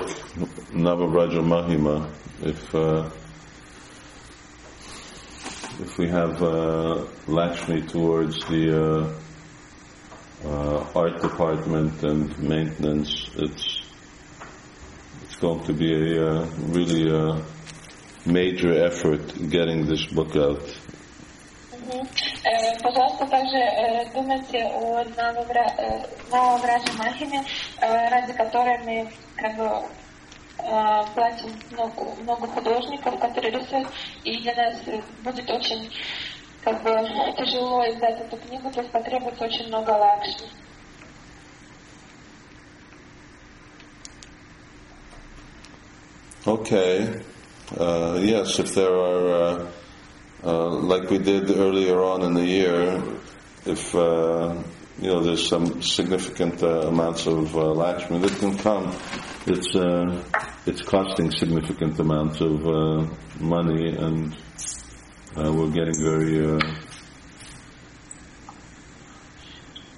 Nava 0.72 1.06
Vraja 1.08 1.40
Mahima. 1.40 2.10
If 2.42 2.74
uh, 2.74 3.08
if 5.80 5.98
we 5.98 6.08
have 6.08 6.42
uh, 6.42 7.04
Lakshmi 7.26 7.82
towards 7.82 8.44
the 8.46 9.14
uh, 10.44 10.48
uh, 10.48 10.86
art 10.96 11.22
department 11.22 12.02
and 12.02 12.36
maintenance, 12.38 13.30
it's 13.36 13.69
going 15.40 15.64
to 15.64 15.72
be 15.72 16.16
a 16.16 16.32
uh, 16.32 16.46
really 16.68 17.10
uh, 17.10 17.40
major 18.26 18.72
effort 18.84 19.22
getting 19.48 19.86
this 19.86 20.04
book 20.06 20.36
out. 20.36 20.60
Э, 21.90 22.78
Пожалуйста, 22.82 23.26
также 23.26 23.56
э, 23.56 24.04
думайте 24.14 24.64
о 24.64 25.00
э, 25.00 25.04
Махиме, 26.98 27.44
э, 27.80 28.08
ради 28.10 28.32
которой 28.34 28.78
мы 28.84 29.10
как 29.36 29.56
бы 29.56 29.82
платим 31.14 31.50
много, 31.70 32.14
много 32.20 32.46
художников, 32.48 33.18
которые 33.18 33.50
рисуют, 33.50 33.88
и 34.24 34.42
для 34.42 34.54
нас 34.54 34.76
будет 35.24 35.50
очень 35.50 35.90
как 36.62 36.82
бы 36.82 36.90
тяжело 37.38 37.82
издать 37.88 38.20
эту 38.20 38.36
книгу, 38.36 38.70
то 38.70 38.80
есть 38.80 38.92
потребуется 38.92 39.44
очень 39.44 39.68
много 39.68 39.90
лакшми. 39.90 40.48
Okay. 46.46 47.20
Uh, 47.76 48.18
yes, 48.22 48.58
if 48.58 48.74
there 48.74 48.94
are, 48.94 49.28
uh, 49.28 49.70
uh, 50.42 50.70
like 50.70 51.10
we 51.10 51.18
did 51.18 51.50
earlier 51.50 52.02
on 52.02 52.22
in 52.22 52.32
the 52.32 52.44
year, 52.44 53.02
if 53.66 53.94
uh, 53.94 54.54
you 54.98 55.08
know 55.08 55.20
there's 55.20 55.46
some 55.46 55.82
significant 55.82 56.62
uh, 56.62 56.88
amounts 56.88 57.26
of 57.26 57.54
uh, 57.54 57.60
Lakshmi 57.60 58.20
that 58.20 58.38
can 58.38 58.56
come, 58.56 58.96
it's 59.46 59.76
uh, 59.76 60.24
it's 60.64 60.80
costing 60.80 61.30
significant 61.30 62.00
amounts 62.00 62.40
of 62.40 62.66
uh, 62.66 63.06
money, 63.38 63.94
and 63.94 64.34
uh, 65.36 65.52
we're 65.52 65.70
getting 65.70 66.02
very 66.02 66.56
uh, 66.56 66.58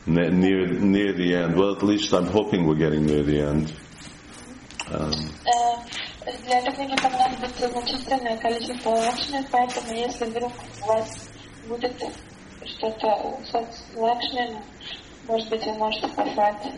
near 0.06 0.66
near 0.66 1.12
the 1.12 1.36
end. 1.36 1.54
Well, 1.54 1.76
at 1.76 1.84
least 1.84 2.12
I'm 2.12 2.26
hoping 2.26 2.66
we're 2.66 2.74
getting 2.74 3.06
near 3.06 3.22
the 3.22 3.40
end. 3.42 3.72
Um, 4.90 5.30
Э, 5.44 6.01
Взяток 6.24 6.78
не 6.78 6.96
понадобится 6.96 7.68
значительное 7.68 8.36
количество 8.38 8.90
лакшми, 8.90 9.44
поэтому 9.50 9.92
если 9.92 10.24
вдруг 10.26 10.52
у 10.82 10.86
вас 10.86 11.30
будет 11.66 11.96
что-то 12.64 13.38
с 13.44 13.96
лакшми, 13.96 14.56
может 15.26 15.48
быть, 15.50 15.64
вы 15.66 15.74
можете 15.74 16.08
послать. 16.08 16.72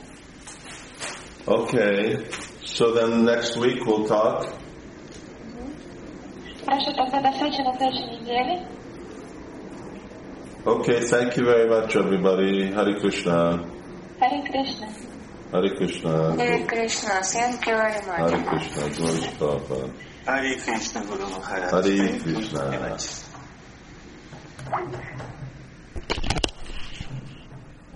Okay, 1.46 2.26
so 2.64 2.94
then 2.94 3.24
next 3.24 3.58
week 3.58 3.84
we'll 3.86 4.06
talk. 4.08 4.48
Хорошо, 6.64 6.92
тогда 6.92 7.20
до 7.20 7.32
встречи 7.32 7.60
на 7.60 7.76
следующей 7.76 8.20
неделе. 8.20 8.66
Okay, 10.64 11.00
thank 11.00 11.36
you 11.36 11.44
very 11.44 11.68
much, 11.68 11.94
everybody. 11.94 12.72
Hare 12.72 12.98
Krishna. 12.98 13.62
Hare 14.18 14.42
Krishna. 14.50 15.03
Ари 15.54 15.70
Кришна. 15.76 16.32
Ари 16.32 16.64
Кришна. 16.66 17.22
Thank 17.22 17.64
you 17.66 17.76
very 17.76 18.00
much. 18.08 18.18
Ари 18.18 18.42
Кришна. 18.42 18.82
Гуру 18.98 19.22
Штапа. 19.22 19.90
Ари 20.26 20.56
Кришна, 20.58 21.00
Гуру 21.04 21.28
Махарадж. 21.28 21.74
Ари 21.74 22.18
Кришна. 22.18 22.98